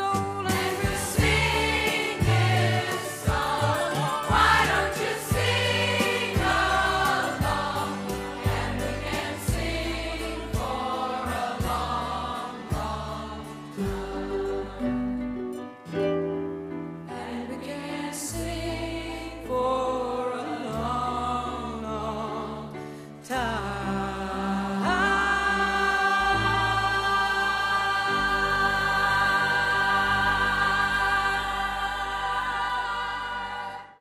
so 0.00 0.29